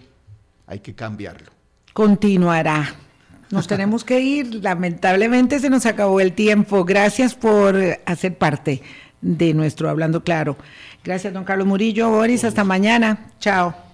hay 0.65 0.79
que 0.79 0.93
cambiarlo. 0.93 1.51
Continuará. 1.93 2.95
Nos 3.49 3.67
tenemos 3.67 4.03
que 4.03 4.19
ir. 4.19 4.63
Lamentablemente 4.63 5.59
se 5.59 5.69
nos 5.69 5.85
acabó 5.85 6.19
el 6.19 6.33
tiempo. 6.33 6.85
Gracias 6.85 7.35
por 7.35 7.75
hacer 8.05 8.37
parte 8.37 8.81
de 9.21 9.53
nuestro 9.53 9.89
Hablando 9.89 10.23
Claro. 10.23 10.57
Gracias, 11.03 11.33
don 11.33 11.45
Carlos 11.45 11.67
Murillo. 11.67 12.09
Boris, 12.09 12.43
hasta 12.43 12.63
mañana. 12.63 13.31
Chao. 13.39 13.86